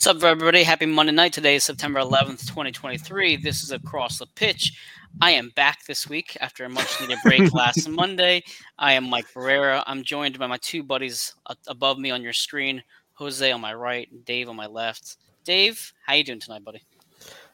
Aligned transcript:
What's 0.00 0.06
up, 0.06 0.24
everybody? 0.24 0.62
Happy 0.62 0.86
Monday 0.86 1.12
night. 1.12 1.34
Today 1.34 1.56
is 1.56 1.64
September 1.64 2.00
11th, 2.00 2.46
2023. 2.46 3.36
This 3.36 3.62
is 3.62 3.70
Across 3.70 4.20
the 4.20 4.26
Pitch. 4.34 4.72
I 5.20 5.32
am 5.32 5.52
back 5.56 5.84
this 5.84 6.08
week 6.08 6.38
after 6.40 6.64
a 6.64 6.70
much 6.70 7.02
needed 7.02 7.18
break 7.22 7.52
last 7.52 7.86
Monday. 7.86 8.42
I 8.78 8.94
am 8.94 9.10
Mike 9.10 9.26
Pereira. 9.30 9.84
I'm 9.86 10.02
joined 10.02 10.38
by 10.38 10.46
my 10.46 10.56
two 10.62 10.82
buddies 10.82 11.34
above 11.66 11.98
me 11.98 12.10
on 12.10 12.22
your 12.22 12.32
screen 12.32 12.82
Jose 13.12 13.52
on 13.52 13.60
my 13.60 13.74
right, 13.74 14.08
Dave 14.24 14.48
on 14.48 14.56
my 14.56 14.64
left. 14.64 15.18
Dave, 15.44 15.92
how 16.06 16.14
you 16.14 16.24
doing 16.24 16.40
tonight, 16.40 16.64
buddy? 16.64 16.82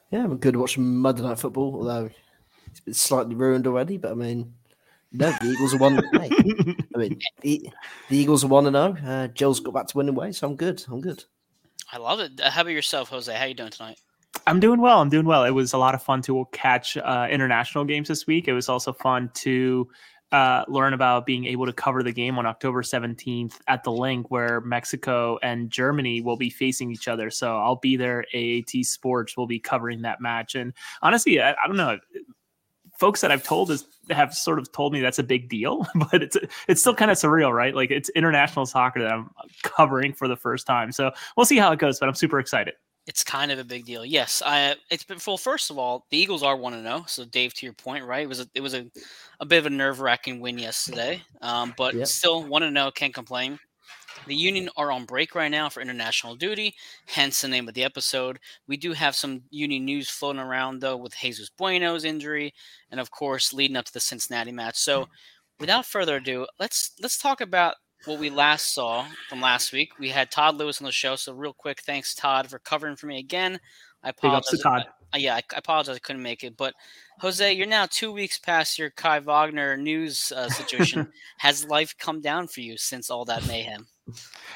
Yeah, 0.09 0.23
I'm 0.23 0.37
good 0.37 0.55
watching 0.55 0.95
Monday 0.95 1.23
Night 1.23 1.39
Football, 1.39 1.75
although 1.75 2.09
it's 2.67 2.79
been 2.79 2.93
slightly 2.93 3.35
ruined 3.35 3.67
already. 3.67 3.97
But 3.97 4.11
I 4.11 4.15
mean, 4.15 4.53
no, 5.11 5.31
the 5.41 5.47
Eagles 5.47 5.73
are 5.73 5.79
one. 5.79 5.95
hey, 6.13 6.29
I 6.95 6.97
mean, 6.97 7.19
the, 7.41 7.69
the 8.07 8.17
Eagles 8.17 8.45
are 8.45 8.47
one 8.47 8.67
and 8.67 8.73
zero. 8.73 8.95
Oh. 9.05 9.11
Uh, 9.11 9.27
Joe's 9.27 9.59
got 9.59 9.73
back 9.73 9.87
to 9.87 9.97
winning 9.97 10.15
ways, 10.15 10.37
so 10.37 10.47
I'm 10.47 10.55
good. 10.55 10.81
I'm 10.89 11.01
good. 11.01 11.25
I 11.91 11.97
love 11.97 12.19
it. 12.19 12.39
How 12.39 12.61
about 12.61 12.71
yourself, 12.71 13.09
Jose? 13.09 13.33
How 13.33 13.45
you 13.45 13.53
doing 13.53 13.71
tonight? 13.71 13.99
I'm 14.45 14.59
doing 14.59 14.81
well. 14.81 15.01
I'm 15.01 15.09
doing 15.09 15.25
well. 15.25 15.43
It 15.43 15.51
was 15.51 15.73
a 15.73 15.77
lot 15.77 15.95
of 15.95 16.03
fun 16.03 16.21
to 16.23 16.45
catch 16.51 16.97
uh, 16.97 17.27
international 17.29 17.85
games 17.85 18.07
this 18.07 18.27
week. 18.27 18.47
It 18.47 18.53
was 18.53 18.69
also 18.69 18.93
fun 18.93 19.31
to 19.35 19.87
uh, 20.31 20.65
learn 20.67 20.93
about 20.93 21.25
being 21.25 21.45
able 21.45 21.65
to 21.65 21.73
cover 21.73 22.03
the 22.03 22.11
game 22.11 22.37
on 22.37 22.45
October 22.45 22.81
17th 22.81 23.55
at 23.67 23.83
the 23.83 23.91
Linc 23.91 24.29
where 24.29 24.59
Mexico 24.61 25.39
and 25.41 25.69
Germany 25.69 26.21
will 26.21 26.35
be 26.35 26.49
facing 26.49 26.91
each 26.91 27.07
other. 27.07 27.29
So 27.29 27.57
I'll 27.57 27.77
be 27.77 27.95
there. 27.95 28.25
AAT 28.33 28.85
Sports 28.85 29.37
will 29.37 29.47
be 29.47 29.59
covering 29.59 30.01
that 30.01 30.19
match. 30.19 30.55
And 30.55 30.73
honestly, 31.01 31.41
I, 31.41 31.51
I 31.51 31.67
don't 31.67 31.77
know. 31.77 31.97
Folks 32.97 33.21
that 33.21 33.31
I've 33.31 33.43
told 33.43 33.71
is 33.71 33.85
have 34.09 34.33
sort 34.33 34.59
of 34.59 34.71
told 34.71 34.93
me 34.93 35.01
that's 35.01 35.19
a 35.19 35.23
big 35.23 35.49
deal, 35.49 35.87
but 36.11 36.23
it's 36.23 36.37
it's 36.67 36.81
still 36.81 36.95
kind 36.95 37.11
of 37.11 37.17
surreal, 37.17 37.53
right? 37.53 37.75
Like 37.75 37.91
it's 37.91 38.09
international 38.09 38.65
soccer 38.65 39.01
that 39.01 39.11
I'm 39.11 39.29
covering 39.63 40.13
for 40.13 40.27
the 40.27 40.35
first 40.35 40.65
time. 40.65 40.91
So 40.91 41.11
we'll 41.35 41.45
see 41.45 41.57
how 41.57 41.71
it 41.71 41.79
goes, 41.79 41.99
but 41.99 42.09
I'm 42.09 42.15
super 42.15 42.39
excited. 42.39 42.73
It's 43.07 43.23
kind 43.23 43.53
of 43.53 43.59
a 43.59 43.63
big 43.63 43.85
deal. 43.85 44.03
Yes, 44.03 44.43
I. 44.45 44.75
It's 44.91 45.05
been 45.05 45.17
well. 45.25 45.37
First 45.37 45.71
of 45.71 45.77
all, 45.77 46.05
the 46.09 46.17
Eagles 46.17 46.43
are 46.43 46.57
one 46.57 46.73
to 46.73 46.81
zero. 46.81 47.05
So, 47.07 47.23
Dave, 47.23 47.53
to 47.53 47.65
your 47.65 47.71
point, 47.73 48.03
right? 48.03 48.23
It 48.23 48.27
was 48.27 48.41
a, 48.41 48.47
it 48.53 48.59
was 48.59 48.73
a, 48.73 48.85
a 49.39 49.45
bit 49.45 49.59
of 49.59 49.65
a 49.65 49.69
nerve 49.69 50.01
wracking 50.01 50.41
win 50.41 50.57
yesterday, 50.57 51.21
um, 51.41 51.73
but 51.77 51.95
yep. 51.95 52.07
still 52.07 52.43
one 52.43 52.63
to 52.63 52.69
zero. 52.69 52.91
Can't 52.91 53.13
complain. 53.13 53.59
The 54.25 54.35
Union 54.35 54.69
are 54.75 54.91
on 54.91 55.05
break 55.05 55.35
right 55.35 55.51
now 55.51 55.69
for 55.69 55.81
international 55.81 56.35
duty, 56.35 56.75
hence 57.07 57.41
the 57.41 57.47
name 57.47 57.67
of 57.67 57.73
the 57.73 57.83
episode. 57.83 58.39
We 58.67 58.77
do 58.77 58.93
have 58.93 59.15
some 59.15 59.43
Union 59.49 59.85
news 59.85 60.09
floating 60.09 60.41
around 60.41 60.81
though, 60.81 60.97
with 60.97 61.15
Jesus 61.17 61.49
Bueno's 61.49 62.03
injury, 62.03 62.53
and 62.91 62.99
of 62.99 63.11
course 63.11 63.53
leading 63.53 63.77
up 63.77 63.85
to 63.85 63.93
the 63.93 63.99
Cincinnati 63.99 64.51
match. 64.51 64.77
So, 64.77 65.07
without 65.59 65.85
further 65.85 66.17
ado, 66.17 66.47
let's 66.59 66.91
let's 67.01 67.17
talk 67.17 67.41
about 67.41 67.75
what 68.05 68.19
we 68.19 68.29
last 68.29 68.73
saw 68.73 69.05
from 69.29 69.41
last 69.41 69.73
week. 69.73 69.91
We 69.99 70.09
had 70.09 70.31
Todd 70.31 70.55
Lewis 70.55 70.81
on 70.81 70.85
the 70.85 70.91
show. 70.91 71.15
So 71.15 71.33
real 71.33 71.53
quick, 71.53 71.81
thanks 71.81 72.13
Todd 72.13 72.49
for 72.49 72.59
covering 72.59 72.95
for 72.95 73.07
me 73.07 73.19
again. 73.19 73.59
I 74.03 74.09
apologize. 74.09 74.61
Todd. 74.61 74.85
I, 75.13 75.17
yeah, 75.17 75.35
I, 75.35 75.39
I, 75.39 75.57
apologize 75.57 75.95
I 75.95 75.99
couldn't 75.99 76.21
make 76.21 76.43
it. 76.43 76.57
But 76.57 76.73
Jose, 77.19 77.53
you're 77.53 77.65
now 77.65 77.87
two 77.89 78.11
weeks 78.11 78.39
past 78.39 78.77
your 78.77 78.89
Kai 78.91 79.19
Wagner 79.19 79.77
news 79.77 80.31
uh, 80.35 80.49
situation. 80.49 81.11
Has 81.39 81.65
life 81.65 81.95
come 81.97 82.21
down 82.21 82.47
for 82.47 82.61
you 82.61 82.77
since 82.77 83.09
all 83.09 83.25
that 83.25 83.47
mayhem? 83.47 83.87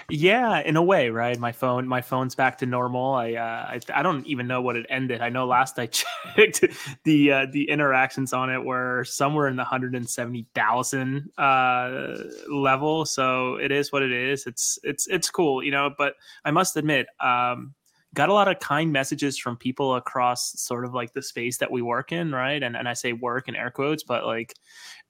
Yeah, 0.09 0.59
in 0.59 0.75
a 0.75 0.83
way, 0.83 1.09
right? 1.09 1.37
My 1.39 1.51
phone, 1.51 1.87
my 1.87 2.01
phone's 2.01 2.35
back 2.35 2.57
to 2.59 2.65
normal. 2.65 3.13
I, 3.13 3.33
uh, 3.33 3.43
I, 3.69 3.79
I 3.93 4.03
don't 4.03 4.25
even 4.27 4.47
know 4.47 4.61
what 4.61 4.75
it 4.75 4.85
ended. 4.89 5.21
I 5.21 5.29
know 5.29 5.45
last 5.45 5.79
I 5.79 5.85
checked, 6.35 6.65
the 7.03 7.31
uh, 7.31 7.45
the 7.51 7.69
interactions 7.69 8.33
on 8.33 8.49
it 8.49 8.63
were 8.63 9.03
somewhere 9.05 9.47
in 9.47 9.55
the 9.55 9.63
hundred 9.63 9.95
and 9.95 10.09
seventy 10.09 10.45
thousand 10.53 11.29
uh, 11.37 12.15
level. 12.49 13.05
So 13.05 13.55
it 13.55 13.71
is 13.71 13.91
what 13.91 14.03
it 14.03 14.11
is. 14.11 14.45
It's 14.45 14.79
it's 14.83 15.07
it's 15.07 15.29
cool, 15.29 15.63
you 15.63 15.71
know. 15.71 15.91
But 15.97 16.15
I 16.45 16.51
must 16.51 16.75
admit, 16.77 17.07
um, 17.19 17.73
got 18.13 18.29
a 18.29 18.33
lot 18.33 18.47
of 18.49 18.59
kind 18.59 18.91
messages 18.91 19.37
from 19.37 19.55
people 19.55 19.95
across 19.95 20.59
sort 20.59 20.83
of 20.85 20.93
like 20.93 21.13
the 21.13 21.21
space 21.21 21.57
that 21.59 21.71
we 21.71 21.81
work 21.81 22.11
in, 22.11 22.31
right? 22.31 22.61
And 22.61 22.75
and 22.75 22.87
I 22.87 22.93
say 22.93 23.13
work 23.13 23.47
in 23.47 23.55
air 23.55 23.71
quotes, 23.71 24.03
but 24.03 24.25
like 24.25 24.55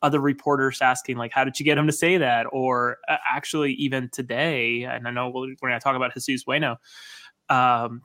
other 0.02 0.20
reporters 0.20 0.82
asking 0.82 1.18
like, 1.18 1.32
how 1.32 1.44
did 1.44 1.60
you 1.60 1.66
get 1.66 1.78
him 1.78 1.88
to 1.88 1.94
say 1.94 2.18
that? 2.18 2.48
Or 2.52 2.98
uh, 3.08 3.18
actually, 3.30 3.74
even 3.74 4.10
today, 4.10 4.84
and 4.84 5.08
I 5.08 5.12
know 5.12 5.30
we're 5.30 5.56
going 5.56 5.74
to 5.74 5.80
talk 5.80 5.96
about 5.96 6.14
Jesus 6.14 6.44
Bueno. 6.44 6.78
Um, 7.50 8.02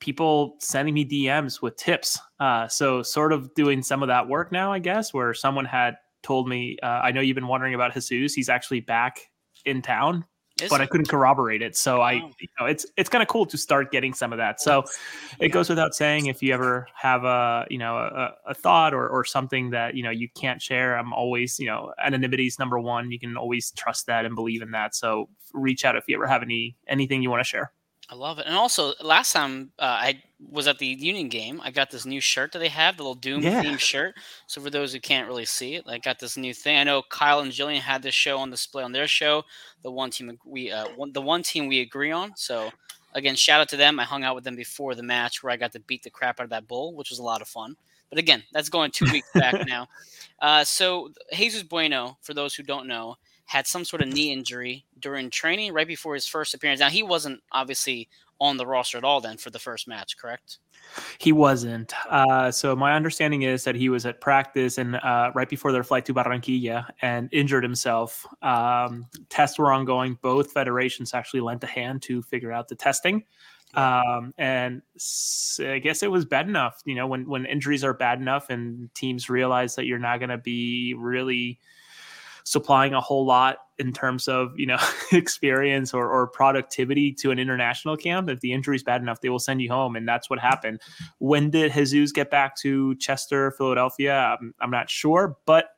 people 0.00 0.56
sending 0.60 0.94
me 0.94 1.04
DMs 1.04 1.60
with 1.60 1.76
tips. 1.76 2.18
Uh, 2.38 2.68
so 2.68 3.02
sort 3.02 3.32
of 3.32 3.52
doing 3.54 3.82
some 3.82 4.02
of 4.02 4.08
that 4.08 4.28
work 4.28 4.52
now, 4.52 4.72
I 4.72 4.78
guess, 4.78 5.12
where 5.12 5.34
someone 5.34 5.64
had 5.64 5.96
told 6.22 6.48
me, 6.48 6.78
uh, 6.82 6.86
I 6.86 7.12
know 7.12 7.20
you've 7.20 7.34
been 7.34 7.48
wondering 7.48 7.74
about 7.74 7.94
Jesus. 7.94 8.34
He's 8.34 8.48
actually 8.48 8.80
back 8.80 9.20
in 9.64 9.82
town 9.82 10.24
is 10.62 10.70
but 10.70 10.80
it? 10.80 10.84
I 10.84 10.86
couldn't 10.86 11.08
corroborate 11.08 11.62
it. 11.62 11.76
So 11.76 12.00
I, 12.00 12.12
you 12.12 12.48
know, 12.58 12.66
it's 12.66 12.86
it's 12.96 13.08
kind 13.08 13.22
of 13.22 13.28
cool 13.28 13.46
to 13.46 13.58
start 13.58 13.90
getting 13.92 14.12
some 14.14 14.32
of 14.32 14.38
that. 14.38 14.60
So 14.60 14.84
it 15.38 15.48
goes 15.48 15.68
without 15.68 15.94
saying 15.94 16.26
if 16.26 16.42
you 16.42 16.52
ever 16.54 16.86
have 16.94 17.24
a, 17.24 17.66
you 17.70 17.78
know, 17.78 17.96
a, 17.96 18.34
a 18.46 18.54
thought 18.54 18.94
or, 18.94 19.08
or 19.08 19.24
something 19.24 19.70
that 19.70 19.94
you 19.94 20.02
know 20.02 20.10
you 20.10 20.28
can't 20.34 20.60
share, 20.60 20.96
I'm 20.98 21.12
always, 21.12 21.58
you 21.58 21.66
know, 21.66 21.92
anonymity 22.02 22.46
is 22.46 22.58
number 22.58 22.78
one. 22.78 23.10
You 23.10 23.18
can 23.18 23.36
always 23.36 23.70
trust 23.72 24.06
that 24.06 24.24
and 24.24 24.34
believe 24.34 24.62
in 24.62 24.70
that. 24.72 24.94
So 24.94 25.28
reach 25.52 25.84
out 25.84 25.96
if 25.96 26.04
you 26.08 26.16
ever 26.16 26.26
have 26.26 26.42
any 26.42 26.76
anything 26.86 27.22
you 27.22 27.30
want 27.30 27.40
to 27.40 27.48
share. 27.48 27.72
I 28.10 28.14
love 28.14 28.38
it. 28.38 28.46
And 28.46 28.54
also, 28.56 28.94
last 29.02 29.32
time 29.32 29.70
uh, 29.78 29.82
I 29.82 30.22
was 30.50 30.66
at 30.66 30.78
the 30.78 30.86
Union 30.86 31.28
game, 31.28 31.60
I 31.62 31.70
got 31.70 31.90
this 31.90 32.06
new 32.06 32.20
shirt 32.20 32.52
that 32.52 32.58
they 32.58 32.68
have, 32.68 32.96
the 32.96 33.02
little 33.02 33.16
Doop 33.16 33.42
yeah. 33.42 33.62
themed 33.62 33.80
shirt. 33.80 34.14
So 34.46 34.62
for 34.62 34.70
those 34.70 34.94
who 34.94 35.00
can't 35.00 35.28
really 35.28 35.44
see 35.44 35.74
it, 35.74 35.84
I 35.86 35.98
got 35.98 36.18
this 36.18 36.36
new 36.36 36.54
thing. 36.54 36.78
I 36.78 36.84
know 36.84 37.02
Kyle 37.02 37.40
and 37.40 37.52
Jillian 37.52 37.80
had 37.80 38.02
this 38.02 38.14
show 38.14 38.38
on 38.38 38.50
display 38.50 38.82
on 38.82 38.92
their 38.92 39.06
show. 39.06 39.44
The 39.82 39.90
one 39.90 40.10
team 40.10 40.38
we, 40.46 40.70
uh, 40.70 40.88
one, 40.96 41.12
the 41.12 41.20
one 41.20 41.42
team 41.42 41.66
we 41.66 41.80
agree 41.80 42.10
on. 42.10 42.32
So 42.36 42.70
again, 43.14 43.36
shout 43.36 43.60
out 43.60 43.68
to 43.70 43.76
them. 43.76 44.00
I 44.00 44.04
hung 44.04 44.24
out 44.24 44.34
with 44.34 44.44
them 44.44 44.56
before 44.56 44.94
the 44.94 45.02
match 45.02 45.42
where 45.42 45.52
I 45.52 45.56
got 45.56 45.72
to 45.72 45.80
beat 45.80 46.02
the 46.02 46.10
crap 46.10 46.40
out 46.40 46.44
of 46.44 46.50
that 46.50 46.66
bull, 46.66 46.94
which 46.94 47.10
was 47.10 47.18
a 47.18 47.24
lot 47.24 47.42
of 47.42 47.48
fun. 47.48 47.76
But 48.08 48.18
again, 48.18 48.42
that's 48.52 48.70
going 48.70 48.90
two 48.90 49.06
weeks 49.12 49.28
back 49.34 49.54
now. 49.66 49.86
Uh, 50.40 50.64
so 50.64 51.10
Jesus 51.34 51.62
Bueno, 51.62 52.16
for 52.22 52.32
those 52.32 52.54
who 52.54 52.62
don't 52.62 52.86
know, 52.86 53.16
had 53.44 53.66
some 53.66 53.84
sort 53.84 54.02
of 54.02 54.08
knee 54.08 54.32
injury 54.32 54.84
during 55.00 55.30
training 55.30 55.72
right 55.72 55.86
before 55.86 56.14
his 56.14 56.26
first 56.26 56.54
appearance. 56.54 56.80
Now 56.80 56.90
he 56.90 57.02
wasn't 57.02 57.42
obviously 57.52 58.08
on 58.40 58.56
the 58.56 58.66
roster 58.66 58.98
at 58.98 59.04
all 59.04 59.20
then 59.20 59.36
for 59.36 59.50
the 59.50 59.58
first 59.58 59.88
match, 59.88 60.16
correct? 60.16 60.58
He 61.18 61.32
wasn't. 61.32 61.92
Uh, 62.08 62.50
so 62.50 62.76
my 62.76 62.94
understanding 62.94 63.42
is 63.42 63.64
that 63.64 63.74
he 63.74 63.88
was 63.88 64.06
at 64.06 64.20
practice 64.20 64.78
and 64.78 64.96
uh, 64.96 65.32
right 65.34 65.48
before 65.48 65.72
their 65.72 65.82
flight 65.82 66.04
to 66.06 66.14
Barranquilla 66.14 66.86
and 67.02 67.28
injured 67.32 67.64
himself. 67.64 68.24
Um, 68.42 69.06
tests 69.28 69.58
were 69.58 69.72
ongoing. 69.72 70.18
Both 70.22 70.52
federations 70.52 71.14
actually 71.14 71.40
lent 71.40 71.64
a 71.64 71.66
hand 71.66 72.02
to 72.02 72.22
figure 72.22 72.52
out 72.52 72.68
the 72.68 72.76
testing. 72.76 73.24
Um, 73.74 74.32
and 74.38 74.82
I 75.60 75.78
guess 75.78 76.02
it 76.02 76.10
was 76.10 76.24
bad 76.24 76.48
enough. 76.48 76.80
You 76.86 76.94
know, 76.94 77.06
when 77.06 77.28
when 77.28 77.44
injuries 77.44 77.84
are 77.84 77.92
bad 77.92 78.20
enough 78.20 78.48
and 78.50 78.92
teams 78.94 79.28
realize 79.28 79.74
that 79.74 79.84
you're 79.84 79.98
not 79.98 80.20
going 80.20 80.30
to 80.30 80.38
be 80.38 80.94
really 80.94 81.60
supplying 82.44 82.94
a 82.94 83.00
whole 83.00 83.26
lot 83.26 83.58
in 83.78 83.92
terms 83.92 84.28
of 84.28 84.52
you 84.56 84.66
know 84.66 84.78
experience 85.12 85.94
or, 85.94 86.08
or 86.08 86.26
productivity 86.26 87.12
to 87.12 87.30
an 87.30 87.38
international 87.38 87.96
camp 87.96 88.28
if 88.28 88.40
the 88.40 88.52
injury 88.52 88.76
is 88.76 88.82
bad 88.82 89.00
enough 89.00 89.20
they 89.20 89.28
will 89.28 89.38
send 89.38 89.60
you 89.60 89.70
home 89.70 89.96
and 89.96 90.06
that's 90.08 90.28
what 90.28 90.38
happened 90.38 90.80
when 91.18 91.50
did 91.50 91.72
jesus 91.72 92.12
get 92.12 92.30
back 92.30 92.56
to 92.56 92.94
chester 92.96 93.50
philadelphia 93.52 94.36
i'm, 94.40 94.54
I'm 94.60 94.70
not 94.70 94.90
sure 94.90 95.36
but 95.46 95.70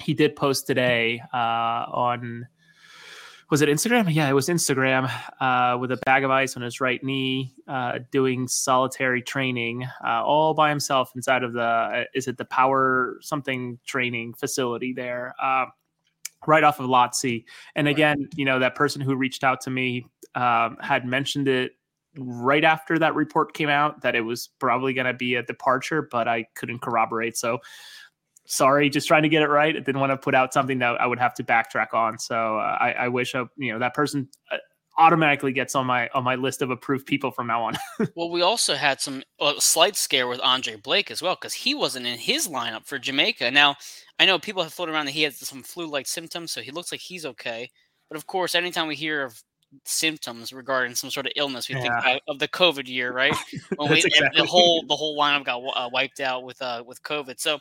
he 0.00 0.14
did 0.14 0.36
post 0.36 0.66
today 0.66 1.20
uh, 1.32 1.36
on 1.36 2.46
was 3.50 3.62
it 3.62 3.68
Instagram? 3.68 4.12
Yeah, 4.12 4.28
it 4.28 4.32
was 4.32 4.48
Instagram 4.48 5.10
uh, 5.38 5.78
with 5.78 5.92
a 5.92 5.96
bag 5.98 6.24
of 6.24 6.30
ice 6.30 6.56
on 6.56 6.62
his 6.62 6.80
right 6.80 7.02
knee, 7.04 7.54
uh, 7.68 8.00
doing 8.10 8.48
solitary 8.48 9.22
training 9.22 9.86
uh, 10.04 10.24
all 10.24 10.54
by 10.54 10.70
himself 10.70 11.12
inside 11.14 11.44
of 11.44 11.52
the 11.52 11.62
uh, 11.62 12.04
is 12.14 12.26
it 12.26 12.38
the 12.38 12.44
power 12.46 13.18
something 13.20 13.78
training 13.86 14.34
facility 14.34 14.92
there. 14.92 15.34
Right 16.46 16.64
off 16.64 16.80
of 16.80 16.86
Lot 16.86 17.16
C. 17.16 17.44
And 17.74 17.88
again, 17.88 18.28
you 18.34 18.44
know, 18.44 18.58
that 18.58 18.74
person 18.74 19.00
who 19.00 19.16
reached 19.16 19.44
out 19.44 19.60
to 19.62 19.70
me 19.70 20.06
um, 20.34 20.76
had 20.80 21.06
mentioned 21.06 21.48
it 21.48 21.72
right 22.16 22.64
after 22.64 22.98
that 22.98 23.14
report 23.14 23.54
came 23.54 23.68
out 23.68 24.02
that 24.02 24.14
it 24.14 24.20
was 24.20 24.50
probably 24.58 24.92
going 24.92 25.06
to 25.06 25.14
be 25.14 25.34
a 25.34 25.42
departure, 25.42 26.02
but 26.02 26.28
I 26.28 26.46
couldn't 26.54 26.80
corroborate. 26.80 27.36
So 27.36 27.58
sorry, 28.46 28.88
just 28.90 29.08
trying 29.08 29.22
to 29.22 29.28
get 29.28 29.42
it 29.42 29.48
right. 29.48 29.74
I 29.74 29.80
didn't 29.80 30.00
want 30.00 30.10
to 30.10 30.16
put 30.16 30.34
out 30.34 30.52
something 30.52 30.78
that 30.78 31.00
I 31.00 31.06
would 31.06 31.18
have 31.18 31.34
to 31.34 31.44
backtrack 31.44 31.94
on. 31.94 32.18
So 32.18 32.58
uh, 32.58 32.76
I, 32.80 32.92
I, 32.92 33.08
wish, 33.08 33.34
uh, 33.34 33.46
you 33.56 33.72
know, 33.72 33.78
that 33.78 33.94
person 33.94 34.28
uh, 34.50 34.58
automatically 34.98 35.52
gets 35.52 35.74
on 35.74 35.86
my 35.86 36.08
on 36.14 36.24
my 36.24 36.34
list 36.34 36.62
of 36.62 36.70
approved 36.70 37.06
people 37.06 37.30
from 37.30 37.46
now 37.46 37.62
on. 37.64 37.74
well, 38.16 38.30
we 38.30 38.42
also 38.42 38.74
had 38.74 39.00
some 39.00 39.22
slight 39.58 39.96
scare 39.96 40.28
with 40.28 40.40
Andre 40.40 40.76
Blake 40.76 41.10
as 41.10 41.22
well 41.22 41.34
because 41.34 41.54
he 41.54 41.74
wasn't 41.74 42.06
in 42.06 42.18
his 42.18 42.48
lineup 42.48 42.86
for 42.86 42.98
Jamaica. 42.98 43.50
Now, 43.50 43.76
I 44.18 44.26
know 44.26 44.38
people 44.38 44.62
have 44.62 44.72
floated 44.72 44.92
around 44.92 45.06
that 45.06 45.12
he 45.12 45.22
has 45.22 45.38
some 45.38 45.62
flu-like 45.62 46.06
symptoms, 46.06 46.52
so 46.52 46.60
he 46.60 46.70
looks 46.70 46.92
like 46.92 47.00
he's 47.00 47.26
okay. 47.26 47.70
But 48.08 48.16
of 48.16 48.26
course, 48.26 48.54
anytime 48.54 48.86
we 48.86 48.96
hear 48.96 49.24
of 49.24 49.42
symptoms 49.84 50.52
regarding 50.52 50.94
some 50.94 51.10
sort 51.10 51.26
of 51.26 51.32
illness. 51.36 51.68
We 51.68 51.76
yeah. 51.76 52.00
think 52.00 52.22
of 52.28 52.38
the 52.38 52.48
COVID 52.48 52.88
year, 52.88 53.12
right? 53.12 53.34
When 53.76 53.90
we, 53.90 53.98
exactly. 53.98 54.40
the 54.40 54.46
whole 54.46 54.84
the 54.86 54.94
whole 54.94 55.18
lineup 55.18 55.44
got 55.44 55.58
uh, 55.58 55.88
wiped 55.92 56.20
out 56.20 56.44
with 56.44 56.60
uh, 56.62 56.82
with 56.86 57.02
COVID. 57.02 57.40
So 57.40 57.58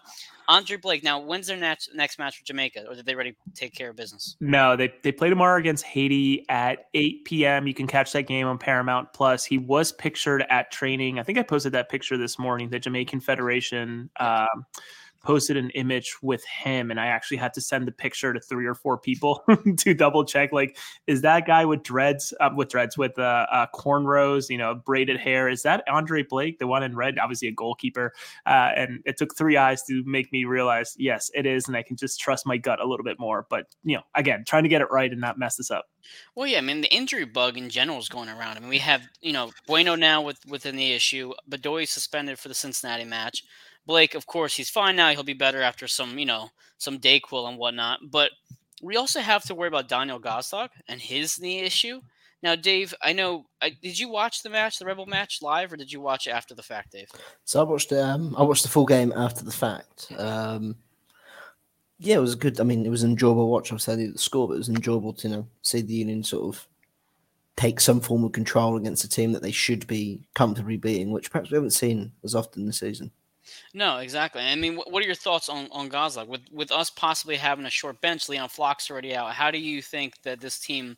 Andre 0.47 0.77
Blake. 0.77 1.03
Now, 1.03 1.19
when's 1.19 1.47
their 1.47 1.57
next 1.57 1.89
next 1.93 2.19
match 2.19 2.39
with 2.39 2.45
Jamaica, 2.45 2.85
or 2.87 2.95
did 2.95 3.05
they 3.05 3.13
already 3.13 3.35
take 3.55 3.73
care 3.73 3.89
of 3.89 3.95
business? 3.95 4.35
No, 4.39 4.75
they 4.75 4.93
they 5.01 5.11
play 5.11 5.29
tomorrow 5.29 5.59
against 5.59 5.83
Haiti 5.83 6.45
at 6.49 6.87
8 6.93 7.25
p.m. 7.25 7.67
You 7.67 7.73
can 7.73 7.87
catch 7.87 8.11
that 8.13 8.23
game 8.23 8.47
on 8.47 8.57
Paramount 8.57 9.13
Plus. 9.13 9.43
He 9.43 9.57
was 9.57 9.91
pictured 9.91 10.45
at 10.49 10.71
training. 10.71 11.19
I 11.19 11.23
think 11.23 11.37
I 11.37 11.43
posted 11.43 11.71
that 11.73 11.89
picture 11.89 12.17
this 12.17 12.37
morning. 12.37 12.69
The 12.69 12.79
Jamaican 12.79 13.21
Federation. 13.21 14.09
Um, 14.19 14.65
posted 15.23 15.57
an 15.57 15.69
image 15.71 16.17
with 16.21 16.43
him 16.45 16.91
and 16.91 16.99
I 16.99 17.07
actually 17.07 17.37
had 17.37 17.53
to 17.53 17.61
send 17.61 17.87
the 17.87 17.91
picture 17.91 18.33
to 18.33 18.39
three 18.39 18.65
or 18.65 18.75
four 18.75 18.97
people 18.97 19.43
to 19.77 19.93
double 19.93 20.25
check 20.25 20.51
like 20.51 20.77
is 21.07 21.21
that 21.21 21.47
guy 21.47 21.65
with 21.65 21.81
dreads 21.81 22.33
uh, 22.41 22.49
with 22.55 22.69
dreads 22.69 22.97
with 22.97 23.17
uh, 23.17 23.47
uh, 23.51 23.67
cornrows 23.73 24.49
you 24.49 24.57
know 24.57 24.75
braided 24.75 25.17
hair 25.17 25.47
is 25.47 25.63
that 25.63 25.83
Andre 25.87 26.23
Blake 26.23 26.59
the 26.59 26.67
one 26.67 26.83
in 26.83 26.95
red 26.95 27.17
obviously 27.17 27.47
a 27.47 27.53
goalkeeper 27.53 28.13
uh, 28.45 28.71
and 28.75 29.01
it 29.05 29.17
took 29.17 29.35
three 29.35 29.55
eyes 29.55 29.81
to 29.83 30.03
make 30.05 30.31
me 30.33 30.43
realize 30.43 30.93
yes 30.97 31.31
it 31.33 31.45
is 31.45 31.67
and 31.67 31.77
I 31.77 31.83
can 31.83 31.95
just 31.95 32.19
trust 32.19 32.45
my 32.45 32.57
gut 32.57 32.81
a 32.81 32.85
little 32.85 33.05
bit 33.05 33.17
more 33.19 33.47
but 33.49 33.67
you 33.83 33.95
know 33.95 34.03
again 34.15 34.43
trying 34.45 34.63
to 34.63 34.69
get 34.69 34.81
it 34.81 34.91
right 34.91 35.11
and 35.11 35.21
not 35.21 35.39
mess 35.39 35.55
this 35.55 35.71
up 35.71 35.85
well, 36.35 36.47
yeah, 36.47 36.57
I 36.57 36.61
mean 36.61 36.81
the 36.81 36.93
injury 36.93 37.25
bug 37.25 37.57
in 37.57 37.69
general 37.69 37.99
is 37.99 38.09
going 38.09 38.29
around. 38.29 38.57
I 38.57 38.59
mean 38.59 38.69
we 38.69 38.79
have 38.79 39.03
you 39.21 39.33
know 39.33 39.51
Bueno 39.67 39.95
now 39.95 40.21
with 40.21 40.39
within 40.47 40.75
the 40.75 40.91
issue, 40.91 41.33
Bedoya 41.49 41.87
suspended 41.87 42.39
for 42.39 42.49
the 42.49 42.53
Cincinnati 42.53 43.05
match. 43.05 43.43
Blake, 43.85 44.15
of 44.15 44.25
course, 44.25 44.55
he's 44.55 44.69
fine 44.69 44.95
now. 44.95 45.09
He'll 45.09 45.23
be 45.23 45.33
better 45.33 45.61
after 45.61 45.87
some, 45.87 46.17
you 46.17 46.25
know, 46.25 46.49
some 46.77 46.99
Dayquil 46.99 47.49
and 47.49 47.57
whatnot. 47.57 47.99
But 48.09 48.31
we 48.81 48.95
also 48.97 49.19
have 49.19 49.43
to 49.45 49.55
worry 49.55 49.67
about 49.67 49.89
Daniel 49.89 50.19
Gazdag 50.19 50.69
and 50.87 51.01
his 51.01 51.39
knee 51.39 51.59
issue. 51.59 52.01
Now, 52.41 52.55
Dave, 52.55 52.93
I 53.01 53.13
know. 53.13 53.45
I, 53.61 53.69
did 53.69 53.97
you 53.97 54.09
watch 54.09 54.43
the 54.43 54.49
match, 54.49 54.77
the 54.77 54.85
Rebel 54.85 55.05
match, 55.05 55.41
live, 55.41 55.71
or 55.71 55.77
did 55.77 55.91
you 55.91 56.01
watch 56.01 56.27
it 56.27 56.31
after 56.31 56.53
the 56.53 56.61
fact, 56.61 56.91
Dave? 56.91 57.07
So 57.45 57.61
I 57.61 57.63
watched. 57.63 57.93
Um, 57.93 58.35
I 58.37 58.43
watched 58.43 58.63
the 58.63 58.69
full 58.69 58.85
game 58.85 59.13
after 59.15 59.45
the 59.45 59.51
fact. 59.51 60.11
Um, 60.17 60.75
yeah, 61.99 62.17
it 62.17 62.21
was 62.21 62.35
good. 62.35 62.59
I 62.59 62.63
mean, 62.63 62.85
it 62.85 62.89
was 62.89 63.03
an 63.03 63.11
enjoyable 63.11 63.49
watch. 63.49 63.71
I've 63.71 63.81
said 63.81 63.99
the 63.99 64.17
score, 64.17 64.49
but 64.49 64.55
it 64.55 64.57
was 64.57 64.67
enjoyable 64.67 65.13
to 65.13 65.27
you 65.29 65.35
know 65.35 65.47
see 65.61 65.81
the 65.81 65.93
Union 65.93 66.21
sort 66.21 66.53
of 66.53 66.67
take 67.55 67.79
some 67.79 68.01
form 68.01 68.25
of 68.25 68.33
control 68.33 68.75
against 68.75 69.05
a 69.05 69.09
team 69.09 69.31
that 69.31 69.41
they 69.41 69.51
should 69.51 69.87
be 69.87 70.27
comfortably 70.33 70.75
beating, 70.75 71.11
which 71.11 71.31
perhaps 71.31 71.49
we 71.49 71.55
haven't 71.55 71.71
seen 71.71 72.11
as 72.25 72.35
often 72.35 72.65
this 72.65 72.79
season. 72.79 73.11
No, 73.73 73.97
exactly. 73.97 74.41
I 74.41 74.55
mean, 74.55 74.75
what 74.75 75.03
are 75.03 75.05
your 75.05 75.15
thoughts 75.15 75.49
on 75.49 75.67
on 75.71 75.89
Gazdag 75.89 76.27
with 76.27 76.41
with 76.51 76.71
us 76.71 76.89
possibly 76.89 77.35
having 77.35 77.65
a 77.65 77.69
short 77.69 77.99
bench? 78.01 78.29
Leon 78.29 78.49
Flach's 78.49 78.89
already 78.89 79.15
out. 79.15 79.33
How 79.33 79.51
do 79.51 79.57
you 79.57 79.81
think 79.81 80.21
that 80.23 80.39
this 80.39 80.59
team 80.59 80.97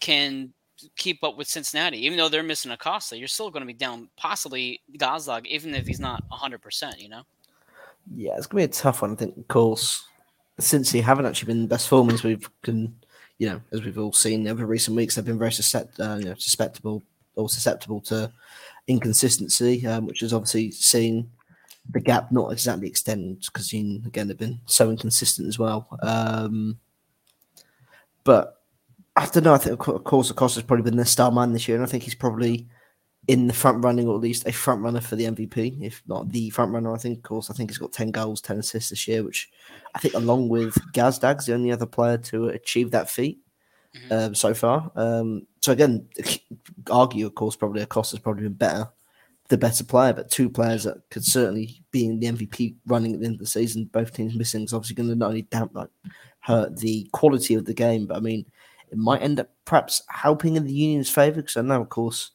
can 0.00 0.52
keep 0.96 1.22
up 1.22 1.36
with 1.36 1.46
Cincinnati, 1.46 2.04
even 2.04 2.18
though 2.18 2.28
they're 2.28 2.42
missing 2.42 2.72
Acosta? 2.72 3.16
You're 3.16 3.28
still 3.28 3.50
going 3.50 3.62
to 3.62 3.66
be 3.66 3.72
down 3.72 4.08
possibly 4.16 4.80
Gazdag, 4.96 5.46
even 5.46 5.74
if 5.74 5.86
he's 5.86 6.00
not 6.00 6.22
100. 6.28 6.60
percent 6.60 7.00
You 7.00 7.08
know. 7.10 7.22
Yeah, 8.14 8.36
it's 8.36 8.46
to 8.48 8.56
be 8.56 8.64
a 8.64 8.68
tough 8.68 9.02
one. 9.02 9.12
I 9.12 9.14
think, 9.14 9.36
of 9.36 9.48
course, 9.48 10.04
since 10.58 10.90
he 10.90 11.00
haven't 11.00 11.26
actually 11.26 11.46
been 11.46 11.62
the 11.62 11.68
best 11.68 11.88
form 11.88 12.10
as 12.10 12.22
we've 12.22 12.48
can, 12.62 12.94
you 13.38 13.48
know, 13.48 13.60
as 13.72 13.82
we've 13.82 13.98
all 13.98 14.12
seen 14.12 14.48
over 14.48 14.66
recent 14.66 14.96
weeks, 14.96 15.14
they've 15.14 15.24
been 15.24 15.38
very 15.38 15.50
suscept- 15.50 16.00
uh, 16.00 16.18
you 16.18 16.24
know, 16.24 16.34
susceptible 16.34 17.02
or 17.36 17.48
susceptible 17.48 18.00
to 18.00 18.32
inconsistency, 18.88 19.86
um, 19.86 20.06
which 20.06 20.22
is 20.22 20.32
obviously 20.32 20.70
seen 20.70 21.30
the 21.90 22.00
gap 22.00 22.30
not 22.30 22.52
exactly 22.52 22.86
extended 22.86 23.40
because 23.40 23.72
again 23.72 24.28
they've 24.28 24.38
been 24.38 24.60
so 24.66 24.90
inconsistent 24.90 25.48
as 25.48 25.58
well. 25.58 25.88
Um, 26.02 26.78
but 28.24 28.62
I 29.16 29.26
don't 29.26 29.44
know. 29.44 29.54
I 29.54 29.58
think 29.58 29.86
of 29.88 30.04
course 30.04 30.30
Acosta's 30.30 30.62
probably 30.62 30.84
been 30.84 30.96
their 30.96 31.04
star 31.04 31.30
man 31.30 31.52
this 31.52 31.68
year, 31.68 31.76
and 31.76 31.86
I 31.86 31.88
think 31.88 32.04
he's 32.04 32.14
probably 32.14 32.68
in 33.28 33.46
the 33.46 33.52
front 33.52 33.84
running 33.84 34.08
or 34.08 34.16
at 34.16 34.20
least 34.20 34.48
a 34.48 34.52
front 34.52 34.82
runner 34.82 35.00
for 35.00 35.14
the 35.14 35.24
MVP, 35.24 35.80
if 35.82 36.02
not 36.06 36.30
the 36.30 36.50
front 36.50 36.72
runner. 36.72 36.92
I 36.92 36.98
think, 36.98 37.18
of 37.18 37.22
course, 37.22 37.50
I 37.50 37.54
think 37.54 37.70
he's 37.70 37.78
got 37.78 37.92
ten 37.92 38.10
goals, 38.10 38.40
ten 38.40 38.58
assists 38.58 38.90
this 38.90 39.06
year, 39.06 39.22
which 39.22 39.50
I 39.94 39.98
think 39.98 40.14
along 40.14 40.48
with 40.48 40.74
Gazdag's 40.92 41.46
the 41.46 41.54
only 41.54 41.72
other 41.72 41.86
player 41.86 42.18
to 42.18 42.48
achieve 42.48 42.90
that 42.92 43.10
feat. 43.10 43.40
Mm-hmm. 43.96 44.12
Um, 44.12 44.34
so 44.34 44.54
far, 44.54 44.90
um, 44.96 45.46
so 45.60 45.72
again, 45.72 46.08
argue, 46.90 47.26
of 47.26 47.34
course, 47.34 47.56
probably 47.56 47.82
Acosta's 47.82 48.20
probably 48.20 48.44
been 48.44 48.54
better 48.54 48.88
the 49.52 49.58
better 49.58 49.84
player, 49.84 50.14
but 50.14 50.30
two 50.30 50.48
players 50.48 50.84
that 50.84 50.96
could 51.10 51.22
certainly 51.22 51.84
be 51.90 52.06
in 52.06 52.18
the 52.18 52.26
MVP 52.26 52.74
running 52.86 53.12
at 53.12 53.20
the 53.20 53.26
end 53.26 53.34
of 53.34 53.40
the 53.40 53.46
season. 53.46 53.84
Both 53.92 54.14
teams 54.14 54.34
missing 54.34 54.64
is 54.64 54.72
obviously 54.72 54.96
going 54.96 55.10
to 55.10 55.14
not 55.14 55.28
only 55.28 55.42
damp 55.42 55.72
like 55.74 55.90
hurt 56.40 56.78
the 56.78 57.06
quality 57.12 57.52
of 57.52 57.66
the 57.66 57.74
game, 57.74 58.06
but 58.06 58.16
I 58.16 58.20
mean, 58.20 58.46
it 58.90 58.96
might 58.96 59.20
end 59.20 59.40
up 59.40 59.50
perhaps 59.66 60.00
helping 60.08 60.56
in 60.56 60.64
the 60.64 60.72
Union's 60.72 61.10
favour 61.10 61.42
because 61.42 61.58
I 61.58 61.60
know, 61.60 61.82
of 61.82 61.90
course, 61.90 62.30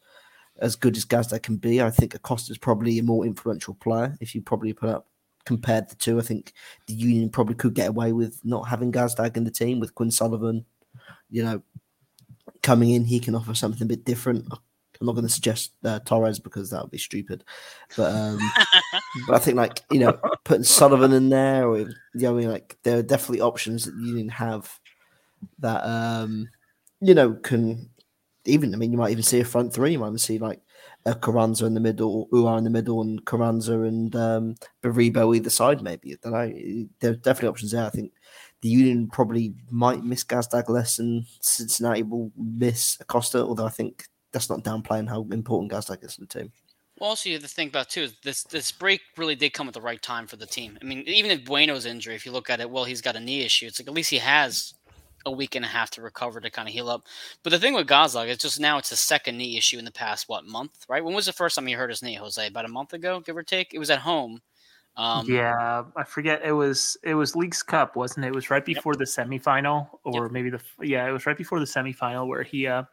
as 0.59 0.75
good 0.75 0.95
as 0.95 1.05
Gazdag 1.05 1.41
can 1.41 1.57
be, 1.57 1.81
I 1.81 1.89
think 1.89 2.13
Acosta 2.13 2.51
is 2.51 2.59
probably 2.59 2.99
a 2.99 3.03
more 3.03 3.25
influential 3.25 3.73
player. 3.73 4.15
If 4.21 4.35
you 4.35 4.43
probably 4.43 4.73
put 4.73 4.89
up 4.89 5.07
compared 5.43 5.89
the 5.89 5.95
two, 5.95 6.19
I 6.19 6.21
think 6.21 6.53
the 6.85 6.93
Union 6.93 7.31
probably 7.31 7.55
could 7.55 7.73
get 7.73 7.89
away 7.89 8.11
with 8.13 8.39
not 8.43 8.67
having 8.67 8.91
Gazdag 8.91 9.37
in 9.37 9.43
the 9.43 9.49
team 9.49 9.79
with 9.79 9.95
Quinn 9.95 10.11
Sullivan, 10.11 10.65
you 11.31 11.43
know, 11.43 11.63
coming 12.61 12.91
in. 12.91 13.05
He 13.05 13.19
can 13.19 13.33
offer 13.33 13.55
something 13.55 13.81
a 13.81 13.87
bit 13.87 14.05
different. 14.05 14.47
I'm 14.99 15.07
not 15.07 15.13
going 15.13 15.27
to 15.27 15.33
suggest 15.33 15.73
uh, 15.83 15.99
Torres 15.99 16.39
because 16.39 16.69
that 16.69 16.81
would 16.81 16.91
be 16.91 16.97
stupid, 16.97 17.43
but 17.95 18.13
um, 18.13 18.39
but 19.27 19.35
I 19.35 19.39
think 19.39 19.57
like 19.57 19.81
you 19.91 19.99
know 19.99 20.19
putting 20.43 20.63
Sullivan 20.63 21.13
in 21.13 21.29
there, 21.29 21.67
or 21.67 21.79
you 21.79 21.87
know, 22.13 22.35
I 22.35 22.39
mean, 22.39 22.51
like 22.51 22.77
there 22.83 22.97
are 22.97 23.03
definitely 23.03 23.41
options 23.41 23.85
that 23.85 23.95
you 23.95 24.15
didn't 24.15 24.31
have 24.31 24.79
that 25.59 25.83
um, 25.83 26.49
you 27.01 27.13
know 27.13 27.33
can 27.33 27.89
even. 28.45 28.73
I 28.73 28.77
mean, 28.77 28.91
you 28.91 28.97
might 28.97 29.11
even 29.11 29.23
see 29.23 29.39
a 29.39 29.45
front 29.45 29.73
three. 29.73 29.91
You 29.91 29.99
might 29.99 30.07
even 30.07 30.17
see 30.17 30.39
like 30.39 30.61
a 31.05 31.15
Carranza 31.15 31.65
in 31.65 31.73
the 31.73 31.79
middle, 31.79 32.27
Uhre 32.33 32.57
in 32.57 32.63
the 32.63 32.69
middle, 32.69 33.01
and 33.01 33.25
Carranza 33.25 33.81
and 33.81 34.15
um, 34.15 34.55
Baribo 34.83 35.35
either 35.35 35.49
side. 35.49 35.81
Maybe 35.81 36.13
I 36.13 36.17
don't 36.21 36.33
know. 36.33 36.87
There 36.99 37.11
are 37.11 37.15
definitely 37.15 37.49
options 37.49 37.71
there. 37.71 37.85
I 37.85 37.89
think 37.89 38.11
the 38.61 38.69
Union 38.69 39.07
probably 39.07 39.53
might 39.69 40.03
miss 40.03 40.23
Gazdag 40.23 40.69
less 40.69 40.99
and 40.99 41.25
Cincinnati 41.41 42.03
will 42.03 42.31
miss 42.35 42.97
Acosta, 42.99 43.39
although 43.39 43.65
I 43.65 43.69
think 43.69 44.05
that's 44.31 44.49
not 44.49 44.63
downplaying 44.63 45.09
how 45.09 45.25
important 45.31 45.71
Gazdag 45.71 46.03
is 46.03 46.15
to 46.15 46.21
the 46.21 46.27
team. 46.27 46.51
Well, 46.99 47.11
also 47.11 47.29
you 47.29 47.35
have 47.35 47.43
to 47.43 47.47
think 47.47 47.71
about 47.71 47.89
too 47.89 48.03
is 48.03 48.15
this 48.23 48.43
this 48.43 48.71
break 48.71 49.01
really 49.17 49.35
did 49.35 49.53
come 49.53 49.67
at 49.67 49.73
the 49.73 49.81
right 49.81 50.01
time 50.01 50.25
for 50.25 50.35
the 50.35 50.47
team. 50.47 50.77
I 50.81 50.85
mean, 50.85 51.03
even 51.05 51.29
if 51.29 51.45
Bueno's 51.45 51.85
injury, 51.85 52.15
if 52.15 52.25
you 52.25 52.31
look 52.31 52.49
at 52.49 52.59
it, 52.59 52.69
well, 52.69 52.85
he's 52.85 53.01
got 53.01 53.15
a 53.15 53.19
knee 53.19 53.43
issue. 53.43 53.67
It's 53.67 53.79
like 53.79 53.87
at 53.87 53.93
least 53.93 54.09
he 54.09 54.17
has 54.17 54.73
a 55.25 55.31
week 55.31 55.55
and 55.55 55.65
a 55.65 55.67
half 55.67 55.91
to 55.91 56.01
recover 56.01 56.39
to 56.39 56.49
kind 56.49 56.67
of 56.67 56.73
heal 56.73 56.89
up. 56.89 57.03
But 57.43 57.51
the 57.51 57.59
thing 57.59 57.73
with 57.73 57.87
Gazdag 57.87 58.27
is 58.29 58.37
just 58.37 58.59
now 58.59 58.77
it's 58.77 58.91
a 58.91 58.95
second 58.95 59.37
knee 59.37 59.57
issue 59.57 59.77
in 59.77 59.85
the 59.85 59.91
past 59.91 60.27
what 60.27 60.45
month, 60.45 60.85
right? 60.89 61.03
When 61.03 61.13
was 61.13 61.27
the 61.27 61.33
first 61.33 61.55
time 61.55 61.67
he 61.67 61.73
hurt 61.73 61.89
his 61.89 62.01
knee, 62.01 62.15
Jose? 62.15 62.47
About 62.47 62.65
a 62.65 62.69
month 62.69 62.93
ago, 62.93 63.19
give 63.19 63.37
or 63.37 63.43
take. 63.43 63.73
It 63.73 63.79
was 63.79 63.91
at 63.91 63.99
home. 63.99 64.41
Um, 64.95 65.27
yeah, 65.29 65.83
I 65.95 66.03
forget. 66.03 66.41
It 66.43 66.53
was 66.53 66.97
it 67.03 67.13
was 67.13 67.35
Leagues 67.35 67.61
Cup, 67.61 67.95
wasn't 67.95 68.25
it? 68.25 68.29
It 68.29 68.35
was 68.35 68.49
right 68.49 68.65
before 68.65 68.93
yep. 68.93 68.99
the 68.99 69.05
semifinal, 69.05 69.87
or 70.03 70.23
yep. 70.23 70.31
maybe 70.31 70.49
the 70.49 70.61
yeah, 70.81 71.07
it 71.07 71.11
was 71.11 71.27
right 71.27 71.37
before 71.37 71.59
the 71.59 71.65
semifinal 71.65 72.27
where 72.27 72.41
he 72.41 72.65
uh 72.65 72.83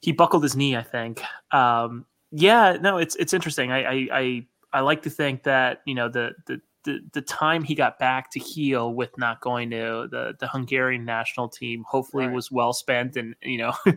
he 0.00 0.12
buckled 0.12 0.42
his 0.42 0.56
knee, 0.56 0.76
I 0.76 0.82
think. 0.82 1.22
Um, 1.52 2.06
yeah, 2.32 2.76
no, 2.80 2.98
it's 2.98 3.16
it's 3.16 3.32
interesting. 3.32 3.72
I, 3.72 3.82
I 3.82 4.08
I 4.12 4.46
I 4.72 4.80
like 4.80 5.02
to 5.02 5.10
think 5.10 5.42
that 5.44 5.82
you 5.84 5.94
know 5.94 6.08
the 6.08 6.32
the 6.46 6.60
the, 6.84 7.00
the 7.12 7.20
time 7.20 7.62
he 7.62 7.74
got 7.74 7.98
back 7.98 8.30
to 8.30 8.40
heal 8.40 8.94
with 8.94 9.16
not 9.18 9.40
going 9.40 9.70
to 9.70 10.08
the, 10.10 10.34
the 10.38 10.48
Hungarian 10.48 11.04
national 11.04 11.48
team 11.48 11.84
hopefully 11.86 12.26
right. 12.26 12.34
was 12.34 12.50
well 12.50 12.72
spent 12.72 13.16
and 13.16 13.34
you 13.42 13.58
know 13.58 13.74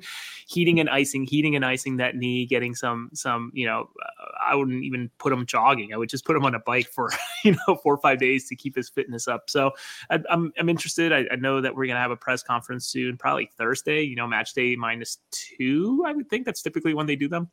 heating 0.48 0.80
and 0.80 0.90
icing 0.90 1.26
heating 1.26 1.56
and 1.56 1.66
icing 1.66 1.98
that 1.98 2.16
knee 2.16 2.46
getting 2.46 2.76
some 2.76 3.10
some 3.14 3.52
you 3.54 3.66
know 3.66 3.90
uh, 4.02 4.26
I 4.46 4.56
wouldn't 4.56 4.84
even 4.84 5.10
put 5.18 5.32
him 5.32 5.46
jogging. 5.46 5.94
I 5.94 5.98
would 5.98 6.10
just 6.10 6.26
put 6.26 6.36
him 6.36 6.46
on 6.46 6.56
a 6.56 6.60
bike 6.60 6.90
for 6.90 7.10
you 7.44 7.54
know 7.54 7.76
four 7.76 7.94
or 7.94 8.00
five 8.00 8.20
days 8.20 8.50
to 8.50 8.56
keep 8.56 8.76
his 8.76 8.90
fitness 8.90 9.28
up. 9.28 9.50
So 9.50 9.72
I, 10.10 10.16
am 10.16 10.24
I'm, 10.30 10.54
I'm 10.60 10.70
interested. 10.70 11.14
I, 11.14 11.26
I 11.32 11.36
know 11.36 11.62
that 11.62 11.76
we're 11.76 11.88
gonna 11.88 12.00
have 12.00 12.12
a 12.12 12.18
press 12.18 12.44
conference 12.44 12.86
soon 12.88 13.18
probably 13.18 13.50
Thursday 13.58 14.02
you 14.02 14.16
know 14.16 14.28
match 14.28 14.54
day 14.54 14.76
minus 14.76 15.20
two 15.32 16.04
I 16.06 16.12
would 16.12 16.30
think. 16.30 16.46
That's 16.46 16.62
typically 16.62 16.94
when 16.94 17.06
they 17.06 17.16
do 17.16 17.30
them. 17.30 17.50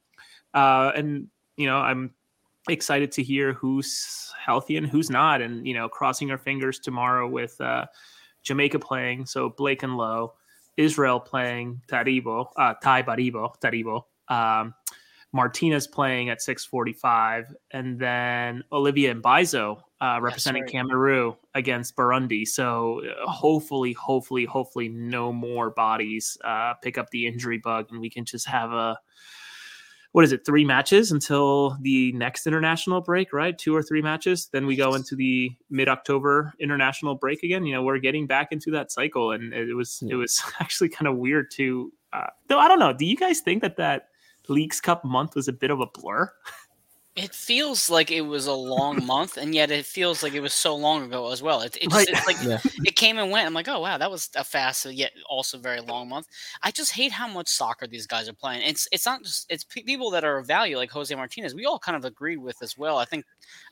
Uh, 0.53 0.91
and 0.95 1.29
you 1.57 1.67
know 1.67 1.77
I'm 1.77 2.15
excited 2.73 3.13
to 3.13 3.23
hear 3.23 3.53
who's 3.53 4.33
healthy 4.45 4.77
and 4.77 4.87
who's 4.87 5.11
not. 5.11 5.43
And, 5.43 5.67
you 5.67 5.75
know, 5.75 5.89
crossing 5.89 6.31
our 6.31 6.39
fingers 6.39 6.79
tomorrow 6.79 7.29
with 7.29 7.61
uh, 7.61 7.87
Jamaica 8.43 8.79
playing. 8.79 9.27
So 9.27 9.51
Blake 9.51 9.83
and 9.83 9.97
Lowe, 9.97 10.35
Israel 10.77 11.21
playing 11.21 11.83
Taribo, 11.89 12.47
uh, 12.57 12.75
Tai 12.83 13.03
Baribo, 13.03 13.55
Taribo. 13.61 14.05
Um, 14.29 14.75
Martinez 15.33 15.87
playing 15.87 16.29
at 16.29 16.43
645, 16.43 17.55
and 17.71 17.99
then 17.99 18.65
Olivier 18.73 19.15
Mbaizo 19.15 19.81
uh, 20.01 20.19
representing 20.21 20.63
right. 20.63 20.73
Cameroon 20.73 21.35
against 21.55 21.95
Burundi. 21.95 22.47
So 22.47 23.03
uh, 23.05 23.31
hopefully, 23.31 23.93
hopefully, 23.93 24.45
hopefully, 24.45 24.89
no 24.89 25.33
more 25.33 25.71
bodies 25.71 26.37
uh, 26.45 26.75
pick 26.83 26.99
up 26.99 27.11
the 27.11 27.27
injury 27.27 27.59
bug, 27.59 27.87
and 27.91 28.01
we 28.01 28.11
can 28.11 28.25
just 28.25 28.49
have 28.49 28.73
a 28.73 28.99
what 30.13 30.25
is 30.25 30.33
it 30.33 30.45
three 30.45 30.65
matches 30.65 31.13
until 31.13 31.77
the 31.83 32.13
next 32.13 32.47
international 32.47 33.01
break 33.01 33.33
right 33.33 33.59
two 33.59 33.75
or 33.75 33.83
three 33.83 34.03
matches 34.03 34.49
then 34.53 34.67
we 34.67 34.75
go 34.75 34.95
into 34.95 35.15
the 35.15 35.51
mid-october 35.71 36.53
international 36.59 37.15
break 37.15 37.43
again 37.43 37.65
you 37.65 37.75
know 37.75 37.83
we're 37.83 37.99
getting 37.99 38.27
back 38.27 38.49
into 38.51 38.71
that 38.71 38.91
cycle 38.91 39.33
and 39.33 39.53
it 39.53 39.75
was 39.75 40.03
it 40.09 40.17
was 40.17 40.43
actually 40.61 40.89
kind 40.89 41.07
of 41.07 41.17
weird 41.17 41.51
to 41.51 41.93
uh, 42.13 42.27
though 42.49 42.59
I 42.59 42.69
don't 42.69 42.79
know. 42.79 42.93
Do 42.93 43.05
you 43.05 43.17
guys 43.17 43.41
think 43.41 43.63
that 43.63 43.77
that 43.77 44.09
Leagues 44.49 44.81
Cup 44.81 45.05
month 45.05 45.35
was 45.35 45.49
a 45.49 45.53
bit 45.53 45.71
of 45.71 45.81
a 45.81 45.87
blur? 45.87 46.31
It 47.17 47.35
feels 47.35 47.91
like 47.91 48.13
it 48.13 48.21
was 48.21 48.47
a 48.47 48.53
long 48.53 49.05
month, 49.07 49.37
and 49.37 49.55
yet 49.55 49.71
it 49.71 49.85
feels 49.85 50.23
like 50.23 50.33
it 50.33 50.41
was 50.41 50.55
so 50.55 50.77
long 50.77 51.05
ago 51.05 51.33
as 51.33 51.43
well. 51.43 51.61
It, 51.61 51.77
it 51.77 51.91
just, 51.91 51.95
right. 51.95 52.09
it's 52.09 52.27
like 52.27 52.37
yeah. 52.43 52.59
it 52.85 52.95
came 52.95 53.19
and 53.19 53.31
went. 53.31 53.47
I'm 53.47 53.55
like, 53.55 53.69
oh 53.69 53.81
wow, 53.81 53.99
that 53.99 54.11
was 54.11 54.31
a 54.37 54.45
fast, 54.45 54.87
yet 54.87 55.13
also 55.29 55.59
very 55.59 55.81
long 55.81 56.09
month. 56.09 56.29
I 56.63 56.71
just 56.71 56.93
hate 56.93 57.11
how 57.11 57.29
much 57.29 57.49
soccer 57.49 57.87
these 57.87 58.07
guys 58.07 58.29
are 58.29 58.33
playing. 58.33 58.63
It's 58.63 58.87
it's 58.93 59.07
not 59.07 59.23
just 59.23 59.51
it's 59.51 59.65
people 59.65 60.11
that 60.11 60.25
are 60.25 60.39
of 60.39 60.47
value 60.47 60.77
like 60.77 60.91
Jose 60.91 61.15
Martinez. 61.15 61.55
We 61.55 61.67
all 61.67 61.79
kind 61.79 61.97
of 61.97 62.05
agreed 62.05 62.39
with 62.39 62.63
as 62.63 62.79
well. 62.79 62.99
I 62.99 63.05
think 63.05 63.25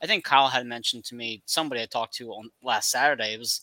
I 0.03 0.07
think 0.07 0.25
Kyle 0.25 0.49
had 0.49 0.67
mentioned 0.67 1.05
to 1.05 1.15
me 1.15 1.43
somebody 1.47 1.81
I 1.81 1.87
talked 1.87 2.15
to 2.15 2.33
on 2.33 2.51
last 2.63 2.91
Saturday. 2.91 3.35
It 3.35 3.39
was 3.39 3.63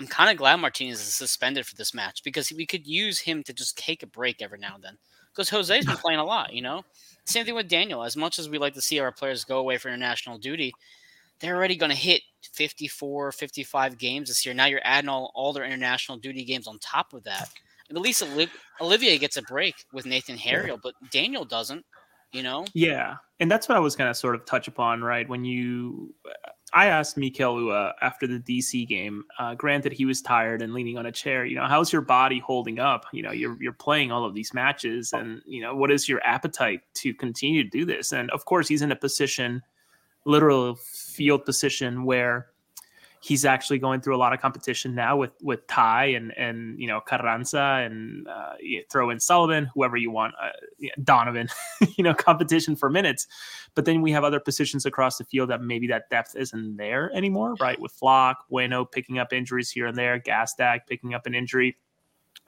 I'm 0.00 0.06
kind 0.08 0.30
of 0.30 0.36
glad 0.36 0.56
Martinez 0.56 1.00
is 1.00 1.14
suspended 1.14 1.66
for 1.66 1.76
this 1.76 1.94
match 1.94 2.24
because 2.24 2.52
we 2.52 2.66
could 2.66 2.86
use 2.86 3.20
him 3.20 3.44
to 3.44 3.52
just 3.52 3.78
take 3.78 4.02
a 4.02 4.08
break 4.08 4.42
every 4.42 4.58
now 4.58 4.74
and 4.74 4.82
then. 4.82 4.98
Because 5.34 5.50
Jose's 5.50 5.84
been 5.84 5.96
playing 5.96 6.20
a 6.20 6.24
lot, 6.24 6.52
you 6.52 6.62
know. 6.62 6.84
Same 7.26 7.44
thing 7.44 7.54
with 7.54 7.68
Daniel. 7.68 8.04
As 8.04 8.16
much 8.16 8.38
as 8.38 8.48
we 8.48 8.58
like 8.58 8.74
to 8.74 8.82
see 8.82 9.00
our 9.00 9.10
players 9.10 9.44
go 9.44 9.58
away 9.58 9.78
for 9.78 9.88
international 9.88 10.38
duty, 10.38 10.72
they're 11.40 11.56
already 11.56 11.76
going 11.76 11.90
to 11.90 11.96
hit 11.96 12.22
54, 12.52 13.32
55 13.32 13.98
games 13.98 14.28
this 14.28 14.46
year. 14.46 14.54
Now 14.54 14.66
you're 14.66 14.80
adding 14.84 15.08
all, 15.08 15.32
all 15.34 15.52
their 15.52 15.64
international 15.64 16.18
duty 16.18 16.44
games 16.44 16.68
on 16.68 16.78
top 16.78 17.12
of 17.12 17.24
that. 17.24 17.50
And 17.88 17.98
at 17.98 18.02
least 18.02 18.22
Olivier 18.80 19.18
gets 19.18 19.36
a 19.36 19.42
break 19.42 19.74
with 19.92 20.06
Nathan 20.06 20.36
Harriel, 20.36 20.78
but 20.82 20.94
Daniel 21.10 21.44
doesn't, 21.44 21.84
you 22.32 22.42
know? 22.42 22.64
Yeah. 22.72 23.16
And 23.40 23.50
that's 23.50 23.68
what 23.68 23.76
I 23.76 23.80
was 23.80 23.96
going 23.96 24.10
to 24.10 24.14
sort 24.14 24.34
of 24.36 24.46
touch 24.46 24.68
upon, 24.68 25.02
right? 25.02 25.28
When 25.28 25.44
you 25.44 26.14
I 26.74 26.86
asked 26.86 27.16
Mikel 27.16 27.54
Uhre 27.54 27.92
after 28.02 28.26
the 28.26 28.40
DC 28.40 28.86
game. 28.88 29.24
Uh, 29.38 29.54
granted, 29.54 29.92
he 29.92 30.04
was 30.04 30.20
tired 30.20 30.60
and 30.60 30.74
leaning 30.74 30.98
on 30.98 31.06
a 31.06 31.12
chair. 31.12 31.46
You 31.46 31.54
know, 31.54 31.66
how's 31.66 31.92
your 31.92 32.02
body 32.02 32.40
holding 32.40 32.80
up? 32.80 33.06
You 33.12 33.22
know, 33.22 33.30
you're 33.30 33.56
you're 33.62 33.72
playing 33.72 34.10
all 34.10 34.24
of 34.24 34.34
these 34.34 34.52
matches, 34.52 35.12
and 35.12 35.40
you 35.46 35.62
know, 35.62 35.76
what 35.76 35.92
is 35.92 36.08
your 36.08 36.20
appetite 36.24 36.80
to 36.94 37.14
continue 37.14 37.62
to 37.62 37.70
do 37.70 37.84
this? 37.84 38.12
And 38.12 38.28
of 38.32 38.44
course, 38.44 38.66
he's 38.66 38.82
in 38.82 38.90
a 38.90 38.96
position, 38.96 39.62
literal 40.24 40.74
field 40.74 41.44
position, 41.44 42.04
where 42.04 42.48
he's 43.24 43.46
actually 43.46 43.78
going 43.78 44.02
through 44.02 44.14
a 44.14 44.18
lot 44.18 44.34
of 44.34 44.40
competition 44.40 44.94
now 44.94 45.16
with 45.16 45.32
with 45.42 45.66
Ty 45.66 46.06
and 46.06 46.36
and 46.36 46.78
you 46.78 46.86
know 46.86 47.00
Carranza 47.00 47.82
and 47.82 48.28
uh, 48.28 48.52
throw 48.92 49.08
in 49.08 49.18
Sullivan, 49.18 49.70
whoever 49.74 49.96
you 49.96 50.10
want, 50.10 50.34
uh, 50.40 50.50
Donovan, 51.02 51.48
you 51.96 52.04
know, 52.04 52.12
competition 52.12 52.76
for 52.76 52.90
minutes. 52.90 53.26
But 53.74 53.86
then 53.86 54.02
we 54.02 54.12
have 54.12 54.24
other 54.24 54.40
positions 54.40 54.84
across 54.84 55.16
the 55.16 55.24
field 55.24 55.48
that 55.48 55.62
maybe 55.62 55.86
that 55.86 56.10
depth 56.10 56.36
isn't 56.36 56.76
there 56.76 57.10
anymore, 57.14 57.54
right? 57.54 57.80
With 57.80 57.92
Flach, 57.92 58.36
Bueno 58.50 58.84
picking 58.84 59.18
up 59.18 59.32
injuries 59.32 59.70
here 59.70 59.86
and 59.86 59.96
there, 59.96 60.20
Gazdag 60.20 60.80
picking 60.86 61.14
up 61.14 61.24
an 61.24 61.34
injury. 61.34 61.78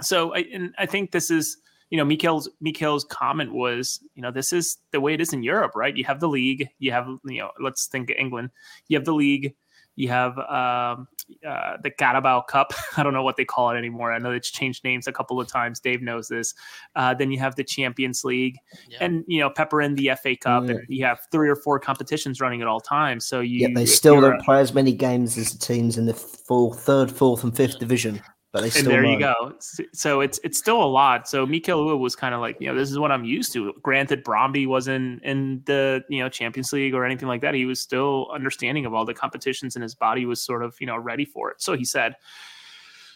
So 0.02 0.34
I 0.34 0.40
and 0.52 0.74
I 0.78 0.84
think 0.84 1.10
this 1.10 1.30
is 1.30 1.56
you 1.88 1.96
know, 1.96 2.04
Mikel's 2.04 2.50
Mikel's 2.60 3.04
comment 3.04 3.54
was, 3.54 4.00
you 4.14 4.20
know, 4.20 4.30
this 4.30 4.52
is 4.52 4.76
the 4.90 5.00
way 5.00 5.14
it 5.14 5.20
is 5.22 5.32
in 5.32 5.42
Europe, 5.42 5.72
right? 5.74 5.96
You 5.96 6.04
have 6.04 6.20
the 6.20 6.28
league, 6.28 6.68
you 6.80 6.90
have, 6.92 7.06
you 7.24 7.38
know, 7.38 7.50
let's 7.60 7.86
think 7.86 8.10
England, 8.10 8.50
you 8.88 8.98
have 8.98 9.04
the 9.04 9.14
league, 9.14 9.54
you 9.96 10.08
have 10.08 10.38
um, 10.38 11.08
uh, 11.46 11.78
the 11.82 11.90
Carabao 11.90 12.42
Cup. 12.42 12.72
I 12.96 13.02
don't 13.02 13.12
know 13.12 13.22
what 13.22 13.36
they 13.36 13.44
call 13.44 13.70
it 13.70 13.76
anymore. 13.76 14.12
I 14.12 14.18
know 14.18 14.30
it's 14.30 14.50
changed 14.50 14.84
names 14.84 15.06
a 15.06 15.12
couple 15.12 15.40
of 15.40 15.48
times. 15.48 15.80
Dave 15.80 16.02
knows 16.02 16.28
this. 16.28 16.54
Uh, 16.94 17.14
then 17.14 17.30
you 17.30 17.38
have 17.38 17.56
the 17.56 17.64
Champions 17.64 18.24
League, 18.24 18.58
yeah. 18.88 18.98
and 19.00 19.24
you 19.26 19.40
know 19.40 19.50
pepper 19.50 19.80
in 19.80 19.94
the 19.94 20.12
FA 20.22 20.36
Cup, 20.36 20.64
yeah. 20.64 20.70
and 20.70 20.80
you 20.88 21.04
have 21.04 21.20
three 21.32 21.48
or 21.48 21.56
four 21.56 21.80
competitions 21.80 22.40
running 22.40 22.62
at 22.62 22.68
all 22.68 22.80
times. 22.80 23.26
So 23.26 23.40
you, 23.40 23.60
yeah, 23.60 23.74
they 23.74 23.86
still 23.86 24.20
don't 24.20 24.40
play 24.42 24.60
as 24.60 24.74
many 24.74 24.92
games 24.92 25.36
as 25.38 25.52
the 25.52 25.58
teams 25.58 25.98
in 25.98 26.06
the 26.06 26.14
full 26.14 26.72
third, 26.72 27.10
fourth, 27.10 27.42
and 27.42 27.56
fifth 27.56 27.78
division. 27.78 28.20
But 28.52 28.62
they 28.62 28.78
and 28.78 28.86
there 28.86 29.04
you 29.04 29.18
go. 29.18 29.54
So 29.92 30.20
it's 30.20 30.40
it's 30.42 30.56
still 30.56 30.82
a 30.82 30.86
lot. 30.86 31.28
So 31.28 31.44
Mikel 31.44 31.98
was 31.98 32.16
kind 32.16 32.34
of 32.34 32.40
like, 32.40 32.56
you 32.60 32.68
know, 32.68 32.74
this 32.74 32.90
is 32.90 32.98
what 32.98 33.12
I'm 33.12 33.24
used 33.24 33.52
to. 33.52 33.74
Granted, 33.82 34.24
Brøndby 34.24 34.66
wasn't 34.66 35.22
in 35.22 35.62
the 35.66 36.02
you 36.08 36.22
know 36.22 36.28
Champions 36.28 36.72
League 36.72 36.94
or 36.94 37.04
anything 37.04 37.28
like 37.28 37.42
that. 37.42 37.54
He 37.54 37.66
was 37.66 37.80
still 37.80 38.28
understanding 38.32 38.86
of 38.86 38.94
all 38.94 39.04
the 39.04 39.14
competitions, 39.14 39.76
and 39.76 39.82
his 39.82 39.94
body 39.94 40.24
was 40.24 40.40
sort 40.40 40.62
of 40.62 40.74
you 40.80 40.86
know 40.86 40.96
ready 40.96 41.24
for 41.24 41.50
it. 41.50 41.60
So 41.60 41.76
he 41.76 41.84
said. 41.84 42.16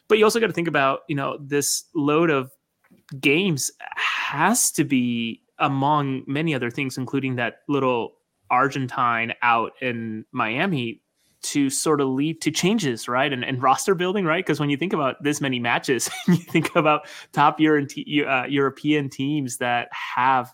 But 0.09 0.19
you 0.19 0.25
also 0.25 0.41
got 0.41 0.49
to 0.49 0.53
think 0.53 0.69
about 0.69 1.01
you 1.09 1.15
know 1.15 1.39
this 1.41 1.85
load 1.95 2.31
of 2.31 2.51
games 3.21 3.71
has 3.95 4.73
to 4.73 4.85
be 4.85 5.43
among 5.59 6.25
many 6.27 6.55
other 6.55 6.71
things, 6.71 6.99
including 6.99 7.37
that 7.37 7.61
little 7.69 8.15
Argentine 8.51 9.33
out 9.43 9.73
in 9.81 10.25
Miami 10.33 11.01
to 11.43 11.71
sort 11.71 12.01
of 12.01 12.09
lead 12.09 12.41
to 12.43 12.51
changes, 12.51 13.09
right? 13.09 13.33
And, 13.33 13.45
and 13.45 13.63
roster 13.63 13.95
building, 13.95 14.25
right? 14.25 14.45
Because 14.45 14.61
when 14.61 14.71
you 14.71 14.77
think 14.77 14.93
about 14.93 15.23
this 15.23 15.41
many 15.41 15.59
matches, 15.59 16.11
you 16.29 16.37
think 16.37 16.75
about 16.77 17.09
top 17.33 17.61
uh, 17.61 18.45
European 18.47 19.09
teams 19.09 19.59
that 19.59 19.89
have 19.93 20.53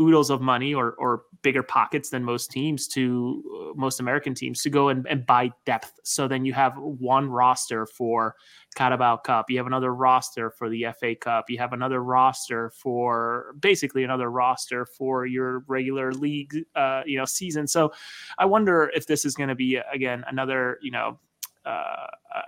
oodles 0.00 0.30
of 0.30 0.40
money 0.40 0.74
or 0.74 0.94
or 0.98 1.22
bigger 1.42 1.62
pockets 1.62 2.10
than 2.10 2.24
most 2.24 2.50
teams 2.50 2.86
to 2.88 3.42
uh, 3.54 3.74
most 3.74 4.00
American 4.00 4.34
teams 4.34 4.62
to 4.62 4.70
go 4.70 4.88
and, 4.88 5.06
and 5.08 5.26
buy 5.26 5.50
depth. 5.66 5.92
So 6.04 6.28
then 6.28 6.44
you 6.44 6.52
have 6.52 6.74
one 6.76 7.28
roster 7.28 7.86
for 7.86 8.34
Carabao 8.74 9.16
Cup, 9.18 9.50
you 9.50 9.58
have 9.58 9.66
another 9.66 9.94
roster 9.94 10.50
for 10.50 10.68
the 10.68 10.86
FA 10.98 11.14
Cup, 11.14 11.50
you 11.50 11.58
have 11.58 11.72
another 11.72 12.02
roster 12.02 12.70
for 12.70 13.54
basically 13.60 14.04
another 14.04 14.30
roster 14.30 14.86
for 14.86 15.26
your 15.26 15.60
regular 15.66 16.12
league 16.12 16.64
uh, 16.74 17.02
you 17.06 17.18
know 17.18 17.24
season. 17.24 17.66
So 17.66 17.92
I 18.38 18.46
wonder 18.46 18.90
if 18.94 19.06
this 19.06 19.24
is 19.24 19.34
going 19.34 19.48
to 19.48 19.54
be 19.54 19.76
again 19.76 20.24
another 20.26 20.78
you 20.82 20.90
know 20.90 21.18
uh, 21.64 22.06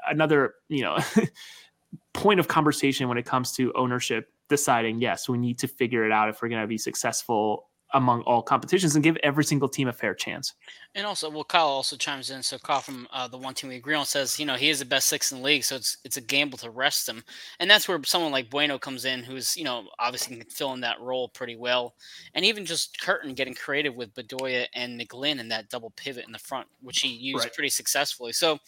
another 0.08 0.54
you 0.68 0.82
know 0.82 0.98
point 2.12 2.40
of 2.40 2.48
conversation 2.48 3.08
when 3.08 3.18
it 3.18 3.26
comes 3.26 3.52
to 3.52 3.72
ownership 3.74 4.28
deciding, 4.48 5.00
yes, 5.00 5.28
we 5.28 5.38
need 5.38 5.58
to 5.58 5.68
figure 5.68 6.04
it 6.04 6.12
out 6.12 6.28
if 6.28 6.42
we're 6.42 6.48
going 6.48 6.60
to 6.60 6.66
be 6.66 6.78
successful 6.78 7.68
among 7.94 8.22
all 8.22 8.42
competitions 8.42 8.94
and 8.96 9.02
give 9.02 9.16
every 9.22 9.44
single 9.44 9.68
team 9.68 9.88
a 9.88 9.92
fair 9.92 10.14
chance. 10.14 10.52
And 10.94 11.06
also, 11.06 11.30
well, 11.30 11.44
Kyle 11.44 11.66
also 11.66 11.96
chimes 11.96 12.30
in. 12.30 12.42
So 12.42 12.58
Kyle 12.58 12.80
from 12.80 13.08
uh, 13.12 13.28
the 13.28 13.38
one 13.38 13.54
team 13.54 13.70
we 13.70 13.76
agree 13.76 13.94
on 13.94 14.04
says, 14.04 14.38
you 14.38 14.44
know, 14.44 14.54
he 14.54 14.68
is 14.68 14.80
the 14.80 14.84
best 14.84 15.08
six 15.08 15.32
in 15.32 15.38
the 15.38 15.44
league, 15.44 15.64
so 15.64 15.76
it's 15.76 15.96
it's 16.04 16.16
a 16.16 16.20
gamble 16.20 16.58
to 16.58 16.70
rest 16.70 17.08
him, 17.08 17.24
and 17.58 17.70
that's 17.70 17.88
where 17.88 18.00
someone 18.04 18.32
like 18.32 18.50
Bueno 18.50 18.78
comes 18.78 19.04
in, 19.04 19.22
who's 19.22 19.56
you 19.56 19.64
know 19.64 19.84
obviously 19.98 20.36
can 20.36 20.50
fill 20.50 20.74
in 20.74 20.80
that 20.80 21.00
role 21.00 21.28
pretty 21.28 21.56
well, 21.56 21.94
and 22.34 22.44
even 22.44 22.66
just 22.66 23.00
Curtin 23.00 23.34
getting 23.34 23.54
creative 23.54 23.94
with 23.94 24.14
Bedoya 24.14 24.66
and 24.74 25.00
McGlynn 25.00 25.38
in 25.38 25.48
that 25.48 25.70
double 25.70 25.90
pivot 25.90 26.26
in 26.26 26.32
the 26.32 26.38
front, 26.38 26.66
which 26.82 27.00
he 27.00 27.08
used 27.08 27.44
right. 27.44 27.54
pretty 27.54 27.70
successfully. 27.70 28.32
So. 28.32 28.58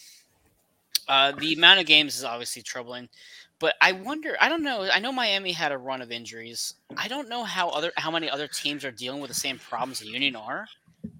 Uh, 1.08 1.30
the 1.38 1.52
amount 1.52 1.78
of 1.78 1.86
games 1.86 2.16
is 2.16 2.24
obviously 2.24 2.62
troubling. 2.62 3.08
But 3.58 3.74
I 3.80 3.92
wonder. 3.92 4.36
I 4.40 4.48
don't 4.48 4.62
know. 4.62 4.88
I 4.92 4.98
know 4.98 5.12
Miami 5.12 5.52
had 5.52 5.72
a 5.72 5.78
run 5.78 6.02
of 6.02 6.12
injuries. 6.12 6.74
I 6.96 7.08
don't 7.08 7.28
know 7.28 7.42
how 7.42 7.70
other 7.70 7.92
how 7.96 8.10
many 8.10 8.28
other 8.28 8.48
teams 8.48 8.84
are 8.84 8.90
dealing 8.90 9.20
with 9.20 9.28
the 9.28 9.34
same 9.34 9.58
problems 9.58 10.00
the 10.00 10.08
Union 10.08 10.36
are. 10.36 10.66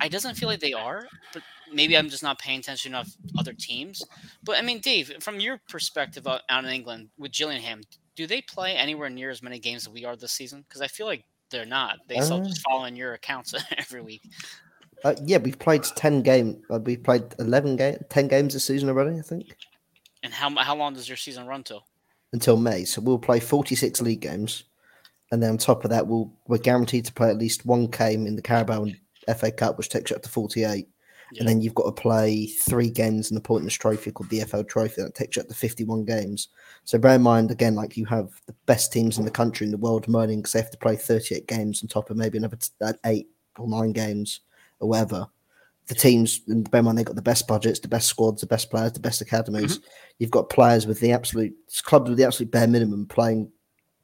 I 0.01 0.09
doesn't 0.09 0.35
feel 0.35 0.49
like 0.49 0.61
they 0.61 0.73
are, 0.73 1.07
but 1.33 1.43
maybe 1.73 1.97
I'm 1.97 2.09
just 2.09 2.23
not 2.23 2.39
paying 2.39 2.61
attention 2.61 2.93
enough 2.93 3.11
other 3.39 3.53
teams. 3.53 4.03
But 4.45 4.59
I 4.59 4.63
mean, 4.63 4.81
Dave, 4.81 5.13
from 5.21 5.41
your 5.41 5.61
perspective 5.69 6.27
out, 6.27 6.43
in 6.51 6.65
England 6.67 7.09
with 7.17 7.33
Gillingham, 7.33 7.83
do 8.15 8.27
they 8.27 8.43
play 8.43 8.75
anywhere 8.75 9.09
near 9.09 9.31
as 9.31 9.43
many 9.43 9.59
games 9.59 9.87
as 9.87 9.93
we 9.93 10.05
are 10.05 10.17
this 10.17 10.33
season? 10.33 10.65
Because 10.69 10.83
I 10.83 10.89
feel 10.89 11.07
like 11.07 11.25
they're 11.51 11.65
not. 11.65 11.99
They 12.09 12.21
still 12.21 12.45
just 12.45 12.61
uh. 12.67 12.71
follow 12.71 12.85
in 12.85 12.97
your 12.97 13.15
accounts 13.15 13.55
every 13.79 14.03
week. 14.03 14.23
Uh, 15.05 15.15
yeah, 15.25 15.39
we've 15.39 15.59
played 15.59 15.85
ten 15.85 16.23
game. 16.23 16.63
Uh, 16.71 16.81
we've 16.81 17.03
played 17.03 17.23
eleven 17.39 17.77
game, 17.77 17.99
ten 18.09 18.29
games 18.29 18.55
this 18.55 18.65
season 18.65 18.89
already. 18.89 19.19
I 19.19 19.23
think. 19.23 19.57
And 20.23 20.33
how 20.33 20.55
how 20.57 20.77
long 20.77 20.95
does 20.95 21.09
your 21.09 21.17
season 21.17 21.47
run 21.47 21.63
till? 21.63 21.85
Until 22.37 22.59
May. 22.59 22.85
So 22.85 23.01
we'll 23.01 23.19
play 23.19 23.41
46 23.41 24.03
league 24.03 24.21
games. 24.21 24.65
And 25.33 25.43
then 25.43 25.53
on 25.53 25.57
top 25.57 25.85
of 25.85 25.91
that, 25.91 26.07
we'll, 26.07 26.31
we're 26.47 26.59
guaranteed 26.59 27.07
to 27.07 27.13
play 27.15 27.31
at 27.31 27.39
least 27.39 27.65
one 27.65 27.87
game 27.87 28.27
in 28.27 28.37
the 28.37 28.43
Carabao 28.43 28.83
and 28.83 28.97
FA 29.39 29.51
Cup, 29.51 29.79
which 29.79 29.89
takes 29.89 30.11
you 30.11 30.17
up 30.17 30.23
to 30.23 30.29
48. 30.29 30.87
Yeah. 31.33 31.41
And 31.41 31.49
then 31.49 31.63
you've 31.63 31.75
got 31.75 31.87
to 31.87 32.03
play 32.03 32.45
three 32.45 32.91
games 32.91 33.31
in 33.31 33.37
the 33.37 33.41
Pointless 33.41 33.73
Trophy 33.73 34.11
called 34.11 34.29
the 34.29 34.41
EFL 34.41 34.69
Trophy. 34.69 35.01
That 35.01 35.15
takes 35.15 35.37
you 35.37 35.43
up 35.43 35.49
to 35.49 35.55
51 35.55 36.05
games. 36.05 36.49
So 36.85 36.99
bear 36.99 37.15
in 37.15 37.23
mind, 37.23 37.51
again, 37.51 37.75
like 37.75 37.97
you 37.97 38.05
have 38.05 38.29
the 38.45 38.55
best 38.67 38.93
teams 38.93 39.17
in 39.17 39.25
the 39.25 39.31
country 39.31 39.65
in 39.65 39.71
the 39.71 39.79
world 39.79 40.07
moaning 40.07 40.41
because 40.41 40.53
they 40.53 40.61
have 40.61 40.71
to 40.73 40.77
play 40.77 40.95
38 40.95 41.49
games 41.49 41.83
on 41.83 41.89
top 41.89 42.11
of 42.11 42.19
maybe 42.19 42.37
another 42.37 42.59
uh, 42.83 42.93
eight 43.07 43.29
or 43.59 43.67
nine 43.67 43.93
games 43.93 44.41
or 44.79 44.91
whatever 44.91 45.27
the 45.89 45.95
teams, 45.95 46.41
in 46.49 46.67
mind, 46.73 46.99
they've 46.99 47.05
got 47.05 47.17
the 47.17 47.23
best 47.23 47.47
budgets, 47.47 47.79
the 47.79 47.89
best 47.89 48.09
squads, 48.09 48.41
the 48.41 48.47
best 48.47 48.71
players, 48.71 48.93
the 48.93 49.01
best 49.01 49.21
academies. 49.21 49.79
Mm-hmm. 49.79 49.89
You've 50.19 50.31
got 50.31 50.51
players 50.51 50.87
with 50.87 50.99
the 51.01 51.13
absolute 51.13 51.55
clubs 51.85 52.09
with 52.09 52.19
the 52.19 52.25
absolute 52.25 52.51
bare 52.51 52.67
minimum 52.67 53.07
playing 53.07 53.51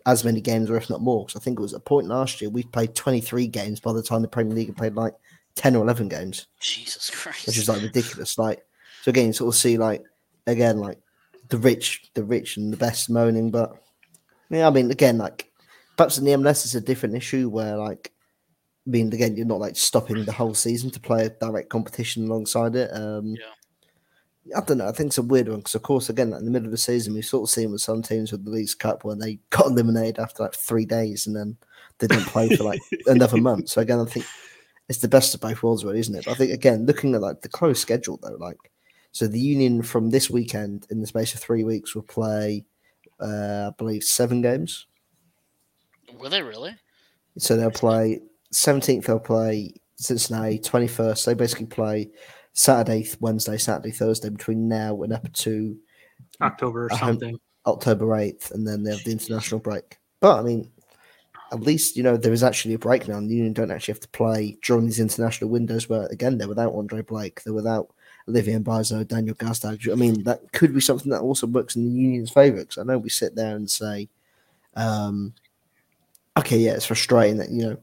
as 0.06 0.24
many 0.24 0.40
games, 0.40 0.70
or 0.70 0.76
if 0.76 0.88
not 0.88 1.00
more. 1.00 1.28
So 1.28 1.38
I 1.38 1.42
think 1.42 1.58
it 1.58 1.62
was 1.62 1.72
a 1.72 1.80
point 1.80 2.06
last 2.06 2.40
year 2.40 2.50
we 2.50 2.62
played 2.64 2.94
23 2.94 3.46
games 3.48 3.80
by 3.80 3.92
the 3.92 4.02
time 4.02 4.22
the 4.22 4.28
Premier 4.28 4.54
League 4.54 4.68
had 4.68 4.76
played 4.76 4.94
like 4.94 5.14
10 5.56 5.76
or 5.76 5.82
11 5.82 6.08
games. 6.08 6.46
Jesus 6.60 7.10
Christ. 7.10 7.46
Which 7.46 7.58
is 7.58 7.68
like 7.68 7.82
ridiculous. 7.82 8.38
Like, 8.38 8.64
so 9.02 9.10
again, 9.10 9.28
you 9.28 9.32
sort 9.32 9.54
of 9.54 9.58
see 9.58 9.76
like, 9.76 10.04
again, 10.46 10.78
like 10.78 10.98
the 11.48 11.58
rich, 11.58 12.10
the 12.14 12.24
rich 12.24 12.56
and 12.56 12.72
the 12.72 12.76
best 12.76 13.10
moaning. 13.10 13.50
But 13.50 13.76
yeah, 14.50 14.66
I 14.66 14.70
mean, 14.70 14.90
again, 14.90 15.18
like 15.18 15.50
perhaps 15.96 16.18
in 16.18 16.24
the 16.24 16.32
MLS, 16.32 16.64
it's 16.64 16.74
a 16.74 16.80
different 16.80 17.16
issue 17.16 17.48
where 17.48 17.76
like 17.76 18.12
mean, 18.86 19.12
again, 19.12 19.36
you're 19.36 19.46
not 19.46 19.60
like 19.60 19.76
stopping 19.76 20.24
the 20.24 20.32
whole 20.32 20.54
season 20.54 20.90
to 20.90 21.00
play 21.00 21.26
a 21.26 21.30
direct 21.30 21.68
competition 21.68 22.24
alongside 22.24 22.74
it. 22.74 22.90
Um, 22.92 23.36
yeah. 23.38 24.56
I 24.56 24.60
don't 24.60 24.78
know. 24.78 24.88
I 24.88 24.92
think 24.92 25.08
it's 25.08 25.18
a 25.18 25.22
weird 25.22 25.48
one 25.48 25.58
because, 25.58 25.76
of 25.76 25.82
course, 25.82 26.08
again, 26.08 26.32
in 26.32 26.44
the 26.44 26.50
middle 26.50 26.66
of 26.66 26.72
the 26.72 26.78
season, 26.78 27.14
we've 27.14 27.24
sort 27.24 27.48
of 27.48 27.52
seen 27.52 27.70
with 27.70 27.80
some 27.80 28.02
teams 28.02 28.32
with 28.32 28.44
the 28.44 28.50
Leagues 28.50 28.74
Cup 28.74 29.04
where 29.04 29.14
they 29.14 29.38
got 29.50 29.66
eliminated 29.66 30.18
after 30.18 30.42
like 30.42 30.54
three 30.54 30.84
days 30.84 31.26
and 31.26 31.36
then 31.36 31.56
they 31.98 32.08
didn't 32.08 32.26
play 32.26 32.48
for 32.56 32.64
like 32.64 32.80
another 33.06 33.36
month. 33.36 33.68
So 33.68 33.80
again, 33.80 34.00
I 34.00 34.04
think 34.04 34.26
it's 34.88 34.98
the 34.98 35.08
best 35.08 35.34
of 35.34 35.40
both 35.40 35.62
worlds, 35.62 35.84
really, 35.84 36.00
isn't 36.00 36.14
it? 36.14 36.24
But 36.24 36.32
I 36.32 36.34
think 36.34 36.52
again, 36.52 36.86
looking 36.86 37.14
at 37.14 37.20
like 37.20 37.42
the 37.42 37.48
close 37.48 37.80
schedule 37.80 38.18
though, 38.20 38.36
like 38.38 38.58
so 39.12 39.26
the 39.26 39.38
Union 39.38 39.82
from 39.82 40.10
this 40.10 40.28
weekend 40.28 40.86
in 40.90 41.00
the 41.00 41.06
space 41.06 41.34
of 41.34 41.40
three 41.40 41.64
weeks 41.64 41.94
will 41.94 42.02
play, 42.02 42.64
uh, 43.20 43.68
I 43.68 43.74
believe, 43.76 44.02
seven 44.02 44.42
games. 44.42 44.86
Will 46.18 46.30
they 46.30 46.42
really? 46.42 46.74
So 47.38 47.56
they'll 47.56 47.70
play 47.70 48.20
seventeenth. 48.52 49.06
They'll 49.06 49.18
play 49.18 49.74
Cincinnati. 49.96 50.58
Twenty 50.58 50.86
first. 50.86 51.26
They 51.26 51.34
basically 51.34 51.66
play 51.66 52.10
Saturday, 52.52 53.08
Wednesday, 53.20 53.56
Saturday, 53.58 53.90
Thursday 53.90 54.28
between 54.28 54.68
now 54.68 55.02
and 55.02 55.12
up 55.12 55.32
to 55.32 55.76
October 56.40 56.86
or 56.86 56.90
something. 56.90 57.38
October 57.66 58.06
8th, 58.06 58.50
and 58.52 58.66
then 58.66 58.82
they 58.82 58.90
have 58.90 59.04
the 59.04 59.12
international 59.12 59.60
break. 59.60 59.98
But 60.20 60.38
I 60.38 60.42
mean, 60.42 60.70
at 61.52 61.60
least, 61.60 61.96
you 61.96 62.02
know, 62.02 62.16
there 62.16 62.32
is 62.32 62.42
actually 62.42 62.74
a 62.74 62.78
break 62.78 63.06
now, 63.06 63.18
and 63.18 63.30
the 63.30 63.34
Union 63.34 63.52
don't 63.52 63.70
actually 63.70 63.92
have 63.92 64.00
to 64.00 64.08
play 64.08 64.58
during 64.62 64.86
these 64.86 65.00
international 65.00 65.50
windows 65.50 65.88
where, 65.88 66.06
again, 66.06 66.38
they're 66.38 66.48
without 66.48 66.74
Andre 66.74 67.02
Blake, 67.02 67.42
they're 67.42 67.52
without 67.52 67.94
Olivier 68.28 68.58
Mbaizo, 68.58 69.06
Daniel 69.06 69.36
Gazdag. 69.36 69.90
I 69.90 69.94
mean, 69.94 70.24
that 70.24 70.40
could 70.52 70.74
be 70.74 70.80
something 70.80 71.10
that 71.10 71.20
also 71.20 71.46
works 71.46 71.76
in 71.76 71.84
the 71.84 72.00
Union's 72.00 72.30
favour, 72.30 72.58
because 72.58 72.78
I 72.78 72.84
know 72.84 72.98
we 72.98 73.10
sit 73.10 73.34
there 73.34 73.54
and 73.54 73.70
say, 73.70 74.08
um, 74.74 75.34
okay, 76.38 76.58
yeah, 76.58 76.72
it's 76.72 76.86
frustrating 76.86 77.36
that, 77.38 77.50
you 77.50 77.62
know, 77.62 77.76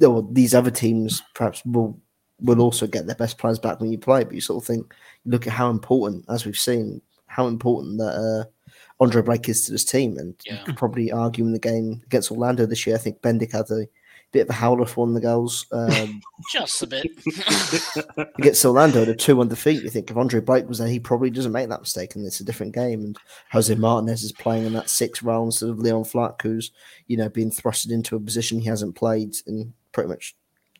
well, 0.00 0.22
these 0.22 0.54
other 0.54 0.70
teams 0.70 1.22
perhaps 1.34 1.64
will 1.64 1.98
will 2.40 2.60
also 2.60 2.86
get 2.86 3.06
their 3.06 3.16
best 3.16 3.38
players 3.38 3.58
back 3.58 3.80
when 3.80 3.90
you 3.90 3.98
play. 3.98 4.24
But 4.24 4.34
you 4.34 4.40
sort 4.40 4.62
of 4.62 4.66
think, 4.66 4.94
look 5.24 5.46
at 5.46 5.52
how 5.52 5.70
important, 5.70 6.24
as 6.28 6.44
we've 6.44 6.56
seen, 6.56 7.02
how 7.26 7.46
important 7.46 7.98
that 7.98 8.14
uh, 8.14 8.72
Andre 9.00 9.22
Blake 9.22 9.48
is 9.48 9.64
to 9.66 9.72
this 9.72 9.84
team. 9.84 10.18
And 10.18 10.34
yeah. 10.46 10.58
you 10.60 10.64
could 10.64 10.76
probably 10.76 11.10
argue 11.10 11.44
in 11.44 11.52
the 11.52 11.58
game 11.58 12.02
against 12.06 12.30
Orlando 12.30 12.66
this 12.66 12.86
year. 12.86 12.96
I 12.96 13.00
think 13.00 13.20
Bendik 13.22 13.52
had 13.52 13.70
a 13.70 13.86
bit 14.32 14.42
of 14.42 14.50
a 14.50 14.54
howler 14.54 14.86
for 14.86 15.06
one 15.06 15.10
of 15.10 15.14
the 15.14 15.26
goals. 15.26 15.66
Um, 15.72 16.20
Just 16.52 16.82
a 16.82 16.86
bit. 16.86 17.06
against 18.38 18.64
Orlando, 18.64 19.04
the 19.04 19.14
two 19.14 19.40
on 19.40 19.48
defeat. 19.48 19.82
You 19.82 19.90
think 19.90 20.10
if 20.10 20.16
Andre 20.16 20.40
Blake 20.40 20.68
was 20.68 20.78
there, 20.78 20.88
he 20.88 21.00
probably 21.00 21.30
doesn't 21.30 21.52
make 21.52 21.68
that 21.68 21.80
mistake, 21.80 22.14
and 22.14 22.26
it's 22.26 22.40
a 22.40 22.44
different 22.44 22.74
game. 22.74 23.00
And 23.00 23.16
Jose 23.52 23.74
Martinez 23.74 24.22
is 24.22 24.32
playing 24.32 24.66
in 24.66 24.74
that 24.74 24.90
six 24.90 25.22
rounds 25.22 25.62
of 25.62 25.78
Leon 25.78 26.04
Flach, 26.04 26.40
who's 26.42 26.70
you 27.06 27.16
know 27.16 27.28
being 27.28 27.50
thrusted 27.50 27.90
into 27.90 28.16
a 28.16 28.20
position 28.20 28.60
he 28.60 28.68
hasn't 28.68 28.96
played 28.96 29.34
in 29.46 29.72
pretty 29.92 30.08
much 30.08 30.36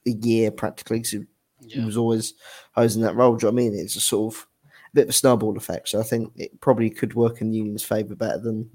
a 0.06 0.10
year 0.10 0.50
practically. 0.50 1.02
So 1.04 1.24
yeah. 1.60 1.80
He 1.80 1.84
was 1.84 1.96
always 1.96 2.34
hosing 2.72 3.02
that 3.02 3.16
role. 3.16 3.36
Do 3.36 3.46
you 3.46 3.52
know 3.52 3.56
I 3.56 3.60
mean? 3.60 3.74
It's 3.74 3.96
a 3.96 4.00
sort 4.00 4.34
of 4.34 4.46
a 4.66 4.94
bit 4.94 5.02
of 5.02 5.08
a 5.10 5.12
snowball 5.12 5.56
effect. 5.56 5.88
So 5.88 6.00
I 6.00 6.02
think 6.02 6.32
it 6.36 6.60
probably 6.60 6.90
could 6.90 7.14
work 7.14 7.40
in 7.40 7.50
the 7.50 7.58
Union's 7.58 7.82
favour 7.82 8.14
better 8.14 8.38
than 8.38 8.70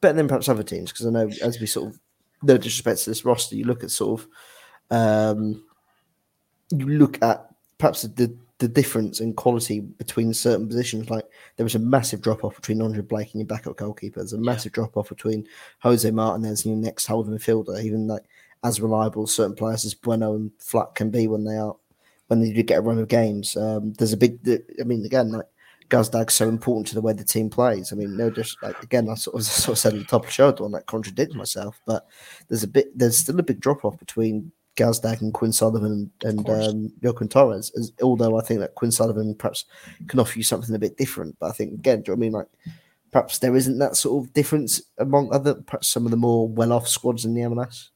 better 0.00 0.14
than 0.14 0.28
perhaps 0.28 0.48
other 0.48 0.62
teams. 0.62 0.92
Because 0.92 1.06
I 1.06 1.10
know 1.10 1.30
as 1.42 1.60
we 1.60 1.66
sort 1.66 1.92
of 1.92 2.00
no 2.44 2.56
disrespect 2.56 3.00
to 3.04 3.10
this 3.10 3.24
roster, 3.24 3.56
you 3.56 3.64
look 3.64 3.84
at 3.84 3.90
sort 3.90 4.20
of 4.20 4.28
um, 4.90 5.64
you 6.70 6.86
look 6.86 7.22
at 7.22 7.46
perhaps 7.78 8.02
the 8.02 8.36
the 8.58 8.68
difference 8.68 9.20
in 9.20 9.34
quality 9.34 9.80
between 9.80 10.32
certain 10.32 10.66
positions. 10.66 11.10
Like 11.10 11.26
there 11.56 11.64
was 11.64 11.74
a 11.74 11.80
massive 11.80 12.20
drop 12.20 12.44
off 12.44 12.56
between 12.56 12.80
Andre 12.80 13.02
Blake 13.02 13.32
and 13.32 13.40
your 13.40 13.46
backup 13.46 13.76
goalkeeper. 13.76 14.20
There's 14.20 14.32
a 14.32 14.38
massive 14.38 14.72
yeah. 14.72 14.76
drop 14.76 14.96
off 14.96 15.08
between 15.08 15.46
Jose 15.80 16.08
Martinez 16.10 16.64
and 16.64 16.74
your 16.74 16.82
next 16.82 17.06
holding 17.06 17.36
midfielder. 17.36 17.82
Even 17.82 18.06
like 18.06 18.24
as 18.62 18.80
reliable 18.80 19.26
certain 19.26 19.54
players 19.54 19.84
as 19.84 19.94
Bueno 19.94 20.34
and 20.34 20.50
Flach 20.58 20.94
can 20.94 21.10
be 21.10 21.26
when 21.26 21.44
they 21.44 21.56
are 21.56 21.74
when 22.28 22.40
they 22.40 22.52
do 22.52 22.62
get 22.62 22.78
a 22.78 22.82
run 22.82 22.98
of 22.98 23.08
games. 23.08 23.56
Um, 23.56 23.92
there's 23.94 24.12
a 24.12 24.16
big, 24.16 24.38
I 24.80 24.84
mean, 24.84 25.04
again, 25.04 25.30
like 25.30 25.46
Gazdag's 25.90 26.34
so 26.34 26.48
important 26.48 26.86
to 26.88 26.94
the 26.94 27.00
way 27.00 27.12
the 27.12 27.24
team 27.24 27.50
plays. 27.50 27.92
I 27.92 27.96
mean, 27.96 28.16
no, 28.16 28.30
just 28.30 28.62
like 28.62 28.82
again, 28.82 29.08
I 29.08 29.14
sort 29.14 29.36
of, 29.36 29.42
sort 29.44 29.76
of 29.76 29.78
said 29.78 29.94
at 29.94 29.98
the 30.00 30.04
top 30.04 30.22
of 30.22 30.26
the 30.26 30.32
show, 30.32 30.48
I 30.48 30.52
don't 30.52 30.72
like 30.72 30.86
contradict 30.86 31.34
myself, 31.34 31.80
but 31.86 32.06
there's 32.48 32.62
a 32.62 32.68
bit, 32.68 32.96
there's 32.96 33.18
still 33.18 33.38
a 33.38 33.42
big 33.42 33.60
drop 33.60 33.84
off 33.84 33.98
between 33.98 34.52
Gazdag 34.76 35.20
and 35.20 35.32
Quinn 35.32 35.52
Sullivan 35.52 36.10
and, 36.22 36.38
and 36.38 36.50
um, 36.50 36.92
Joaquin 37.02 37.28
Torres. 37.28 37.70
As, 37.76 37.92
although 38.02 38.38
I 38.38 38.42
think 38.42 38.60
that 38.60 38.74
Quinn 38.74 38.90
Sullivan 38.90 39.34
perhaps 39.34 39.66
can 40.08 40.18
offer 40.18 40.38
you 40.38 40.44
something 40.44 40.74
a 40.74 40.80
bit 40.80 40.96
different, 40.96 41.36
but 41.38 41.46
I 41.46 41.52
think 41.52 41.74
again, 41.74 42.02
do 42.02 42.12
you 42.12 42.16
know 42.16 42.20
I 42.20 42.24
mean 42.24 42.32
like? 42.32 42.48
Perhaps 43.12 43.38
there 43.38 43.54
isn't 43.54 43.78
that 43.78 43.94
sort 43.94 44.24
of 44.24 44.32
difference 44.32 44.82
among 44.98 45.32
other, 45.32 45.54
perhaps 45.54 45.86
some 45.86 46.04
of 46.04 46.10
the 46.10 46.16
more 46.16 46.48
well-off 46.48 46.88
squads 46.88 47.24
in 47.24 47.32
the 47.32 47.42
MLS. 47.42 47.90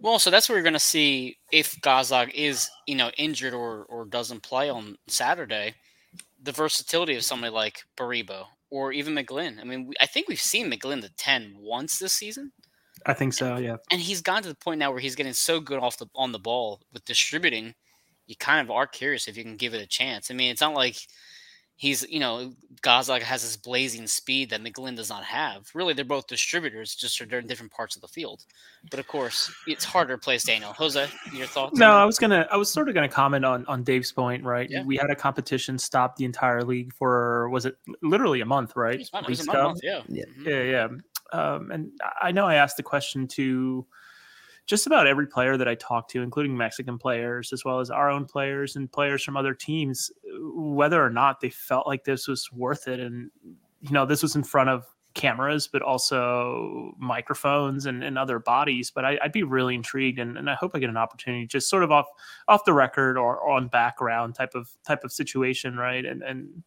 Well, 0.00 0.18
so 0.18 0.28
that's 0.28 0.48
where 0.48 0.58
you're 0.58 0.64
going 0.64 0.72
to 0.72 0.80
see 0.80 1.38
if 1.52 1.80
Gazdag 1.82 2.32
is, 2.34 2.68
you 2.86 2.96
know, 2.96 3.10
injured 3.16 3.54
or 3.54 3.84
or 3.84 4.06
doesn't 4.06 4.42
play 4.42 4.68
on 4.68 4.96
Saturday, 5.06 5.74
the 6.42 6.52
versatility 6.52 7.16
of 7.16 7.24
somebody 7.24 7.52
like 7.52 7.82
Baribo 7.96 8.46
or 8.70 8.92
even 8.92 9.14
McGlynn. 9.14 9.60
I 9.60 9.64
mean, 9.64 9.86
we, 9.86 9.94
I 10.00 10.06
think 10.06 10.28
we've 10.28 10.40
seen 10.40 10.70
McGlynn 10.70 11.02
the 11.02 11.10
ten 11.16 11.54
once 11.58 11.98
this 11.98 12.12
season. 12.12 12.52
I 13.06 13.14
think 13.14 13.32
so, 13.32 13.56
yeah. 13.56 13.76
And 13.90 14.00
he's 14.00 14.20
gotten 14.20 14.42
to 14.44 14.48
the 14.50 14.54
point 14.54 14.78
now 14.78 14.90
where 14.90 15.00
he's 15.00 15.16
getting 15.16 15.32
so 15.32 15.60
good 15.60 15.78
off 15.78 15.98
the 15.98 16.06
on 16.14 16.32
the 16.32 16.38
ball 16.38 16.82
with 16.92 17.04
distributing. 17.04 17.74
You 18.26 18.36
kind 18.36 18.60
of 18.60 18.70
are 18.70 18.86
curious 18.86 19.26
if 19.26 19.36
you 19.36 19.42
can 19.42 19.56
give 19.56 19.74
it 19.74 19.82
a 19.82 19.86
chance. 19.86 20.30
I 20.30 20.34
mean, 20.34 20.50
it's 20.50 20.60
not 20.60 20.74
like 20.74 20.96
he's 21.80 22.06
you 22.10 22.20
know 22.20 22.52
Gazdag 22.82 23.22
has 23.22 23.42
this 23.42 23.56
blazing 23.56 24.06
speed 24.06 24.50
that 24.50 24.62
McGlynn 24.62 24.96
does 24.96 25.08
not 25.08 25.24
have. 25.24 25.68
Really, 25.74 25.94
they're 25.94 26.04
both 26.04 26.26
distributors, 26.26 26.94
just 26.94 27.18
they're 27.28 27.38
in 27.38 27.46
different 27.46 27.72
parts 27.72 27.96
of 27.96 28.02
the 28.02 28.08
field. 28.08 28.44
But 28.90 29.00
of 29.00 29.08
course, 29.08 29.50
it's 29.66 29.84
harder 29.84 30.14
to 30.14 30.18
place 30.18 30.44
Daniel. 30.44 30.74
Jose, 30.74 31.08
your 31.32 31.46
thoughts? 31.46 31.78
No, 31.78 31.92
I 31.92 32.04
was 32.04 32.18
gonna, 32.18 32.46
I 32.52 32.56
was 32.58 32.70
sort 32.70 32.88
of 32.88 32.94
gonna 32.94 33.08
comment 33.08 33.44
on 33.46 33.64
on 33.66 33.82
Dave's 33.82 34.12
point. 34.12 34.44
Right, 34.44 34.68
yeah. 34.70 34.84
we 34.84 34.96
had 34.96 35.10
a 35.10 35.16
competition 35.16 35.78
stop 35.78 36.16
the 36.16 36.26
entire 36.26 36.62
league 36.62 36.92
for 36.92 37.48
was 37.48 37.64
it 37.64 37.76
literally 38.02 38.42
a 38.42 38.46
month, 38.46 38.76
right? 38.76 39.00
It 39.00 39.10
was, 39.26 39.40
a 39.40 39.52
month, 39.52 39.80
yeah, 39.82 40.02
yeah, 40.06 40.24
yeah, 40.42 40.62
yeah. 40.62 40.88
Um, 41.32 41.70
and 41.70 41.92
I 42.20 42.30
know 42.30 42.46
I 42.46 42.56
asked 42.56 42.76
the 42.76 42.82
question 42.82 43.26
to 43.28 43.86
just 44.70 44.86
about 44.86 45.08
every 45.08 45.26
player 45.26 45.56
that 45.56 45.66
I 45.66 45.74
talked 45.74 46.12
to, 46.12 46.22
including 46.22 46.56
Mexican 46.56 46.96
players, 46.96 47.52
as 47.52 47.64
well 47.64 47.80
as 47.80 47.90
our 47.90 48.08
own 48.08 48.24
players 48.24 48.76
and 48.76 48.90
players 48.90 49.20
from 49.24 49.36
other 49.36 49.52
teams, 49.52 50.12
whether 50.38 51.04
or 51.04 51.10
not 51.10 51.40
they 51.40 51.50
felt 51.50 51.88
like 51.88 52.04
this 52.04 52.28
was 52.28 52.52
worth 52.52 52.86
it. 52.86 53.00
And, 53.00 53.32
you 53.80 53.90
know, 53.90 54.06
this 54.06 54.22
was 54.22 54.36
in 54.36 54.44
front 54.44 54.70
of 54.70 54.84
cameras, 55.14 55.66
but 55.66 55.82
also 55.82 56.92
microphones 56.98 57.86
and, 57.86 58.04
and 58.04 58.16
other 58.16 58.38
bodies. 58.38 58.92
But 58.94 59.04
I, 59.04 59.18
would 59.20 59.32
be 59.32 59.42
really 59.42 59.74
intrigued, 59.74 60.20
and, 60.20 60.38
and 60.38 60.48
I 60.48 60.54
hope 60.54 60.70
I 60.72 60.78
get 60.78 60.88
an 60.88 60.96
opportunity, 60.96 61.48
just 61.48 61.68
sort 61.68 61.82
of 61.82 61.90
off 61.90 62.06
off 62.46 62.64
the 62.64 62.72
record 62.72 63.18
or 63.18 63.50
on 63.50 63.66
background 63.66 64.36
type 64.36 64.54
of 64.54 64.70
type 64.86 65.02
of 65.02 65.10
situation, 65.10 65.76
right? 65.76 66.04
And 66.06 66.22
and 66.22 66.62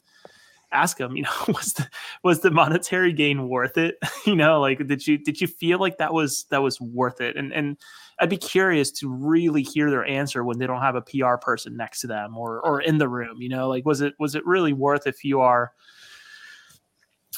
ask 0.74 1.00
him, 1.00 1.16
you 1.16 1.24
know, 1.24 1.30
was 1.48 1.74
the 1.74 1.88
was 2.24 2.40
the 2.42 2.52
monetary 2.52 3.14
gain 3.14 3.48
worth 3.48 3.78
it? 3.78 3.98
you 4.26 4.36
know, 4.36 4.60
like 4.60 4.86
did 4.88 5.06
you 5.06 5.18
did 5.18 5.40
you 5.40 5.48
feel 5.48 5.80
like 5.80 5.98
that 5.98 6.14
was 6.14 6.46
that 6.50 6.62
was 6.62 6.80
worth 6.82 7.22
it? 7.22 7.36
And 7.36 7.54
and 7.54 7.78
I'd 8.20 8.30
be 8.30 8.38
curious 8.38 8.92
to 8.92 9.10
really 9.10 9.64
hear 9.64 9.90
their 9.90 10.06
answer 10.06 10.44
when 10.44 10.60
they 10.60 10.68
don't 10.68 10.82
have 10.82 10.96
a 10.96 11.02
PR 11.02 11.36
person 11.36 11.76
next 11.76 12.02
to 12.02 12.08
them 12.08 12.38
or 12.38 12.60
or 12.62 12.82
in 12.82 12.98
the 12.98 13.08
room. 13.08 13.42
You 13.42 13.50
know, 13.50 13.70
like 13.70 13.86
was 13.86 14.02
it 14.02 14.14
was 14.20 14.36
it 14.36 14.46
really 14.46 14.74
worth 14.74 15.08
if 15.08 15.24
you 15.24 15.42
are 15.42 15.72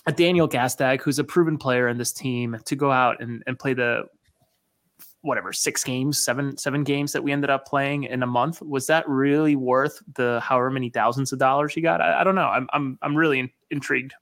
a 0.08 0.12
Daniel 0.12 0.48
Gazdag, 0.48 1.02
who's 1.02 1.20
a 1.20 1.24
proven 1.24 1.58
player 1.58 1.88
in 1.88 1.98
this 1.98 2.12
team, 2.12 2.58
to 2.66 2.76
go 2.76 2.92
out 2.92 3.22
and, 3.22 3.44
and 3.48 3.58
play 3.58 3.74
the 3.74 4.04
whatever 5.26 5.52
six 5.52 5.84
games, 5.84 6.24
seven 6.24 6.56
seven 6.58 6.84
games 6.84 7.12
that 7.14 7.24
we 7.24 7.32
ended 7.32 7.50
up 7.50 7.66
playing 7.66 8.04
in 8.04 8.24
a 8.24 8.28
month. 8.28 8.62
Was 8.62 8.88
that 8.88 9.08
really 9.10 9.56
worth 9.56 10.02
the 10.16 10.40
however 10.42 10.70
many 10.70 10.90
thousands 10.90 11.34
of 11.34 11.40
dollars 11.40 11.76
you 11.76 11.82
got? 11.82 12.02
I, 12.02 12.22
I 12.22 12.24
don't 12.24 12.36
know. 12.36 12.48
I'm 12.48 12.68
I'm 12.72 12.98
I'm 13.02 13.16
really 13.16 13.40
in, 13.40 13.50
intrigued. 13.72 14.14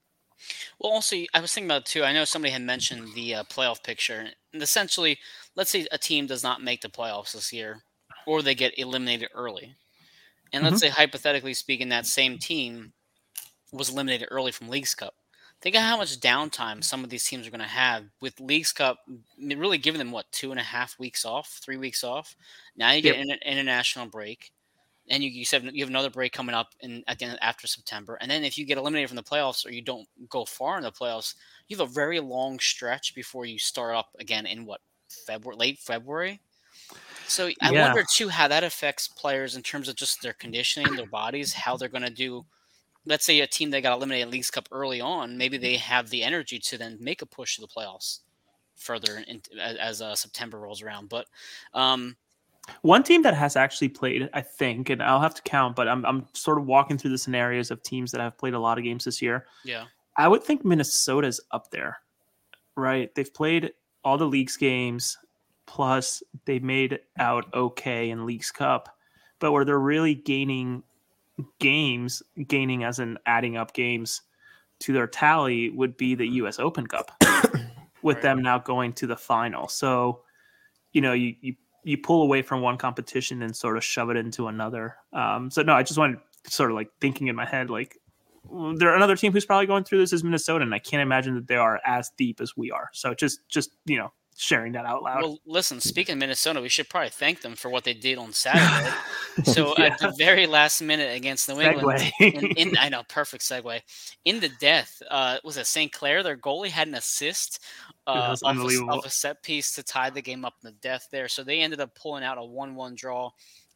Well, 0.78 0.92
also, 0.92 1.16
I 1.32 1.40
was 1.40 1.52
thinking 1.52 1.68
about 1.68 1.82
it 1.82 1.86
too. 1.86 2.04
I 2.04 2.12
know 2.12 2.24
somebody 2.24 2.52
had 2.52 2.62
mentioned 2.62 3.14
the 3.14 3.36
uh, 3.36 3.44
playoff 3.44 3.82
picture, 3.82 4.26
and 4.52 4.62
essentially, 4.62 5.18
let's 5.54 5.70
say 5.70 5.86
a 5.92 5.98
team 5.98 6.26
does 6.26 6.42
not 6.42 6.62
make 6.62 6.80
the 6.80 6.88
playoffs 6.88 7.32
this 7.32 7.52
year, 7.52 7.82
or 8.26 8.42
they 8.42 8.54
get 8.54 8.78
eliminated 8.78 9.28
early, 9.34 9.74
and 10.52 10.64
let's 10.64 10.76
mm-hmm. 10.76 10.88
say 10.88 10.88
hypothetically 10.88 11.54
speaking, 11.54 11.90
that 11.90 12.06
same 12.06 12.38
team 12.38 12.92
was 13.72 13.90
eliminated 13.90 14.28
early 14.30 14.52
from 14.52 14.68
Leagues 14.68 14.94
Cup. 14.94 15.14
Think 15.64 15.76
of 15.76 15.82
how 15.82 15.96
much 15.96 16.20
downtime 16.20 16.84
some 16.84 17.04
of 17.04 17.08
these 17.08 17.24
teams 17.24 17.46
are 17.46 17.50
going 17.50 17.58
to 17.58 17.66
have 17.66 18.04
with 18.20 18.38
Leagues 18.38 18.70
Cup, 18.70 18.98
really 19.42 19.78
giving 19.78 19.98
them 19.98 20.12
what 20.12 20.30
two 20.30 20.50
and 20.50 20.60
a 20.60 20.62
half 20.62 20.98
weeks 20.98 21.24
off, 21.24 21.58
three 21.64 21.78
weeks 21.78 22.04
off. 22.04 22.36
Now 22.76 22.92
you 22.92 23.00
get 23.00 23.16
yep. 23.16 23.28
an 23.30 23.38
international 23.50 24.04
break, 24.04 24.52
and 25.08 25.24
you 25.24 25.30
you 25.30 25.46
have, 25.50 25.64
you 25.64 25.82
have 25.82 25.88
another 25.88 26.10
break 26.10 26.34
coming 26.34 26.54
up 26.54 26.74
in 26.80 27.02
at 27.08 27.18
the 27.18 27.24
end 27.24 27.38
after 27.40 27.66
September, 27.66 28.18
and 28.20 28.30
then 28.30 28.44
if 28.44 28.58
you 28.58 28.66
get 28.66 28.76
eliminated 28.76 29.08
from 29.08 29.16
the 29.16 29.22
playoffs 29.22 29.64
or 29.64 29.72
you 29.72 29.80
don't 29.80 30.06
go 30.28 30.44
far 30.44 30.76
in 30.76 30.82
the 30.82 30.92
playoffs, 30.92 31.34
you 31.68 31.78
have 31.78 31.88
a 31.88 31.90
very 31.94 32.20
long 32.20 32.60
stretch 32.60 33.14
before 33.14 33.46
you 33.46 33.58
start 33.58 33.96
up 33.96 34.10
again 34.20 34.44
in 34.44 34.66
what 34.66 34.82
February, 35.08 35.56
late 35.56 35.78
February. 35.78 36.42
So 37.26 37.46
I 37.62 37.70
yeah. 37.70 37.86
wonder 37.86 38.04
too 38.12 38.28
how 38.28 38.48
that 38.48 38.64
affects 38.64 39.08
players 39.08 39.56
in 39.56 39.62
terms 39.62 39.88
of 39.88 39.96
just 39.96 40.20
their 40.20 40.34
conditioning, 40.34 40.94
their 40.94 41.06
bodies, 41.06 41.54
how 41.54 41.78
they're 41.78 41.88
going 41.88 42.04
to 42.04 42.10
do 42.10 42.44
let's 43.06 43.24
say 43.24 43.40
a 43.40 43.46
team 43.46 43.70
that 43.70 43.82
got 43.82 43.96
eliminated 43.96 44.28
in 44.28 44.32
Leagues 44.32 44.50
Cup 44.50 44.68
early 44.72 45.00
on, 45.00 45.36
maybe 45.36 45.58
they 45.58 45.76
have 45.76 46.10
the 46.10 46.22
energy 46.22 46.58
to 46.58 46.78
then 46.78 46.96
make 47.00 47.22
a 47.22 47.26
push 47.26 47.56
to 47.56 47.60
the 47.60 47.68
playoffs 47.68 48.20
further 48.76 49.22
in, 49.28 49.40
as, 49.60 49.76
as 49.76 50.02
uh, 50.02 50.14
September 50.14 50.58
rolls 50.58 50.82
around. 50.82 51.08
But 51.08 51.26
um, 51.74 52.16
One 52.82 53.02
team 53.02 53.22
that 53.22 53.34
has 53.34 53.56
actually 53.56 53.88
played, 53.88 54.28
I 54.32 54.40
think, 54.40 54.90
and 54.90 55.02
I'll 55.02 55.20
have 55.20 55.34
to 55.34 55.42
count, 55.42 55.76
but 55.76 55.86
I'm 55.86 56.04
I'm 56.06 56.26
sort 56.32 56.58
of 56.58 56.66
walking 56.66 56.96
through 56.96 57.10
the 57.10 57.18
scenarios 57.18 57.70
of 57.70 57.82
teams 57.82 58.10
that 58.12 58.20
have 58.20 58.38
played 58.38 58.54
a 58.54 58.58
lot 58.58 58.78
of 58.78 58.84
games 58.84 59.04
this 59.04 59.20
year. 59.20 59.46
Yeah. 59.64 59.84
I 60.16 60.28
would 60.28 60.42
think 60.42 60.64
Minnesota's 60.64 61.40
up 61.50 61.70
there. 61.70 61.98
Right? 62.76 63.14
They've 63.14 63.32
played 63.32 63.72
all 64.02 64.18
the 64.18 64.26
leagues 64.26 64.56
games, 64.56 65.16
plus 65.66 66.22
they 66.44 66.58
made 66.58 67.00
out 67.18 67.52
okay 67.54 68.10
in 68.10 68.26
Leagues 68.26 68.50
Cup. 68.50 68.96
But 69.40 69.52
where 69.52 69.64
they're 69.64 69.78
really 69.78 70.14
gaining 70.14 70.82
games, 71.58 72.22
gaining 72.46 72.84
as 72.84 72.98
in 72.98 73.18
adding 73.26 73.56
up 73.56 73.72
games 73.74 74.22
to 74.80 74.92
their 74.92 75.06
tally 75.06 75.70
would 75.70 75.96
be 75.96 76.14
the 76.14 76.26
US 76.26 76.58
Open 76.58 76.86
Cup. 76.86 77.10
with 78.04 78.16
right. 78.16 78.22
them 78.22 78.42
now 78.42 78.58
going 78.58 78.92
to 78.92 79.06
the 79.06 79.16
final. 79.16 79.66
So, 79.66 80.20
you 80.92 81.00
know, 81.00 81.14
you, 81.14 81.34
you 81.40 81.54
you 81.82 81.98
pull 81.98 82.22
away 82.22 82.42
from 82.42 82.60
one 82.60 82.78
competition 82.78 83.42
and 83.42 83.54
sort 83.54 83.76
of 83.76 83.84
shove 83.84 84.10
it 84.10 84.16
into 84.16 84.46
another. 84.46 84.96
Um, 85.12 85.50
so 85.50 85.62
no, 85.62 85.74
I 85.74 85.82
just 85.82 85.98
wanted 85.98 86.18
sort 86.46 86.70
of 86.70 86.76
like 86.76 86.90
thinking 87.00 87.26
in 87.26 87.36
my 87.36 87.44
head, 87.44 87.68
like 87.68 87.98
there 88.76 88.94
another 88.94 89.16
team 89.16 89.32
who's 89.32 89.46
probably 89.46 89.66
going 89.66 89.84
through 89.84 89.98
this 89.98 90.12
is 90.12 90.22
Minnesota, 90.22 90.62
and 90.64 90.74
I 90.74 90.78
can't 90.78 91.02
imagine 91.02 91.34
that 91.34 91.48
they 91.48 91.56
are 91.56 91.80
as 91.86 92.10
deep 92.16 92.40
as 92.40 92.56
we 92.56 92.70
are. 92.70 92.90
So 92.92 93.14
just 93.14 93.40
just 93.48 93.70
you 93.86 93.98
know 93.98 94.12
sharing 94.36 94.72
that 94.72 94.84
out 94.84 95.02
loud. 95.02 95.22
Well, 95.22 95.38
listen, 95.46 95.80
speaking 95.80 96.14
of 96.14 96.18
Minnesota, 96.18 96.60
we 96.60 96.68
should 96.68 96.88
probably 96.88 97.10
thank 97.10 97.40
them 97.40 97.54
for 97.54 97.68
what 97.68 97.84
they 97.84 97.94
did 97.94 98.18
on 98.18 98.32
Saturday. 98.32 98.94
so 99.44 99.74
yeah. 99.78 99.84
at 99.86 99.98
the 99.98 100.14
very 100.18 100.46
last 100.46 100.80
minute 100.82 101.14
against 101.16 101.48
New 101.48 101.60
England, 101.60 102.12
in, 102.20 102.46
in, 102.56 102.78
I 102.78 102.88
know, 102.88 103.02
perfect 103.08 103.44
segue. 103.44 103.80
In 104.24 104.40
the 104.40 104.50
death, 104.60 105.00
uh, 105.10 105.38
was 105.44 105.56
it 105.56 105.66
St. 105.66 105.92
Clair? 105.92 106.22
Their 106.22 106.36
goalie 106.36 106.70
had 106.70 106.88
an 106.88 106.94
assist 106.94 107.60
uh, 108.06 108.36
off, 108.42 108.56
a, 108.56 108.78
off 108.88 109.06
a 109.06 109.10
set 109.10 109.42
piece 109.42 109.72
to 109.74 109.82
tie 109.82 110.10
the 110.10 110.22
game 110.22 110.44
up 110.44 110.54
in 110.62 110.70
the 110.70 110.76
death 110.80 111.08
there. 111.10 111.28
So 111.28 111.44
they 111.44 111.60
ended 111.60 111.80
up 111.80 111.94
pulling 111.94 112.24
out 112.24 112.38
a 112.38 112.44
one-one 112.44 112.94
draw 112.94 113.30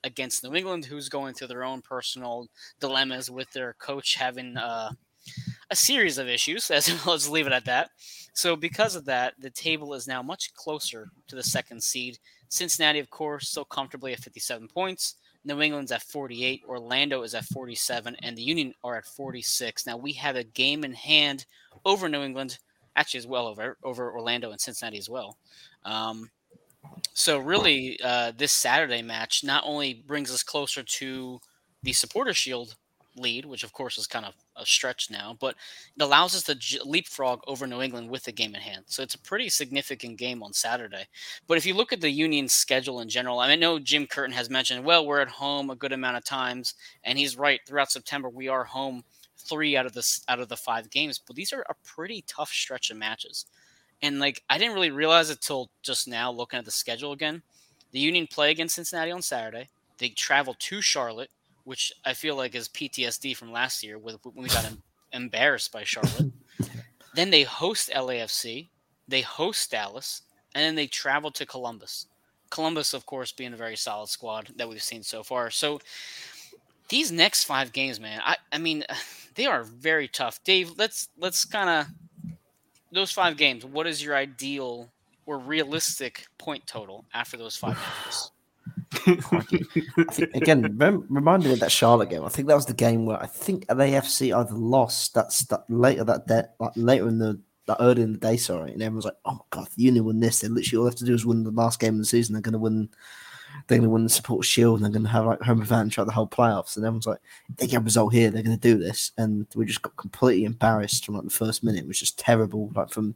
against 0.04 0.44
New 0.44 0.54
England, 0.54 0.84
who's 0.84 1.08
going 1.08 1.34
through 1.34 1.48
their 1.48 1.64
own 1.64 1.82
personal 1.82 2.48
dilemmas 2.80 3.30
with 3.30 3.50
their 3.52 3.74
coach 3.74 4.14
having 4.14 4.56
uh, 4.56 4.90
a 5.70 5.76
series 5.76 6.18
of 6.18 6.28
issues. 6.28 6.70
As 6.70 7.06
let's 7.06 7.28
leave 7.28 7.46
it 7.46 7.52
at 7.52 7.64
that. 7.66 7.90
So 8.32 8.56
because 8.56 8.94
of 8.94 9.04
that, 9.06 9.34
the 9.38 9.50
table 9.50 9.94
is 9.94 10.06
now 10.06 10.22
much 10.22 10.54
closer 10.54 11.08
to 11.26 11.36
the 11.36 11.42
second 11.42 11.82
seed. 11.82 12.18
Cincinnati, 12.48 12.98
of 12.98 13.10
course, 13.10 13.48
still 13.48 13.64
comfortably 13.64 14.12
at 14.12 14.20
57 14.20 14.68
points. 14.68 15.16
New 15.44 15.60
England's 15.60 15.92
at 15.92 16.02
48, 16.02 16.62
Orlando 16.68 17.22
is 17.22 17.34
at 17.34 17.44
47, 17.44 18.16
and 18.22 18.36
the 18.36 18.42
Union 18.42 18.74
are 18.84 18.96
at 18.96 19.06
46. 19.06 19.86
Now 19.86 19.96
we 19.96 20.12
have 20.12 20.36
a 20.36 20.44
game 20.44 20.84
in 20.84 20.92
hand 20.92 21.46
over 21.84 22.08
New 22.08 22.22
England, 22.22 22.58
actually 22.96 23.18
as 23.18 23.26
well 23.26 23.46
over 23.46 23.78
over 23.82 24.12
Orlando 24.12 24.50
and 24.50 24.60
Cincinnati 24.60 24.98
as 24.98 25.08
well. 25.08 25.38
Um, 25.84 26.30
so 27.14 27.38
really, 27.38 27.98
uh, 28.02 28.32
this 28.36 28.52
Saturday 28.52 29.02
match 29.02 29.42
not 29.44 29.62
only 29.66 30.04
brings 30.06 30.30
us 30.32 30.42
closer 30.42 30.82
to 30.82 31.40
the 31.82 31.92
Supporter 31.92 32.34
Shield 32.34 32.76
lead, 33.18 33.44
which 33.44 33.64
of 33.64 33.72
course 33.72 33.98
is 33.98 34.06
kind 34.06 34.24
of 34.24 34.34
a 34.56 34.64
stretch 34.64 35.10
now, 35.10 35.36
but 35.38 35.54
it 35.96 36.02
allows 36.02 36.34
us 36.34 36.42
to 36.44 36.54
j- 36.54 36.78
leapfrog 36.84 37.40
over 37.46 37.66
New 37.66 37.82
England 37.82 38.10
with 38.10 38.24
the 38.24 38.32
game 38.32 38.54
in 38.54 38.60
hand. 38.60 38.84
So 38.86 39.02
it's 39.02 39.14
a 39.14 39.20
pretty 39.20 39.48
significant 39.48 40.18
game 40.18 40.42
on 40.42 40.52
Saturday. 40.52 41.06
But 41.46 41.58
if 41.58 41.66
you 41.66 41.74
look 41.74 41.92
at 41.92 42.00
the 42.00 42.10
Union's 42.10 42.52
schedule 42.52 43.00
in 43.00 43.08
general, 43.08 43.40
I, 43.40 43.48
mean, 43.48 43.58
I 43.58 43.60
know 43.60 43.78
Jim 43.78 44.06
Curtin 44.06 44.34
has 44.34 44.48
mentioned, 44.48 44.84
well, 44.84 45.06
we're 45.06 45.20
at 45.20 45.28
home 45.28 45.70
a 45.70 45.76
good 45.76 45.92
amount 45.92 46.16
of 46.16 46.24
times, 46.24 46.74
and 47.04 47.18
he's 47.18 47.36
right. 47.36 47.60
Throughout 47.66 47.92
September, 47.92 48.28
we 48.28 48.48
are 48.48 48.64
home 48.64 49.04
three 49.38 49.76
out 49.76 49.86
of 49.86 49.94
the 49.94 50.20
out 50.28 50.40
of 50.40 50.48
the 50.48 50.56
five 50.56 50.90
games, 50.90 51.18
but 51.18 51.36
these 51.36 51.52
are 51.52 51.64
a 51.68 51.74
pretty 51.84 52.24
tough 52.26 52.50
stretch 52.50 52.90
of 52.90 52.96
matches. 52.96 53.46
And 54.02 54.20
like 54.20 54.42
I 54.48 54.58
didn't 54.58 54.74
really 54.74 54.90
realize 54.90 55.30
it 55.30 55.40
till 55.40 55.70
just 55.82 56.08
now 56.08 56.30
looking 56.30 56.58
at 56.58 56.64
the 56.64 56.70
schedule 56.70 57.12
again. 57.12 57.42
The 57.92 57.98
Union 57.98 58.26
play 58.26 58.50
against 58.50 58.74
Cincinnati 58.74 59.10
on 59.10 59.22
Saturday. 59.22 59.68
They 59.98 60.10
travel 60.10 60.54
to 60.58 60.80
Charlotte 60.80 61.30
which 61.68 61.92
I 62.02 62.14
feel 62.14 62.34
like 62.34 62.54
is 62.54 62.66
PTSD 62.66 63.36
from 63.36 63.52
last 63.52 63.82
year 63.82 63.98
with 63.98 64.16
when 64.24 64.42
we 64.42 64.48
got 64.48 64.64
em- 64.64 64.82
embarrassed 65.12 65.70
by 65.70 65.84
Charlotte. 65.84 66.32
then 67.14 67.28
they 67.28 67.42
host 67.42 67.90
LAFC, 67.90 68.68
they 69.06 69.20
host 69.20 69.70
Dallas, 69.70 70.22
and 70.54 70.64
then 70.64 70.76
they 70.76 70.86
travel 70.86 71.30
to 71.32 71.44
Columbus. 71.44 72.06
Columbus, 72.48 72.94
of 72.94 73.04
course, 73.04 73.32
being 73.32 73.52
a 73.52 73.56
very 73.56 73.76
solid 73.76 74.08
squad 74.08 74.48
that 74.56 74.66
we've 74.66 74.82
seen 74.82 75.02
so 75.02 75.22
far. 75.22 75.50
So 75.50 75.78
these 76.88 77.12
next 77.12 77.44
five 77.44 77.74
games, 77.74 78.00
man, 78.00 78.22
I, 78.24 78.36
I 78.50 78.56
mean, 78.56 78.84
they 79.34 79.44
are 79.44 79.62
very 79.62 80.08
tough. 80.08 80.42
Dave, 80.44 80.72
let's 80.78 81.10
let's 81.18 81.44
kind 81.44 81.68
of 81.68 81.86
those 82.90 83.12
five 83.12 83.36
games. 83.36 83.66
What 83.66 83.86
is 83.86 84.02
your 84.02 84.16
ideal 84.16 84.88
or 85.26 85.38
realistic 85.38 86.24
point 86.38 86.66
total 86.66 87.04
after 87.12 87.36
those 87.36 87.56
five 87.56 87.76
games? 87.76 88.32
Again, 90.34 90.76
rem- 90.78 91.06
reminded 91.08 91.48
me 91.48 91.52
of 91.54 91.60
that 91.60 91.72
Charlotte 91.72 92.10
game. 92.10 92.24
I 92.24 92.28
think 92.28 92.48
that 92.48 92.54
was 92.54 92.66
the 92.66 92.74
game 92.74 93.06
where 93.06 93.22
I 93.22 93.26
think 93.26 93.66
LAFC 93.66 94.36
either 94.36 94.54
lost 94.54 95.14
that's 95.14 95.44
that 95.46 95.64
later 95.68 96.04
that 96.04 96.26
day, 96.26 96.44
like 96.58 96.72
later 96.76 97.08
in 97.08 97.18
the 97.18 97.40
that 97.66 97.76
early 97.80 98.02
in 98.02 98.12
the 98.12 98.18
day, 98.18 98.36
sorry, 98.36 98.72
and 98.72 98.82
everyone's 98.82 99.04
like, 99.04 99.16
"Oh 99.24 99.34
my 99.34 99.40
god, 99.50 99.68
the 99.76 99.82
Union 99.82 100.04
won 100.04 100.20
this." 100.20 100.40
They 100.40 100.48
literally 100.48 100.80
all 100.80 100.86
have 100.86 100.96
to 100.96 101.04
do 101.04 101.14
is 101.14 101.26
win 101.26 101.44
the 101.44 101.50
last 101.50 101.80
game 101.80 101.94
of 101.94 101.98
the 101.98 102.06
season. 102.06 102.32
They're 102.32 102.42
going 102.42 102.54
to 102.54 102.58
win. 102.58 102.88
They're 103.66 103.78
going 103.78 103.88
to 103.88 103.92
win 103.92 104.04
the 104.04 104.10
support 104.10 104.44
shield. 104.44 104.76
and 104.78 104.84
They're 104.84 104.92
going 104.92 105.04
to 105.04 105.10
have 105.12 105.26
like 105.26 105.40
home 105.42 105.60
advantage 105.60 105.94
throughout 105.94 106.06
the 106.06 106.12
whole 106.12 106.28
playoffs. 106.28 106.76
And 106.76 106.84
everyone's 106.84 107.06
like, 107.06 107.20
"They 107.56 107.66
get 107.66 107.80
a 107.80 107.84
result 107.84 108.12
here. 108.12 108.30
They're 108.30 108.42
going 108.42 108.58
to 108.58 108.74
do 108.74 108.78
this." 108.78 109.12
And 109.18 109.46
we 109.54 109.66
just 109.66 109.82
got 109.82 109.96
completely 109.96 110.44
embarrassed 110.44 111.04
from 111.04 111.16
like 111.16 111.24
the 111.24 111.30
first 111.30 111.62
minute. 111.62 111.86
Was 111.86 112.00
just 112.00 112.18
terrible, 112.18 112.70
like 112.74 112.90
from 112.90 113.14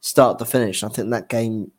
start 0.00 0.38
to 0.38 0.44
finish. 0.44 0.82
I 0.84 0.88
think 0.88 1.10
that 1.10 1.28
game 1.28 1.72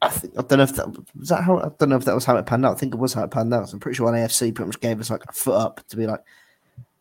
I 0.00 0.08
think 0.08 0.34
I 0.38 0.42
don't 0.42 0.58
know 0.58 0.64
if 0.64 0.76
that 0.76 0.88
was 1.16 1.28
that 1.28 1.42
how 1.42 1.58
I 1.58 1.70
don't 1.78 1.88
know 1.88 1.96
if 1.96 2.04
that 2.04 2.14
was 2.14 2.24
how 2.24 2.36
it 2.36 2.46
panned 2.46 2.64
out. 2.64 2.76
I 2.76 2.78
think 2.78 2.94
it 2.94 2.98
was 2.98 3.14
how 3.14 3.24
it 3.24 3.30
panned 3.30 3.52
out. 3.52 3.68
So 3.68 3.74
I'm 3.74 3.80
pretty 3.80 3.96
sure 3.96 4.06
AFC 4.06 4.54
pretty 4.54 4.68
much 4.68 4.80
gave 4.80 5.00
us 5.00 5.10
like 5.10 5.24
a 5.28 5.32
foot 5.32 5.54
up 5.54 5.80
to 5.88 5.96
be 5.96 6.06
like, 6.06 6.22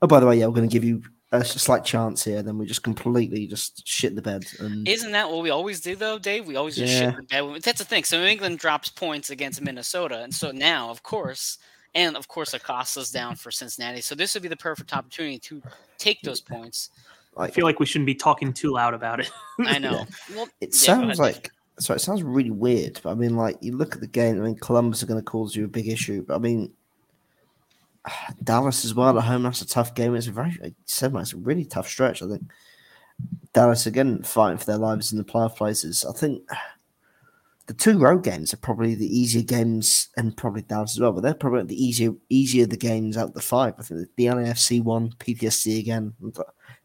oh 0.02 0.08
by 0.08 0.20
the 0.20 0.26
way, 0.26 0.40
yeah, 0.40 0.48
we're 0.48 0.54
going 0.54 0.68
to 0.68 0.74
give 0.74 0.84
you 0.84 1.04
a 1.32 1.44
slight 1.44 1.84
chance 1.84 2.24
here. 2.24 2.42
Then 2.42 2.58
we 2.58 2.66
just 2.66 2.84
completely 2.84 3.46
just 3.48 3.88
shit 3.88 4.16
the 4.16 4.22
bed. 4.22 4.46
And... 4.60 4.88
Isn't 4.88 5.12
that 5.12 5.30
what 5.30 5.44
we 5.44 5.50
always 5.50 5.82
do 5.82 5.96
though, 5.96 6.18
Dave? 6.18 6.48
We 6.48 6.56
always 6.56 6.76
just 6.76 6.94
yeah. 6.94 7.12
shit 7.12 7.18
the 7.18 7.24
bed. 7.24 7.62
That's 7.64 7.80
the 7.80 7.86
thing. 7.86 8.04
So 8.04 8.24
England 8.24 8.60
drops 8.60 8.90
points 8.90 9.30
against 9.30 9.62
Minnesota, 9.62 10.22
and 10.22 10.34
so 10.34 10.52
now, 10.52 10.90
of 10.90 11.04
course, 11.04 11.60
and 11.94 12.16
of 12.16 12.28
course, 12.28 12.54
Acosta's 12.54 13.12
down 13.12 13.36
for 13.36 13.52
Cincinnati. 13.52 14.02
So 14.02 14.16
this 14.16 14.34
would 14.34 14.44
be 14.44 14.50
the 14.50 14.58
perfect 14.58 14.94
opportunity 14.94 15.40
to 15.40 15.62
take 15.98 16.22
those 16.22 16.42
points. 16.42 16.90
I 17.38 17.50
feel 17.50 17.66
like 17.66 17.80
we 17.80 17.86
shouldn't 17.86 18.08
be 18.08 18.16
talking 18.16 18.52
too 18.52 18.72
loud 18.72 18.94
about 18.94 19.20
it. 19.20 19.30
I 19.60 19.78
know. 19.78 19.92
Yeah. 19.92 20.36
Well, 20.36 20.48
it 20.60 20.70
yeah, 20.72 20.78
sounds 20.78 21.20
like 21.20 21.52
so 21.80 21.94
it 21.94 22.02
sounds 22.02 22.24
really 22.24 22.52
weird, 22.52 23.00
but 23.04 23.12
I 23.12 23.14
mean, 23.14 23.36
like 23.36 23.58
you 23.62 23.76
look 23.76 23.94
at 23.94 24.02
the 24.02 24.08
game. 24.08 24.42
I 24.42 24.46
mean, 24.46 24.58
Columbus 24.58 25.04
are 25.04 25.08
going 25.08 25.20
to 25.20 25.26
cause 25.26 25.56
you 25.56 25.66
a 25.66 25.70
big 25.70 25.88
issue, 25.88 26.24
but 26.28 26.36
I 26.36 26.40
mean, 26.40 26.74
Dallas 28.44 28.84
as 28.84 28.96
well 28.96 29.18
at 29.18 29.24
home. 29.24 29.44
That's 29.44 29.62
a 29.62 29.68
tough 29.68 29.94
game. 29.94 30.16
It's 30.16 30.28
a 30.28 30.32
very 30.32 30.76
semi. 30.86 31.22
It's 31.22 31.34
a 31.34 31.38
really 31.38 31.66
tough 31.66 31.88
stretch. 31.88 32.24
I 32.24 32.28
think 32.28 32.44
Dallas 33.54 33.86
again 33.86 34.24
fighting 34.24 34.58
for 34.58 34.66
their 34.66 34.78
lives 34.78 35.12
in 35.12 35.18
the 35.18 35.24
playoff 35.24 35.56
places. 35.56 36.04
I 36.04 36.14
think 36.14 36.50
the 37.68 37.74
two 37.74 38.00
road 38.00 38.24
games 38.24 38.54
are 38.54 38.58
probably 38.58 38.96
the 38.96 39.18
easier 39.20 39.44
games, 39.44 40.10
and 40.18 40.36
probably 40.36 40.64
Dallas 40.64 40.96
as 40.96 41.00
well. 41.00 41.12
But 41.12 41.22
they're 41.22 41.36
probably 41.36 41.64
the 41.64 41.84
easier 41.84 42.14
easier 42.30 42.66
the 42.66 42.78
games 42.78 43.18
out 43.18 43.36
the 43.36 43.42
five. 43.42 43.76
I 43.78 43.84
think 43.84 44.08
the 44.16 44.26
LAFC 44.26 44.84
one, 44.84 45.12
PTSD 45.20 45.80
again. 45.80 46.14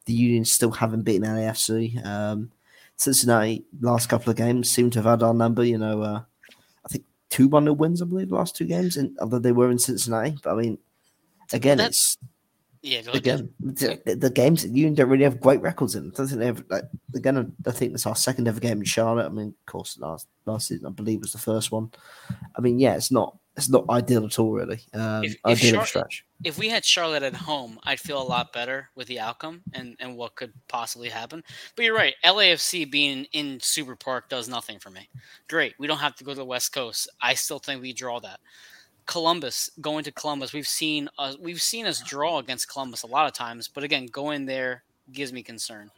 The 0.05 0.12
Union 0.12 0.44
still 0.44 0.72
haven't 0.72 1.05
beaten 1.05 1.26
LAFC. 1.26 2.05
Um, 2.05 2.50
Cincinnati 2.96 3.64
last 3.81 4.09
couple 4.09 4.31
of 4.31 4.37
games 4.37 4.70
seem 4.70 4.90
to 4.90 4.98
have 5.00 5.07
had 5.07 5.22
our 5.22 5.35
number. 5.35 5.64
You 5.64 5.78
know, 5.78 6.02
uh, 6.02 6.22
I 6.85 6.88
think 6.88 7.05
two 7.31 7.48
one 7.48 7.64
nil 7.64 7.74
wins, 7.74 8.02
I 8.02 8.05
believe, 8.05 8.28
the 8.28 8.37
last 8.37 8.57
two 8.57 8.66
games, 8.66 8.96
and 8.96 9.16
although 9.20 9.38
they 9.38 9.52
were 9.52 9.70
in 9.70 9.78
Cincinnati. 9.78 10.37
But 10.42 10.52
I 10.52 10.61
mean, 10.61 10.78
again, 11.52 11.78
That's, 11.78 12.16
it's 12.20 12.33
yeah, 12.83 13.00
again 13.14 13.48
the, 13.61 14.16
the, 14.18 14.28
games 14.28 14.64
you 14.64 14.90
don't 14.90 15.09
really 15.09 15.22
have 15.22 15.40
great 15.40 15.61
records 15.61 15.94
in. 15.94 16.11
I 16.12 16.16
don't 16.16 16.26
think 16.26 16.40
they 16.40 16.46
have 16.46 16.64
like 16.68 16.85
again. 17.14 17.55
I 17.64 17.70
think 17.70 17.94
it's 17.94 18.07
our 18.07 18.16
second 18.16 18.48
ever 18.48 18.59
game 18.59 18.78
in 18.78 18.85
Charlotte. 18.85 19.26
I 19.26 19.28
mean, 19.28 19.48
of 19.48 19.66
course, 19.66 19.96
last 20.00 20.26
last 20.46 20.66
season 20.66 20.88
I 20.88 20.90
believe 20.90 21.20
was 21.20 21.33
the 21.33 21.38
first 21.38 21.70
one. 21.70 21.92
I 22.57 22.61
mean, 22.61 22.81
yeah, 22.81 22.96
it's 22.96 23.12
not 23.12 23.37
it's 23.56 23.68
not 23.68 23.88
ideal 23.90 24.24
at 24.24 24.38
all, 24.38 24.52
really. 24.52 24.80
Um, 24.94 25.24
if, 25.24 25.32
if 25.32 25.44
ideal 25.44 25.74
Char- 25.74 25.86
stretch. 25.86 26.24
If 26.42 26.58
we 26.58 26.68
had 26.68 26.84
Charlotte 26.84 27.22
at 27.22 27.34
home, 27.34 27.78
I'd 27.84 28.00
feel 28.00 28.20
a 28.20 28.24
lot 28.24 28.52
better 28.52 28.88
with 28.94 29.06
the 29.06 29.20
outcome 29.20 29.62
and, 29.74 29.96
and 30.00 30.16
what 30.16 30.34
could 30.34 30.52
possibly 30.68 31.08
happen. 31.08 31.44
But 31.76 31.84
you're 31.84 31.94
right. 31.94 32.14
LAFC 32.24 32.90
being 32.90 33.26
in 33.32 33.58
Subaru 33.58 33.98
Park 33.98 34.28
does 34.28 34.48
nothing 34.48 34.78
for 34.78 34.90
me. 34.90 35.08
Great. 35.48 35.74
We 35.78 35.86
don't 35.86 35.98
have 35.98 36.16
to 36.16 36.24
go 36.24 36.32
to 36.32 36.36
the 36.36 36.44
West 36.44 36.72
Coast. 36.72 37.08
I 37.20 37.34
still 37.34 37.58
think 37.58 37.82
we 37.82 37.92
draw 37.92 38.18
that. 38.20 38.40
Columbus 39.06 39.70
going 39.80 40.04
to 40.04 40.12
Columbus, 40.12 40.52
we've 40.52 40.66
seen 40.66 41.08
uh, 41.18 41.34
we've 41.40 41.60
seen 41.60 41.86
us 41.86 42.00
draw 42.02 42.38
against 42.38 42.68
Columbus 42.70 43.02
a 43.02 43.08
lot 43.08 43.26
of 43.26 43.32
times, 43.32 43.66
but 43.68 43.82
again, 43.82 44.06
going 44.06 44.46
there 44.46 44.84
gives 45.12 45.32
me 45.32 45.42
concern. 45.42 45.90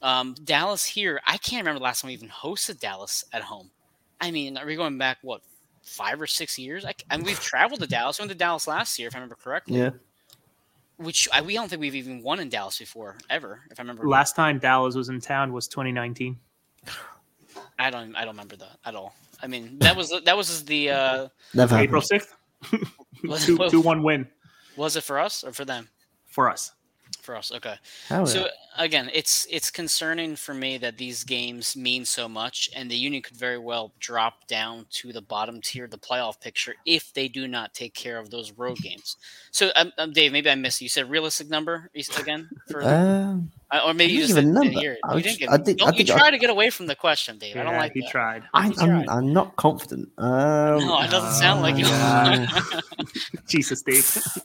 Um, 0.00 0.34
Dallas 0.42 0.84
here, 0.84 1.20
I 1.26 1.36
can't 1.36 1.60
remember 1.60 1.78
the 1.78 1.84
last 1.84 2.00
time 2.00 2.08
we 2.08 2.14
even 2.14 2.30
hosted 2.30 2.80
Dallas 2.80 3.24
at 3.32 3.42
home. 3.42 3.70
I 4.20 4.30
mean, 4.30 4.56
are 4.56 4.66
we 4.66 4.76
going 4.76 4.98
back 4.98 5.18
what 5.22 5.42
five 5.82 6.20
or 6.20 6.26
six 6.26 6.58
years. 6.58 6.84
I, 6.84 6.94
I 7.10 7.16
mean, 7.16 7.26
we've 7.26 7.40
traveled 7.40 7.80
to 7.80 7.86
Dallas. 7.86 8.18
We 8.18 8.22
went 8.22 8.32
to 8.32 8.38
Dallas 8.38 8.66
last 8.66 8.98
year, 8.98 9.08
if 9.08 9.14
I 9.14 9.18
remember 9.18 9.36
correctly. 9.36 9.78
Yeah. 9.78 9.90
Which 10.96 11.28
I, 11.32 11.40
we 11.42 11.54
don't 11.54 11.68
think 11.68 11.80
we've 11.80 11.94
even 11.96 12.22
won 12.22 12.38
in 12.38 12.48
Dallas 12.48 12.78
before, 12.78 13.16
ever. 13.28 13.60
If 13.70 13.80
I 13.80 13.82
remember. 13.82 14.06
Last 14.08 14.36
time 14.36 14.58
Dallas 14.58 14.94
was 14.94 15.08
in 15.08 15.20
town 15.20 15.52
was 15.52 15.66
2019. 15.68 16.38
I 17.78 17.90
don't. 17.90 18.14
I 18.14 18.20
don't 18.24 18.34
remember 18.34 18.56
that 18.56 18.78
at 18.84 18.94
all. 18.94 19.14
I 19.42 19.46
mean, 19.48 19.78
that 19.80 19.96
was 19.96 20.12
that 20.24 20.36
was 20.36 20.64
the 20.64 20.90
uh, 20.90 21.28
Never 21.54 21.76
April 21.76 22.00
happened. 22.00 22.22
sixth. 22.22 23.44
two, 23.44 23.58
two 23.70 23.80
one 23.80 24.02
win 24.04 24.28
Was 24.76 24.94
it 24.96 25.02
for 25.02 25.18
us 25.18 25.42
or 25.42 25.52
for 25.52 25.64
them? 25.64 25.88
for 26.26 26.48
us. 26.48 26.72
For 27.22 27.36
us, 27.36 27.52
okay. 27.52 27.76
Hell 28.08 28.26
So 28.26 28.40
yeah. 28.40 28.48
again, 28.84 29.08
it's 29.14 29.46
it's 29.48 29.70
concerning 29.70 30.34
for 30.34 30.54
me 30.54 30.76
that 30.78 30.98
these 30.98 31.22
games 31.22 31.76
mean 31.76 32.04
so 32.04 32.28
much, 32.28 32.68
and 32.74 32.90
the 32.90 32.96
Union 32.96 33.22
could 33.22 33.36
very 33.36 33.58
well 33.58 33.92
drop 34.00 34.48
down 34.48 34.86
to 34.90 35.12
the 35.12 35.22
bottom 35.22 35.60
tier 35.60 35.84
of 35.84 35.92
the 35.92 35.98
playoff 35.98 36.40
picture 36.40 36.74
if 36.84 37.12
they 37.14 37.28
do 37.28 37.46
not 37.46 37.74
take 37.74 37.94
care 37.94 38.18
of 38.18 38.30
those 38.30 38.50
road 38.58 38.76
games. 38.78 39.18
So, 39.52 39.70
um, 39.76 39.92
um, 39.98 40.12
Dave, 40.12 40.32
maybe 40.32 40.50
I 40.50 40.56
missed. 40.56 40.80
it. 40.80 40.86
You 40.86 40.88
said 40.88 41.08
realistic 41.08 41.48
number 41.48 41.90
again, 42.18 42.48
for, 42.68 42.82
Um, 42.82 43.52
uh, 43.70 43.82
or 43.86 43.94
maybe 43.94 44.14
you 44.14 44.22
just 44.26 44.34
didn't 44.34 44.54
give 44.54 44.62
a 44.62 44.64
didn't, 44.64 44.72
didn't 44.72 44.80
hear 44.82 44.92
it. 44.94 44.98
I 45.04 45.14
You 45.14 45.22
didn't 45.22 45.26
just- 45.28 45.38
get. 45.38 45.50
I 45.50 45.56
think- 45.58 45.80
I 45.82 45.86
you 45.86 45.92
think 45.98 46.10
I- 46.10 46.18
try 46.18 46.30
to 46.32 46.38
get 46.38 46.50
away 46.50 46.70
from 46.70 46.86
the 46.88 46.96
question, 46.96 47.38
Dave. 47.38 47.56
I 47.56 47.62
don't 47.62 47.76
like 47.76 47.92
he 47.92 48.00
that. 48.00 48.10
tried. 48.10 48.42
I, 48.52 48.62
He 48.66 48.74
I'm, 48.80 48.88
tried. 48.88 49.08
I'm 49.08 49.32
not 49.32 49.54
confident. 49.54 50.08
Um, 50.18 50.78
No, 50.80 51.00
it 51.02 51.10
doesn't 51.12 51.38
sound 51.38 51.62
like 51.62 51.76
you. 51.76 51.84
uh, 51.88 52.46
Jesus, 53.46 53.80
Dave. 53.82 54.10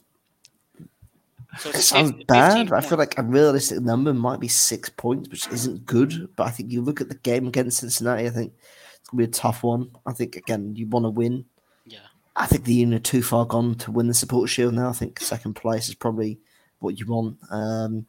so 1.58 1.70
It 1.70 1.76
sounds 1.82 2.10
15 2.10 2.26
bad. 2.26 2.68
but 2.70 2.84
I 2.84 2.86
feel 2.88 2.98
like 2.98 3.18
a 3.18 3.22
realistic 3.22 3.80
number 3.80 4.12
might 4.14 4.40
be 4.40 4.48
six 4.48 4.88
points, 4.88 5.28
which 5.28 5.48
isn't 5.48 5.84
good. 5.86 6.28
But 6.36 6.46
I 6.46 6.50
think 6.50 6.70
you 6.72 6.80
look 6.82 7.00
at 7.00 7.08
the 7.08 7.14
game 7.16 7.46
against 7.46 7.78
Cincinnati. 7.78 8.26
I 8.26 8.30
think 8.30 8.52
it's 9.00 9.08
gonna 9.08 9.18
be 9.18 9.24
a 9.24 9.28
tough 9.28 9.62
one. 9.62 9.90
I 10.06 10.12
think 10.12 10.36
again 10.36 10.74
you 10.76 10.86
want 10.86 11.04
to 11.04 11.10
win. 11.10 11.44
Yeah. 11.86 11.98
I 12.36 12.46
think 12.46 12.64
the 12.64 12.74
Union 12.74 12.96
are 12.98 13.02
too 13.02 13.22
far 13.22 13.44
gone 13.46 13.74
to 13.76 13.90
win 13.90 14.06
the 14.08 14.14
support 14.14 14.48
shield 14.50 14.74
now. 14.74 14.88
I 14.88 14.92
think 14.92 15.20
second 15.20 15.54
place 15.54 15.88
is 15.88 15.94
probably 15.94 16.38
what 16.80 16.98
you 16.98 17.06
want. 17.06 17.36
Um, 17.50 18.06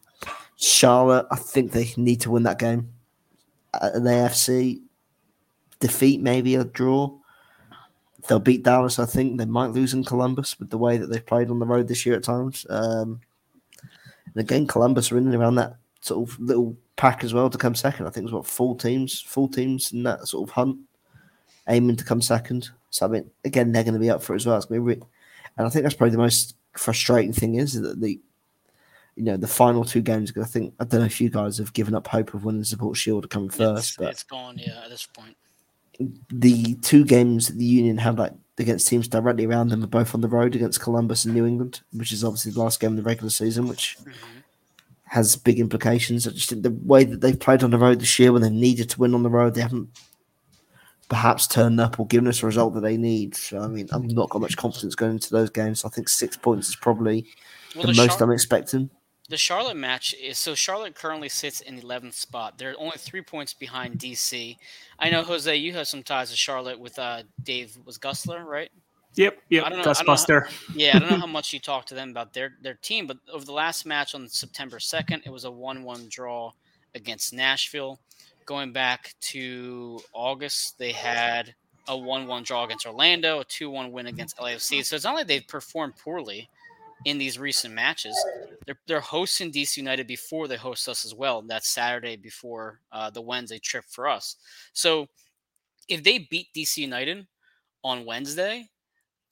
Charlotte, 0.56 1.26
I 1.30 1.36
think 1.36 1.72
they 1.72 1.92
need 1.96 2.20
to 2.22 2.30
win 2.30 2.42
that 2.44 2.58
game. 2.58 2.92
Uh, 3.74 3.90
the 3.98 4.10
AFC 4.10 4.80
defeat, 5.80 6.20
maybe 6.20 6.54
a 6.56 6.64
draw. 6.64 7.16
They'll 8.28 8.38
beat 8.38 8.62
Dallas. 8.64 8.98
I 8.98 9.06
think 9.06 9.38
they 9.38 9.46
might 9.46 9.70
lose 9.70 9.94
in 9.94 10.04
Columbus 10.04 10.58
with 10.60 10.68
the 10.70 10.76
way 10.78 10.98
that 10.98 11.06
they've 11.06 11.24
played 11.24 11.50
on 11.50 11.58
the 11.58 11.66
road 11.66 11.88
this 11.88 12.04
year 12.04 12.16
at 12.16 12.22
times. 12.22 12.66
Um, 12.68 13.20
and 14.34 14.40
again, 14.42 14.66
Columbus 14.66 15.10
are 15.12 15.18
in 15.18 15.26
and 15.26 15.34
around 15.34 15.56
that 15.56 15.76
sort 16.00 16.28
of 16.28 16.38
little 16.40 16.76
pack 16.96 17.24
as 17.24 17.34
well 17.34 17.50
to 17.50 17.58
come 17.58 17.74
second. 17.74 18.06
I 18.06 18.10
think 18.10 18.24
it's 18.24 18.32
what 18.32 18.46
four 18.46 18.76
teams, 18.76 19.20
four 19.20 19.48
teams 19.48 19.92
in 19.92 20.02
that 20.04 20.26
sort 20.28 20.48
of 20.48 20.54
hunt, 20.54 20.78
aiming 21.68 21.96
to 21.96 22.04
come 22.04 22.22
second. 22.22 22.70
So 22.90 23.06
I 23.06 23.08
mean, 23.08 23.30
again, 23.44 23.72
they're 23.72 23.84
going 23.84 23.94
to 23.94 24.00
be 24.00 24.10
up 24.10 24.22
for 24.22 24.32
it 24.34 24.36
as 24.36 24.46
well. 24.46 24.56
It's 24.56 24.66
going 24.66 24.80
to 24.80 24.84
be, 24.84 24.94
re- 24.94 25.06
and 25.56 25.66
I 25.66 25.70
think 25.70 25.82
that's 25.82 25.94
probably 25.94 26.12
the 26.12 26.18
most 26.18 26.56
frustrating 26.76 27.32
thing 27.32 27.56
is 27.56 27.80
that 27.80 28.00
the, 28.00 28.20
you 29.16 29.24
know, 29.24 29.36
the 29.36 29.46
final 29.46 29.84
two 29.84 30.00
games. 30.00 30.32
I 30.40 30.44
think 30.44 30.74
I 30.80 30.84
don't 30.84 31.00
know 31.00 31.06
if 31.06 31.20
you 31.20 31.28
guys 31.30 31.58
have 31.58 31.72
given 31.72 31.94
up 31.94 32.06
hope 32.06 32.32
of 32.34 32.44
winning 32.44 32.60
the 32.60 32.64
support 32.64 32.96
shield 32.96 33.22
to 33.22 33.28
come 33.28 33.48
first, 33.48 33.90
It's, 33.90 33.96
but 33.96 34.10
it's 34.10 34.22
gone. 34.22 34.56
Yeah, 34.58 34.82
at 34.84 34.90
this 34.90 35.06
point. 35.06 35.36
the 36.30 36.74
two 36.76 37.04
games 37.04 37.48
that 37.48 37.58
the 37.58 37.64
Union 37.64 37.98
have 37.98 38.18
like 38.18 38.32
against 38.60 38.86
teams 38.88 39.08
directly 39.08 39.46
around 39.46 39.68
them 39.68 39.82
are 39.82 39.86
both 39.88 40.14
on 40.14 40.20
the 40.20 40.28
road 40.28 40.54
against 40.54 40.80
Columbus 40.80 41.24
and 41.24 41.34
New 41.34 41.46
England, 41.46 41.80
which 41.92 42.12
is 42.12 42.22
obviously 42.24 42.52
the 42.52 42.60
last 42.60 42.78
game 42.80 42.92
of 42.92 42.96
the 42.96 43.02
regular 43.02 43.30
season, 43.30 43.66
which 43.66 43.96
Mhm. 44.04 44.12
has 45.04 45.34
big 45.36 45.58
implications. 45.58 46.26
I 46.26 46.30
just 46.30 46.48
think 46.50 46.62
the 46.62 46.70
way 46.70 47.04
that 47.04 47.20
they've 47.20 47.38
played 47.38 47.62
on 47.62 47.70
the 47.70 47.78
road 47.78 48.00
this 48.00 48.18
year 48.18 48.32
when 48.32 48.42
they 48.42 48.50
needed 48.50 48.90
to 48.90 49.00
win 49.00 49.14
on 49.14 49.22
the 49.22 49.30
road, 49.30 49.54
they 49.54 49.62
haven't 49.62 49.88
perhaps 51.08 51.46
turned 51.48 51.80
up 51.80 51.98
or 51.98 52.06
given 52.06 52.28
us 52.28 52.42
a 52.42 52.46
result 52.46 52.74
that 52.74 52.82
they 52.82 52.96
need. 52.96 53.34
So 53.34 53.60
I 53.60 53.66
mean, 53.66 53.88
I've 53.92 54.04
not 54.04 54.30
got 54.30 54.40
much 54.42 54.56
confidence 54.56 54.94
going 54.94 55.12
into 55.12 55.30
those 55.30 55.50
games. 55.50 55.84
I 55.84 55.88
think 55.88 56.08
six 56.08 56.36
points 56.36 56.68
is 56.68 56.76
probably 56.76 57.26
Well, 57.74 57.86
the 57.86 57.92
the 57.92 57.96
most 57.96 58.18
Char- 58.18 58.28
I'm 58.28 58.32
expecting. 58.32 58.90
The 59.30 59.36
Charlotte 59.36 59.76
match 59.76 60.12
is 60.20 60.38
so 60.38 60.56
Charlotte 60.56 60.96
currently 60.96 61.28
sits 61.28 61.60
in 61.60 61.76
the 61.76 61.82
11th 61.82 62.14
spot. 62.14 62.58
They're 62.58 62.74
only 62.76 62.98
three 62.98 63.22
points 63.22 63.54
behind 63.54 63.96
DC. 64.00 64.56
I 64.98 65.08
know 65.08 65.22
Jose, 65.22 65.54
you 65.54 65.72
have 65.74 65.86
some 65.86 66.02
ties 66.02 66.30
to 66.32 66.36
Charlotte 66.36 66.80
with 66.80 66.98
uh, 66.98 67.22
Dave 67.44 67.78
was 67.84 67.96
Gusler, 67.96 68.44
right? 68.44 68.72
Yep, 69.14 69.38
yep. 69.48 69.64
I 69.64 69.68
don't 69.68 69.78
know- 69.78 69.82
I 69.82 69.94
don't 69.94 70.04
know- 70.06 70.12
Dustbuster. 70.14 70.50
Yeah, 70.74 70.96
I 70.96 70.98
don't 70.98 71.10
know 71.12 71.16
how 71.18 71.26
much 71.28 71.52
you 71.52 71.60
talked 71.60 71.88
to 71.90 71.94
them 71.94 72.10
about 72.10 72.32
their 72.32 72.54
their 72.60 72.74
team, 72.74 73.06
but 73.06 73.18
over 73.32 73.44
the 73.44 73.52
last 73.52 73.86
match 73.86 74.16
on 74.16 74.28
September 74.28 74.80
2nd, 74.80 75.24
it 75.24 75.30
was 75.30 75.44
a 75.44 75.50
1-1 75.50 76.08
draw 76.10 76.50
against 76.96 77.32
Nashville. 77.32 78.00
Going 78.46 78.72
back 78.72 79.14
to 79.20 80.00
August, 80.12 80.76
they 80.78 80.90
had 80.90 81.54
a 81.86 81.92
1-1 81.92 82.44
draw 82.44 82.64
against 82.64 82.84
Orlando, 82.84 83.38
a 83.38 83.44
2-1 83.44 83.92
win 83.92 84.06
against 84.06 84.38
LAFC. 84.38 84.84
So 84.84 84.96
it's 84.96 85.04
not 85.04 85.14
like 85.14 85.28
they've 85.28 85.46
performed 85.46 85.94
poorly 85.96 86.48
in 87.04 87.18
these 87.18 87.38
recent 87.38 87.74
matches. 87.74 88.16
They're, 88.66 88.78
they're 88.86 89.00
hosting 89.00 89.52
DC 89.52 89.76
United 89.76 90.06
before 90.06 90.48
they 90.48 90.56
host 90.56 90.88
us 90.88 91.04
as 91.04 91.14
well. 91.14 91.42
That's 91.42 91.70
Saturday 91.70 92.16
before 92.16 92.80
uh, 92.92 93.10
the 93.10 93.22
Wednesday 93.22 93.58
trip 93.58 93.84
for 93.88 94.08
us. 94.08 94.36
So 94.72 95.06
if 95.88 96.02
they 96.02 96.26
beat 96.30 96.48
DC 96.54 96.78
United 96.78 97.26
on 97.82 98.04
Wednesday, 98.04 98.68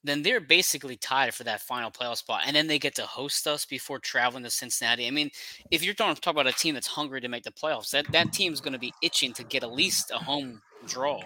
then 0.05 0.23
they're 0.23 0.41
basically 0.41 0.97
tied 0.97 1.35
for 1.35 1.45
that 1.45 1.61
final 1.61 1.91
playoff 1.91 2.19
spot. 2.19 2.43
And 2.47 2.55
then 2.55 2.67
they 2.67 2.79
get 2.79 2.95
to 2.97 3.03
host 3.03 3.47
us 3.47 3.67
before 3.67 3.99
traveling 3.99 4.45
to 4.45 4.51
Cincinnati. 4.51 5.07
I 5.07 5.11
mean, 5.11 5.31
if 5.71 5.83
you're 5.83 5.95
talking 5.95 6.15
talk 6.17 6.33
about 6.33 6.47
a 6.47 6.53
team 6.53 6.75
that's 6.75 6.87
hungry 6.87 7.21
to 7.21 7.29
make 7.29 7.43
the 7.43 7.51
playoffs, 7.51 7.91
that, 7.91 8.11
that 8.13 8.33
team's 8.33 8.61
going 8.61 8.73
to 8.73 8.79
be 8.79 8.93
itching 9.03 9.33
to 9.35 9.45
get 9.45 9.65
at 9.65 9.73
least 9.73 10.11
a 10.11 10.19
home 10.19 10.63
draw. 10.87 11.21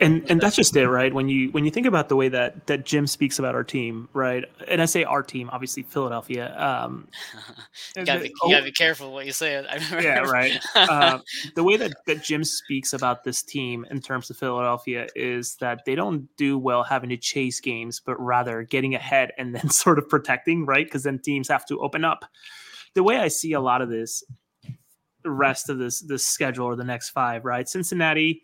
And 0.00 0.28
and 0.28 0.40
that's 0.40 0.56
just 0.56 0.76
it 0.76 0.88
right? 0.88 1.12
When 1.12 1.28
you 1.28 1.50
when 1.50 1.64
you 1.64 1.70
think 1.70 1.86
about 1.86 2.08
the 2.08 2.16
way 2.16 2.28
that 2.28 2.66
that 2.66 2.84
jim 2.84 3.06
speaks 3.06 3.38
about 3.38 3.54
our 3.54 3.64
team 3.64 4.08
right? 4.12 4.44
And 4.68 4.82
i 4.82 4.84
say 4.84 5.04
our 5.04 5.22
team 5.22 5.48
obviously 5.52 5.82
philadelphia 5.82 6.54
um 6.58 7.08
you 7.96 8.04
gotta, 8.04 8.20
be, 8.20 8.26
you 8.28 8.50
gotta 8.50 8.64
be 8.64 8.72
careful 8.72 9.12
what 9.12 9.26
you 9.26 9.32
say. 9.32 9.52
yeah 9.92 10.20
right. 10.20 10.58
Uh, 10.74 11.18
the 11.54 11.62
way 11.62 11.76
that 11.76 11.92
that 12.06 12.22
jim 12.22 12.44
speaks 12.44 12.92
about 12.92 13.24
this 13.24 13.42
team 13.42 13.86
in 13.90 14.00
terms 14.00 14.30
of 14.30 14.36
philadelphia 14.36 15.06
is 15.14 15.56
that 15.56 15.80
they 15.86 15.94
don't 15.94 16.28
do 16.36 16.58
well 16.58 16.82
having 16.82 17.10
to 17.10 17.16
chase 17.16 17.60
games 17.60 18.00
but 18.04 18.18
rather 18.20 18.62
getting 18.62 18.94
ahead 18.94 19.32
and 19.38 19.54
then 19.54 19.68
sort 19.70 19.98
of 19.98 20.08
protecting 20.08 20.66
right? 20.66 20.86
Because 20.86 21.02
then 21.02 21.18
teams 21.18 21.48
have 21.48 21.66
to 21.66 21.80
open 21.80 22.04
up. 22.04 22.24
The 22.94 23.02
way 23.02 23.16
i 23.16 23.28
see 23.28 23.52
a 23.52 23.60
lot 23.60 23.82
of 23.82 23.88
this 23.88 24.24
the 25.22 25.30
rest 25.30 25.70
of 25.70 25.78
this 25.78 26.00
this 26.00 26.26
schedule 26.26 26.66
or 26.66 26.76
the 26.76 26.84
next 26.84 27.10
five 27.10 27.44
right? 27.44 27.68
Cincinnati 27.68 28.42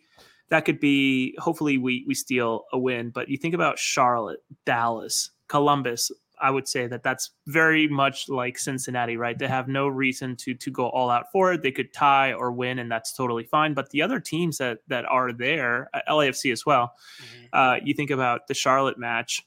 that 0.50 0.64
could 0.64 0.80
be 0.80 1.34
hopefully 1.38 1.78
we 1.78 2.04
we 2.06 2.14
steal 2.14 2.64
a 2.72 2.78
win. 2.78 3.10
But 3.10 3.28
you 3.28 3.36
think 3.38 3.54
about 3.54 3.78
charlotte 3.78 4.42
dallas 4.66 5.30
columbus 5.48 6.10
i 6.40 6.50
would 6.50 6.66
say 6.68 6.86
that 6.86 7.02
that's 7.02 7.30
very 7.46 7.86
much 7.88 8.28
like 8.28 8.56
cincinnati 8.58 9.16
right? 9.16 9.38
They 9.38 9.48
have 9.48 9.68
no 9.68 9.88
reason 9.88 10.36
to 10.36 10.54
to 10.54 10.70
go 10.70 10.88
all 10.88 11.10
out 11.10 11.26
for 11.32 11.52
it. 11.52 11.62
They 11.62 11.70
could 11.72 11.92
tie 11.92 12.32
or 12.32 12.50
win 12.52 12.78
and 12.78 12.90
that's 12.90 13.12
totally 13.12 13.44
fine. 13.44 13.74
But 13.74 13.90
the 13.90 14.00
other 14.02 14.20
teams 14.20 14.58
that 14.58 14.78
that 14.88 15.04
are 15.04 15.32
there 15.32 15.90
uh, 15.94 16.00
lafc 16.08 16.50
as 16.52 16.64
well 16.64 16.92
Mhm. 17.20 17.48
uh, 17.52 17.80
you 17.84 17.94
think 17.94 18.10
about 18.10 18.46
the 18.48 18.54
charlotte 18.54 18.98
match 18.98 19.42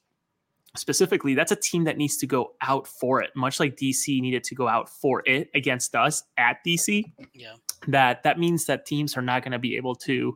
specifically 0.76 1.36
that's 1.36 1.52
a 1.52 1.56
team 1.56 1.84
that 1.84 1.98
needs 1.98 2.18
to 2.18 2.26
go 2.26 2.54
out 2.62 2.88
for 2.88 3.22
it 3.22 3.30
much 3.36 3.60
like 3.60 3.76
dc 3.76 4.08
needed 4.08 4.44
to 4.44 4.56
go 4.56 4.68
out 4.68 4.90
for 4.90 5.22
it 5.28 5.48
against 5.54 5.94
us 5.96 6.24
at 6.38 6.58
dc 6.66 7.04
Yeah. 7.34 7.54
that 7.88 8.24
that 8.24 8.40
means 8.40 8.66
that 8.66 8.86
teams 8.88 9.16
are 9.16 9.22
not 9.22 9.44
going 9.44 9.52
to 9.52 9.60
be 9.60 9.78
able 9.78 9.94
to 10.08 10.36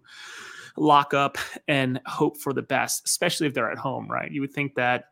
lock 0.77 1.13
up 1.13 1.37
and 1.67 1.99
hope 2.05 2.37
for 2.37 2.53
the 2.53 2.61
best, 2.61 3.05
especially 3.05 3.47
if 3.47 3.53
they're 3.53 3.71
at 3.71 3.77
home, 3.77 4.09
right? 4.09 4.31
You 4.31 4.41
would 4.41 4.53
think 4.53 4.75
that 4.75 5.05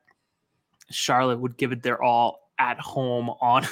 Charlotte 0.92 1.40
would 1.40 1.58
give 1.58 1.72
it 1.72 1.82
their 1.82 2.02
all 2.02 2.52
at 2.60 2.80
home 2.80 3.30
on 3.42 3.66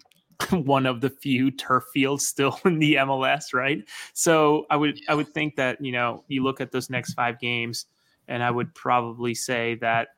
one 0.50 0.86
of 0.86 1.00
the 1.00 1.10
few 1.10 1.50
turf 1.50 1.84
fields 1.92 2.26
still 2.26 2.58
in 2.64 2.78
the 2.78 2.94
MLS, 2.94 3.52
right? 3.54 3.82
So 4.12 4.66
I 4.70 4.76
would 4.76 5.00
I 5.08 5.14
would 5.14 5.28
think 5.28 5.56
that, 5.56 5.82
you 5.84 5.92
know, 5.92 6.24
you 6.28 6.42
look 6.42 6.60
at 6.60 6.72
those 6.72 6.90
next 6.90 7.14
5 7.14 7.38
games 7.40 7.86
and 8.28 8.42
I 8.42 8.50
would 8.50 8.74
probably 8.74 9.34
say 9.34 9.76
that 9.76 10.08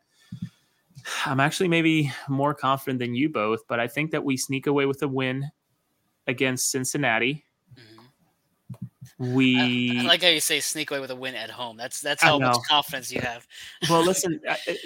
I'm 1.27 1.41
actually 1.41 1.69
maybe 1.69 2.13
more 2.29 2.55
confident 2.55 2.99
than 2.99 3.15
you 3.15 3.29
both, 3.29 3.67
but 3.69 3.81
I 3.81 3.89
think 3.89 4.11
that 4.13 4.25
we 4.25 4.37
sneak 4.37 4.67
away 4.67 4.87
with 4.87 5.03
a 5.03 5.09
win 5.09 5.51
against 6.27 6.71
Cincinnati. 6.71 7.45
We 9.19 9.99
I, 10.01 10.05
I 10.05 10.07
like 10.09 10.23
how 10.23 10.29
you 10.29 10.41
say 10.41 10.61
sneak 10.61 10.91
away 10.91 11.01
with 11.01 11.11
a 11.11 11.17
win 11.17 11.35
at 11.35 11.51
home. 11.51 11.77
That's 11.77 12.01
that's 12.01 12.23
how 12.23 12.39
much 12.39 12.57
confidence 12.69 13.11
you 13.13 13.21
have. 13.21 13.47
well 13.91 14.03
listen 14.05 14.41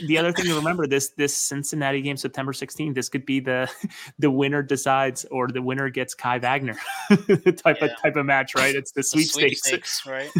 the 0.04 0.16
other 0.18 0.32
thing 0.32 0.46
to 0.46 0.54
remember 0.54 0.86
this 0.86 1.10
this 1.10 1.36
cincinnati 1.36 2.00
game 2.00 2.16
september 2.16 2.52
16th 2.52 2.94
this 2.94 3.08
could 3.08 3.26
be 3.26 3.40
the 3.40 3.70
the 4.18 4.30
winner 4.30 4.62
decides 4.62 5.24
or 5.26 5.48
the 5.48 5.60
winner 5.62 5.88
gets 5.90 6.14
kai 6.14 6.38
wagner 6.38 6.76
type 7.56 7.76
Yeah. 7.80 7.84
of 7.86 7.90
type 8.02 8.16
of 8.16 8.24
match 8.26 8.54
right 8.54 8.74
it's 8.74 8.92
the 8.92 9.00
The 9.00 9.02
sweepstakes 9.24 9.60
sweepstakes, 9.62 10.06
right? 10.06 10.30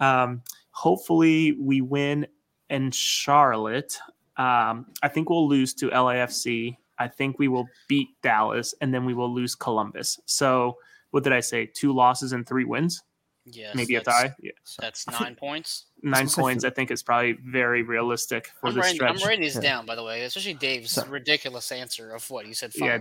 um 0.00 0.42
hopefully 0.70 1.52
we 1.60 1.80
win 1.82 2.26
in 2.70 2.90
charlotte 2.90 3.98
um 4.38 4.86
i 5.02 5.08
think 5.08 5.28
we'll 5.28 5.48
lose 5.48 5.74
to 5.74 5.90
lafc 5.90 6.76
i 6.98 7.06
think 7.08 7.38
we 7.38 7.48
will 7.48 7.68
beat 7.88 8.08
dallas 8.22 8.74
and 8.80 8.92
then 8.94 9.04
we 9.04 9.12
will 9.14 9.32
lose 9.32 9.54
columbus 9.54 10.18
so 10.24 10.76
what 11.12 11.22
did 11.24 11.32
i 11.32 11.40
say 11.40 11.64
two 11.66 11.92
losses 11.94 12.32
and 12.32 12.46
three 12.46 12.64
wins 12.64 13.02
Yes. 13.44 13.74
maybe 13.74 13.96
a 13.96 14.00
tie 14.00 14.32
yeah. 14.40 14.52
That's 14.78 15.04
nine 15.10 15.34
points. 15.34 15.86
nine 16.00 16.28
points 16.28 16.64
i 16.64 16.70
think 16.70 16.92
is 16.92 17.02
probably 17.02 17.32
very 17.32 17.82
realistic 17.82 18.46
for 18.60 18.68
I'm 18.68 18.74
this 18.76 18.84
writing, 18.84 19.02
I'm 19.02 19.16
writing 19.26 19.40
these 19.40 19.56
Yeah. 19.56 19.62
down, 19.62 19.86
by 19.86 19.96
the 19.96 20.04
way, 20.04 20.22
especially 20.22 20.54
Dave's 20.54 20.92
So- 20.92 21.06
ridiculous 21.06 21.72
answer 21.72 22.14
of 22.14 22.28
what 22.30 22.46
you 22.46 22.54
said. 22.54 22.70
Yeah, 22.76 22.98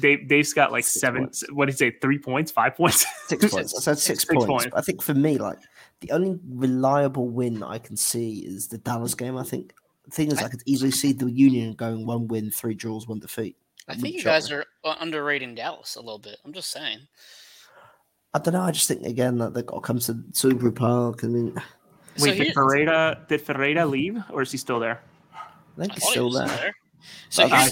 Dave, 0.00 0.28
Dave's 0.28 0.54
got 0.54 0.72
like 0.72 0.84
Six 0.84 0.98
seven. 0.98 1.24
points. 1.24 1.44
What 1.52 1.66
did 1.66 1.72
he 1.72 1.76
say? 1.76 1.90
Three 2.00 2.18
points? 2.18 2.50
Five 2.50 2.74
points? 2.74 3.04
Six 3.28 3.44
points. 3.52 3.74
I 3.76 3.80
said 3.82 3.98
six, 3.98 4.20
Six 4.20 4.24
points. 4.32 4.46
points. 4.46 4.66
I 4.74 4.80
think 4.80 5.02
for 5.02 5.12
me, 5.12 5.36
like 5.36 5.58
the 6.00 6.10
only 6.12 6.38
reliable 6.48 7.28
win 7.28 7.62
I 7.62 7.76
can 7.76 7.98
see 7.98 8.38
is 8.46 8.68
the 8.68 8.78
Dallas 8.78 9.14
game. 9.14 9.36
I 9.36 9.44
think 9.44 9.74
the 10.06 10.10
thing 10.10 10.32
is, 10.32 10.38
I, 10.38 10.46
I 10.46 10.48
could 10.48 10.62
easily 10.64 10.90
see 10.90 11.12
the 11.12 11.30
Union 11.30 11.74
going 11.74 12.06
one 12.06 12.28
win, 12.28 12.50
three 12.50 12.72
draws, 12.74 13.06
one 13.06 13.18
defeat. 13.18 13.56
I 13.88 13.94
think 13.94 14.14
you 14.16 14.24
guys 14.24 14.50
are 14.50 14.64
uh, 14.84 14.94
underrating 15.00 15.54
Dallas 15.54 15.96
a 15.96 16.00
little 16.00 16.18
bit. 16.18 16.38
I'm 16.46 16.54
just 16.54 16.70
saying. 16.70 17.00
I 18.34 18.38
don't 18.38 18.54
know. 18.54 18.62
I 18.62 18.70
just 18.70 18.88
think 18.88 19.04
again 19.04 19.38
that 19.38 19.54
they've 19.54 19.66
got 19.66 19.76
to 19.76 19.80
come 19.82 19.98
to 19.98 20.14
Subaru 20.14 20.74
Park. 20.74 21.24
I 21.24 21.26
mean, 21.26 21.54
wait, 22.18 22.38
so 22.38 22.44
did 22.44 22.54
Ferreira 22.54 23.20
did 23.28 23.40
Ferreira 23.42 23.84
leave, 23.84 24.22
or 24.30 24.42
is 24.42 24.50
he 24.50 24.58
still 24.58 24.80
there? 24.80 25.02
I 25.34 25.80
think 25.80 25.92
I 25.92 25.94
he's 25.94 26.08
still 26.08 26.30
he 26.30 26.38
there. 26.38 26.48
there. 26.48 26.74
So 27.30 27.48
I, 27.50 27.68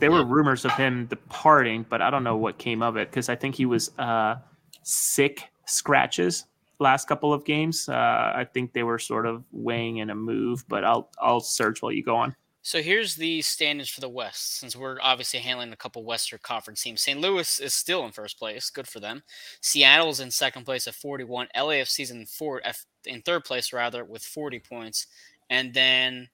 there 0.00 0.10
were 0.10 0.24
rumors 0.24 0.64
of 0.64 0.72
him 0.72 1.06
departing, 1.06 1.84
but 1.88 2.00
I 2.00 2.10
don't 2.10 2.24
know 2.24 2.36
what 2.36 2.58
came 2.58 2.82
of 2.82 2.96
it 2.96 3.10
because 3.10 3.28
I 3.28 3.36
think 3.36 3.54
he 3.54 3.66
was 3.66 3.90
uh, 3.98 4.36
sick 4.82 5.50
scratches 5.66 6.46
last 6.82 7.06
couple 7.06 7.32
of 7.32 7.44
games. 7.44 7.88
Uh, 7.88 8.32
I 8.34 8.46
think 8.52 8.72
they 8.72 8.82
were 8.82 8.98
sort 8.98 9.24
of 9.24 9.44
weighing 9.52 9.98
in 9.98 10.10
a 10.10 10.14
move, 10.14 10.64
but 10.68 10.84
I'll 10.84 11.08
I'll 11.18 11.40
search 11.40 11.80
while 11.80 11.92
you 11.92 12.02
go 12.02 12.16
on. 12.16 12.34
So 12.64 12.80
here's 12.80 13.16
the 13.16 13.42
standings 13.42 13.90
for 13.90 14.00
the 14.00 14.08
West, 14.08 14.60
since 14.60 14.76
we're 14.76 14.98
obviously 15.02 15.40
handling 15.40 15.72
a 15.72 15.76
couple 15.76 16.04
Western 16.04 16.38
Conference 16.44 16.80
teams. 16.80 17.02
St. 17.02 17.20
Louis 17.20 17.58
is 17.58 17.74
still 17.74 18.04
in 18.06 18.12
first 18.12 18.38
place, 18.38 18.70
good 18.70 18.86
for 18.86 19.00
them. 19.00 19.24
Seattle's 19.60 20.20
in 20.20 20.30
second 20.30 20.64
place 20.64 20.86
at 20.86 20.94
41. 20.94 21.48
LAFC's 21.56 22.12
in 22.12 22.24
four, 22.24 22.62
in 23.04 23.20
third 23.22 23.44
place 23.44 23.72
rather, 23.72 24.04
with 24.04 24.22
40 24.22 24.60
points, 24.60 25.08
and 25.50 25.74
then 25.74 26.28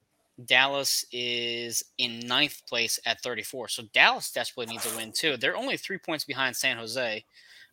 Dallas 0.44 1.02
is 1.10 1.82
in 1.96 2.20
ninth 2.20 2.62
place 2.68 3.00
at 3.06 3.22
34. 3.22 3.68
So 3.68 3.84
Dallas 3.94 4.30
desperately 4.30 4.74
needs 4.74 4.92
a 4.92 4.94
win 4.96 5.12
too. 5.12 5.38
They're 5.38 5.56
only 5.56 5.78
three 5.78 5.98
points 5.98 6.24
behind 6.24 6.54
San 6.54 6.76
Jose, 6.76 7.24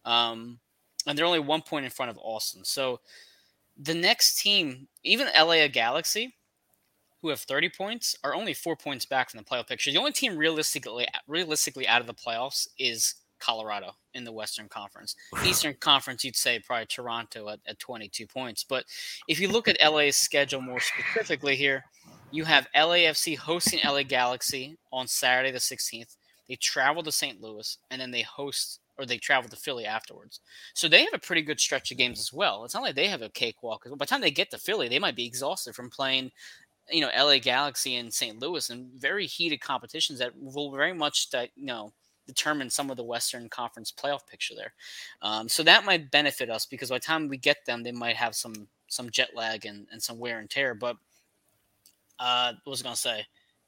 um, 0.05 0.59
and 1.05 1.17
they're 1.17 1.25
only 1.25 1.39
one 1.39 1.61
point 1.61 1.83
in 1.83 1.91
front 1.91 2.09
of 2.09 2.17
Austin. 2.23 2.63
So 2.63 3.01
the 3.77 3.93
next 3.93 4.41
team, 4.41 4.87
even 5.03 5.27
LA 5.37 5.67
Galaxy 5.67 6.35
who 7.25 7.29
have 7.29 7.39
30 7.39 7.69
points, 7.69 8.15
are 8.23 8.35
only 8.35 8.53
four 8.53 8.75
points 8.75 9.03
back 9.03 9.31
from 9.31 9.39
the 9.39 9.43
playoff 9.43 9.67
picture. 9.67 9.91
The 9.91 9.97
only 9.97 10.11
team 10.11 10.38
realistically 10.38 11.07
realistically 11.27 11.88
out 11.88 11.99
of 11.99 12.05
the 12.05 12.13
playoffs 12.13 12.67
is 12.77 13.15
Colorado 13.39 13.93
in 14.13 14.23
the 14.23 14.31
Western 14.31 14.69
Conference. 14.69 15.15
Eastern 15.43 15.73
Conference, 15.79 16.23
you'd 16.23 16.35
say 16.35 16.59
probably 16.59 16.85
Toronto 16.85 17.49
at, 17.49 17.59
at 17.67 17.79
22 17.79 18.27
points. 18.27 18.63
But 18.63 18.85
if 19.27 19.39
you 19.39 19.47
look 19.47 19.67
at 19.67 19.77
LA's 19.83 20.15
schedule 20.15 20.61
more 20.61 20.79
specifically 20.79 21.55
here, 21.55 21.85
you 22.29 22.43
have 22.45 22.67
LAFC 22.75 23.38
hosting 23.38 23.79
LA 23.83 24.03
Galaxy 24.03 24.77
on 24.93 25.07
Saturday 25.07 25.51
the 25.51 25.57
16th. 25.57 26.17
They 26.47 26.55
travel 26.57 27.01
to 27.01 27.11
St. 27.11 27.41
Louis 27.41 27.77
and 27.89 27.99
then 27.99 28.11
they 28.11 28.21
host 28.21 28.79
or 28.97 29.05
they 29.05 29.17
travel 29.17 29.49
to 29.49 29.55
Philly 29.55 29.85
afterwards. 29.85 30.39
So 30.73 30.88
they 30.88 31.03
have 31.03 31.13
a 31.13 31.19
pretty 31.19 31.41
good 31.41 31.59
stretch 31.59 31.91
of 31.91 31.97
games 31.97 32.19
as 32.19 32.31
well. 32.31 32.63
It's 32.63 32.73
not 32.73 32.83
like 32.83 32.95
they 32.95 33.07
have 33.07 33.21
a 33.21 33.29
cakewalk. 33.29 33.83
By 33.83 33.95
the 33.97 34.05
time 34.05 34.21
they 34.21 34.31
get 34.31 34.51
to 34.51 34.57
Philly, 34.57 34.88
they 34.88 34.99
might 34.99 35.15
be 35.15 35.25
exhausted 35.25 35.75
from 35.75 35.89
playing 35.89 36.31
you 36.89 37.01
know 37.01 37.09
LA 37.17 37.39
Galaxy 37.39 37.95
and 37.95 38.13
St. 38.13 38.39
Louis 38.39 38.69
and 38.69 38.91
very 38.93 39.25
heated 39.25 39.61
competitions 39.61 40.19
that 40.19 40.33
will 40.39 40.71
very 40.71 40.93
much 40.93 41.29
that 41.31 41.49
you 41.55 41.65
know 41.65 41.93
determine 42.27 42.69
some 42.69 42.89
of 42.89 42.97
the 42.97 43.03
Western 43.03 43.49
Conference 43.49 43.91
playoff 43.91 44.27
picture 44.27 44.55
there. 44.55 44.73
Um, 45.21 45.47
so 45.47 45.63
that 45.63 45.85
might 45.85 46.11
benefit 46.11 46.49
us 46.49 46.65
because 46.65 46.89
by 46.89 46.97
the 46.97 47.01
time 47.01 47.27
we 47.27 47.37
get 47.37 47.65
them, 47.65 47.83
they 47.83 47.91
might 47.91 48.15
have 48.15 48.35
some 48.35 48.67
some 48.87 49.09
jet 49.09 49.29
lag 49.35 49.65
and, 49.65 49.87
and 49.91 50.01
some 50.01 50.19
wear 50.19 50.39
and 50.39 50.49
tear. 50.49 50.73
But 50.75 50.97
uh, 52.19 52.53
what 52.63 52.71
was 52.71 52.81
going 52.81 52.95
to 52.95 53.01
say? 53.01 53.25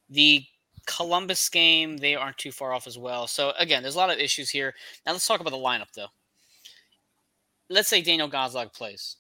The 0.10 0.44
Columbus 0.86 1.50
game, 1.50 1.98
they 1.98 2.16
aren't 2.16 2.38
too 2.38 2.52
far 2.52 2.74
off 2.74 2.88
as 2.88 2.98
well. 2.98 3.28
So 3.28 3.52
again, 3.60 3.84
there's 3.84 3.96
a 3.96 4.00
lot 4.00 4.10
of 4.12 4.20
issues 4.20 4.50
here. 4.50 4.74
Now 5.06 5.12
let's 5.12 5.28
talk 5.28 5.42
about 5.42 5.50
the 5.52 5.58
lineup 5.58 5.92
though. 5.96 6.08
Let's 7.70 7.90
say 7.90 8.02
Daniel 8.02 8.30
Gazdag 8.30 8.74
plays. 8.74 9.18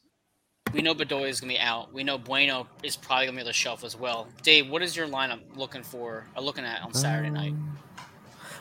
We 0.73 0.82
know 0.82 0.93
Bedoya 0.93 1.30
is 1.30 1.39
going 1.39 1.53
to 1.53 1.56
be 1.56 1.60
out. 1.60 1.93
We 1.93 2.03
know 2.03 2.17
Bueno 2.17 2.67
is 2.84 2.95
probably 2.95 3.25
going 3.25 3.36
to 3.36 3.38
be 3.38 3.41
on 3.41 3.47
the 3.47 3.53
shelf 3.53 3.84
as 3.84 3.95
well. 3.95 4.27
Dave, 4.43 4.69
what 4.69 4.82
is 4.82 4.95
your 4.95 5.08
lineup 5.08 5.39
looking 5.56 5.84
for 5.84 6.25
or 6.36 6.43
looking 6.43 6.65
at 6.65 6.82
on 6.82 6.93
Saturday 6.93 7.30
night? 7.30 7.53
Um, 7.53 7.77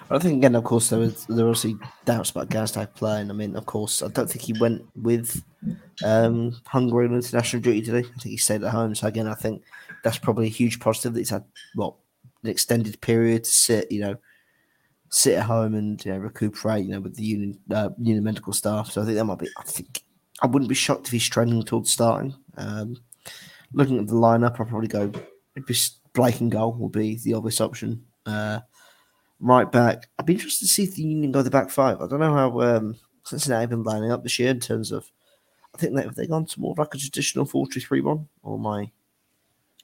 I 0.09 0.19
think 0.19 0.39
again, 0.39 0.55
of 0.55 0.63
course, 0.63 0.89
there 0.91 1.01
was 1.01 1.27
there 1.27 1.45
were 1.45 1.51
obviously 1.51 1.77
doubts 2.05 2.31
about 2.31 2.49
Gazdag 2.49 2.95
playing. 2.95 3.29
I 3.29 3.33
mean, 3.33 3.57
of 3.57 3.67
course, 3.67 4.03
I 4.03 4.09
don't 4.09 4.31
think 4.31 4.43
he 4.43 4.55
went 4.61 4.87
with 4.95 5.43
um, 6.05 6.57
Hungary 6.65 7.07
on 7.09 7.15
international 7.15 7.63
duty 7.63 7.83
today. 7.83 7.99
I 7.99 8.03
think 8.03 8.23
he 8.23 8.37
stayed 8.37 8.63
at 8.63 8.71
home. 8.71 8.95
So 8.95 9.09
again, 9.09 9.27
I 9.27 9.35
think 9.35 9.65
that's 10.05 10.19
probably 10.19 10.47
a 10.47 10.51
huge 10.51 10.79
positive 10.79 11.15
that 11.15 11.21
he's 11.21 11.31
had 11.31 11.45
what 11.75 11.95
an 12.45 12.51
extended 12.51 13.01
period 13.01 13.45
to 13.45 13.51
sit, 13.51 13.91
you 13.91 14.01
know, 14.01 14.17
sit 15.11 15.39
at 15.39 15.45
home 15.45 15.75
and 15.75 16.03
you 16.05 16.13
know, 16.13 16.19
recuperate, 16.19 16.85
you 16.85 16.93
know, 16.93 17.01
with 17.01 17.17
the 17.17 17.25
union 17.25 17.59
uh, 17.73 17.91
union 17.99 18.23
medical 18.23 18.53
staff. 18.53 18.93
So 18.93 19.03
I 19.03 19.05
think 19.05 19.17
that 19.17 19.25
might 19.25 19.41
be. 19.41 19.49
I 19.59 19.63
think 19.65 20.03
I 20.43 20.47
wouldn't 20.47 20.69
be 20.69 20.75
shocked 20.75 21.07
if 21.07 21.13
he's 21.13 21.29
trending 21.29 21.63
towards 21.63 21.91
starting. 21.91 22.35
Um, 22.57 22.97
looking 23.73 23.99
at 23.99 24.07
the 24.07 24.15
lineup, 24.15 24.61
I'll 24.61 24.67
probably 24.67 24.89
go. 24.89 25.13
Blake 26.13 26.41
and 26.41 26.51
goal 26.51 26.75
will 26.75 26.89
be 26.89 27.17
the 27.17 27.35
obvious 27.35 27.61
option. 27.61 28.05
Uh, 28.25 28.61
right 29.41 29.71
back, 29.71 30.09
I'd 30.19 30.27
be 30.27 30.35
interested 30.35 30.67
to 30.67 30.73
see 30.73 30.85
if 30.85 30.95
the 30.95 31.03
Union 31.03 31.33
go 31.33 31.43
the 31.43 31.51
back 31.51 31.71
five. 31.71 32.01
I 32.01 32.07
don't 32.07 32.21
know 32.21 32.35
how 32.35 32.61
um, 32.61 32.97
Cincinnati 33.25 33.63
have 33.63 33.71
been 33.71 33.83
lining 33.83 34.11
up 34.11 34.23
this 34.23 34.39
year 34.39 34.51
in 34.51 34.61
terms 34.61 34.93
of. 34.93 35.11
I 35.75 35.79
think 35.79 35.95
they've 35.95 36.15
they 36.15 36.27
gone 36.27 36.47
to 36.47 36.61
more 36.61 36.75
like 36.79 36.95
a 36.95 36.99
traditional 36.99 37.45
4 37.45 37.67
3 37.67 38.01
1 38.01 38.29
or 38.43 38.59
my. 38.59 38.91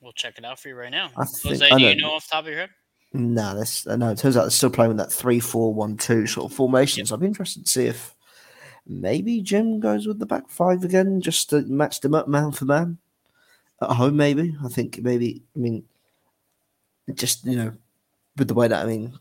We'll 0.01 0.13
check 0.13 0.39
it 0.39 0.45
out 0.45 0.59
for 0.59 0.69
you 0.69 0.75
right 0.75 0.91
now. 0.91 1.11
I 1.19 1.27
think, 1.27 1.61
Jose, 1.61 1.69
do 1.69 1.79
you 1.79 1.97
know 1.97 2.13
off 2.13 2.27
the 2.27 2.33
top 2.33 2.45
of 2.45 2.49
your 2.49 2.61
head? 2.61 2.71
No, 3.13 3.55
that's 3.55 3.85
no. 3.87 4.11
It 4.11 4.19
turns 4.19 4.39
out 4.39 4.43
they're 4.43 4.51
still 4.51 4.71
playing 4.71 4.89
with 4.89 4.99
that 4.99 5.13
three 5.13 5.39
four 5.39 5.75
one 5.75 5.99
two 5.99 6.27
sort 6.27 6.51
of 6.51 6.57
formation. 6.57 7.01
Yep. 7.01 7.09
So 7.09 7.15
I'd 7.15 7.21
be 7.21 7.27
interested 7.27 7.67
to 7.67 7.71
see 7.71 7.87
if 7.87 8.15
Maybe 8.87 9.41
Jim 9.41 9.81
goes 9.81 10.07
with 10.07 10.19
the 10.19 10.27
back 10.27 10.49
five 10.49 10.85
again, 10.85 11.21
just 11.21 11.51
to 11.51 11.63
match 11.63 12.01
them 12.01 12.15
up 12.15 12.29
man 12.29 12.53
for 12.53 12.65
man 12.65 12.99
at 13.81 13.91
home. 13.91 14.17
Maybe 14.17 14.57
I 14.65 14.69
think 14.69 15.01
maybe 15.03 15.43
I 15.55 15.59
mean, 15.59 15.85
just 17.15 17.45
you 17.45 17.57
know, 17.57 17.73
with 18.37 18.49
the 18.49 18.55
way 18.55 18.69
that 18.69 18.85
I 18.85 18.87
mean, 18.87 19.19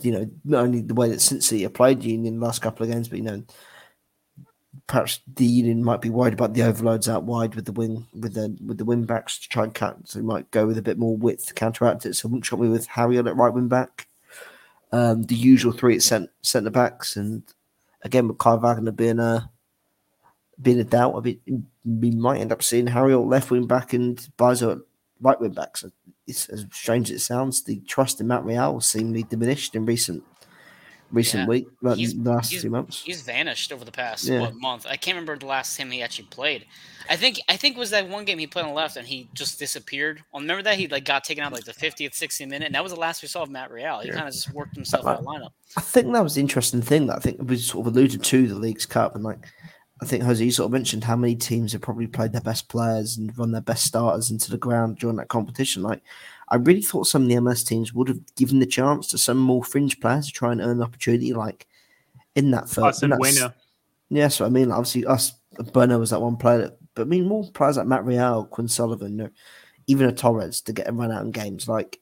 you 0.00 0.12
know, 0.12 0.30
not 0.44 0.64
only 0.64 0.80
the 0.80 0.94
way 0.94 1.08
that 1.08 1.18
Cincy 1.18 1.64
applied 1.66 2.04
Union 2.04 2.38
the 2.38 2.46
last 2.46 2.62
couple 2.62 2.86
of 2.86 2.92
games, 2.92 3.08
but 3.08 3.18
you 3.18 3.24
know, 3.24 3.42
perhaps 4.86 5.20
the 5.36 5.44
Union 5.44 5.84
might 5.84 6.00
be 6.00 6.10
worried 6.10 6.34
about 6.34 6.54
the 6.54 6.62
overloads 6.62 7.08
out 7.08 7.24
wide 7.24 7.54
with 7.54 7.66
the 7.66 7.72
wing 7.72 8.06
with 8.14 8.34
the 8.34 8.56
with 8.64 8.78
the 8.78 8.84
wing 8.84 9.04
backs 9.04 9.38
to 9.38 9.48
try 9.48 9.64
and 9.64 9.74
cut. 9.74 9.96
So 10.04 10.20
might 10.20 10.50
go 10.50 10.66
with 10.66 10.78
a 10.78 10.82
bit 10.82 10.98
more 10.98 11.16
width 11.16 11.46
to 11.48 11.54
counteract 11.54 12.06
it. 12.06 12.14
So 12.14 12.28
wouldn't 12.28 12.46
shock 12.46 12.60
me 12.60 12.68
with 12.68 12.86
Harry 12.86 13.18
on 13.18 13.28
at 13.28 13.36
right 13.36 13.52
wing 13.52 13.68
back. 13.68 14.06
Um, 14.90 15.24
the 15.24 15.34
usual 15.34 15.72
three 15.72 15.96
at 15.96 16.02
centre 16.02 16.70
backs 16.70 17.16
and 17.16 17.42
again 18.02 18.28
with 18.28 18.38
Kai 18.38 18.56
Wagner 18.56 18.92
being 18.92 19.18
a 19.18 19.50
being 20.60 20.80
a 20.80 20.84
doubt, 20.84 21.22
we 21.22 22.10
might 22.10 22.40
end 22.40 22.52
up 22.52 22.62
seeing 22.62 22.88
Harry 22.88 23.12
at 23.12 23.20
left 23.20 23.50
wing 23.50 23.66
back 23.66 23.92
and 23.92 24.18
Mbaizo 24.36 24.72
at 24.72 24.78
right 25.20 25.40
wing 25.40 25.52
back. 25.52 25.76
So 25.76 25.90
it's 26.26 26.48
as 26.48 26.66
strange 26.72 27.10
as 27.10 27.16
it 27.16 27.24
sounds. 27.24 27.62
The 27.62 27.80
trust 27.80 28.20
in 28.20 28.26
Matt 28.26 28.44
Real 28.44 28.80
seemingly 28.80 29.22
diminished 29.22 29.74
in 29.74 29.86
recent 29.86 30.24
recent 31.10 31.42
yeah. 31.42 31.48
week, 31.48 31.68
like 31.82 31.96
the 31.96 32.30
last 32.30 32.50
few 32.50 32.60
two 32.60 32.70
months. 32.70 33.02
He's 33.02 33.22
vanished 33.22 33.72
over 33.72 33.84
the 33.84 33.92
past 33.92 34.24
yeah. 34.24 34.40
what, 34.40 34.54
month. 34.54 34.86
I 34.86 34.96
can't 34.96 35.16
remember 35.16 35.36
the 35.38 35.46
last 35.46 35.76
time 35.76 35.90
he 35.90 36.02
actually 36.02 36.26
played. 36.26 36.66
I 37.10 37.16
think 37.16 37.40
I 37.48 37.56
think 37.56 37.76
it 37.76 37.78
was 37.78 37.90
that 37.90 38.08
one 38.08 38.24
game 38.24 38.38
he 38.38 38.46
played 38.46 38.64
on 38.64 38.68
the 38.68 38.74
left 38.74 38.96
and 38.96 39.06
he 39.06 39.28
just 39.34 39.58
disappeared. 39.58 40.22
Well, 40.32 40.42
remember 40.42 40.62
that 40.64 40.76
he 40.76 40.88
like 40.88 41.04
got 41.04 41.24
taken 41.24 41.42
out 41.42 41.52
like 41.52 41.64
the 41.64 41.72
50th, 41.72 42.12
60th 42.12 42.48
minute, 42.48 42.66
and 42.66 42.74
that 42.74 42.82
was 42.82 42.92
the 42.92 43.00
last 43.00 43.22
we 43.22 43.28
saw 43.28 43.42
of 43.42 43.50
Matt 43.50 43.70
Real. 43.70 44.00
He 44.00 44.08
yeah. 44.08 44.14
kind 44.14 44.28
of 44.28 44.34
just 44.34 44.52
worked 44.52 44.74
himself 44.74 45.06
out 45.06 45.20
of 45.20 45.24
lineup. 45.24 45.50
I 45.76 45.80
think 45.80 46.12
that 46.12 46.22
was 46.22 46.34
the 46.34 46.40
interesting 46.40 46.82
thing 46.82 47.06
that 47.06 47.16
I 47.16 47.20
think 47.20 47.38
we 47.42 47.56
sort 47.56 47.86
of 47.86 47.94
alluded 47.94 48.22
to 48.22 48.48
the 48.48 48.54
Leagues 48.54 48.86
Cup 48.86 49.14
and 49.14 49.24
like 49.24 49.46
I 50.00 50.06
think 50.06 50.22
Jose 50.22 50.50
sort 50.50 50.66
of 50.66 50.72
mentioned 50.72 51.04
how 51.04 51.16
many 51.16 51.34
teams 51.34 51.72
have 51.72 51.80
probably 51.80 52.06
played 52.06 52.32
their 52.32 52.40
best 52.40 52.68
players 52.68 53.16
and 53.16 53.36
run 53.36 53.50
their 53.50 53.60
best 53.60 53.84
starters 53.84 54.30
into 54.30 54.50
the 54.50 54.58
ground 54.58 54.98
during 54.98 55.16
that 55.16 55.28
competition. 55.28 55.82
Like 55.82 56.02
I 56.50 56.56
really 56.56 56.82
thought 56.82 57.06
some 57.06 57.22
of 57.22 57.28
the 57.28 57.34
MLS 57.36 57.66
teams 57.66 57.92
would 57.92 58.08
have 58.08 58.34
given 58.34 58.58
the 58.58 58.66
chance 58.66 59.06
to 59.08 59.18
some 59.18 59.38
more 59.38 59.62
fringe 59.62 60.00
players 60.00 60.26
to 60.26 60.32
try 60.32 60.52
and 60.52 60.60
earn 60.60 60.78
an 60.78 60.82
opportunity, 60.82 61.34
like 61.34 61.66
in 62.34 62.50
that 62.52 62.68
first. 62.68 63.04
Us 63.04 63.18
Bueno. 63.18 63.52
Yeah, 64.10 64.28
so 64.28 64.46
I 64.46 64.48
mean, 64.48 64.70
obviously, 64.70 65.04
us 65.04 65.34
Bueno 65.72 65.98
was 65.98 66.10
that 66.10 66.22
one 66.22 66.36
player, 66.36 66.58
that, 66.58 66.78
but 66.94 67.02
I 67.02 67.04
mean, 67.04 67.26
more 67.26 67.50
players 67.50 67.76
like 67.76 67.86
Matt 67.86 68.06
Real, 68.06 68.44
Quinn 68.46 68.68
Sullivan, 68.68 69.16
know, 69.16 69.30
even 69.86 70.08
a 70.08 70.12
Torres 70.12 70.62
to 70.62 70.72
get 70.72 70.88
a 70.88 70.92
run 70.92 71.12
out 71.12 71.24
in 71.24 71.30
games. 71.30 71.68
Like, 71.68 72.00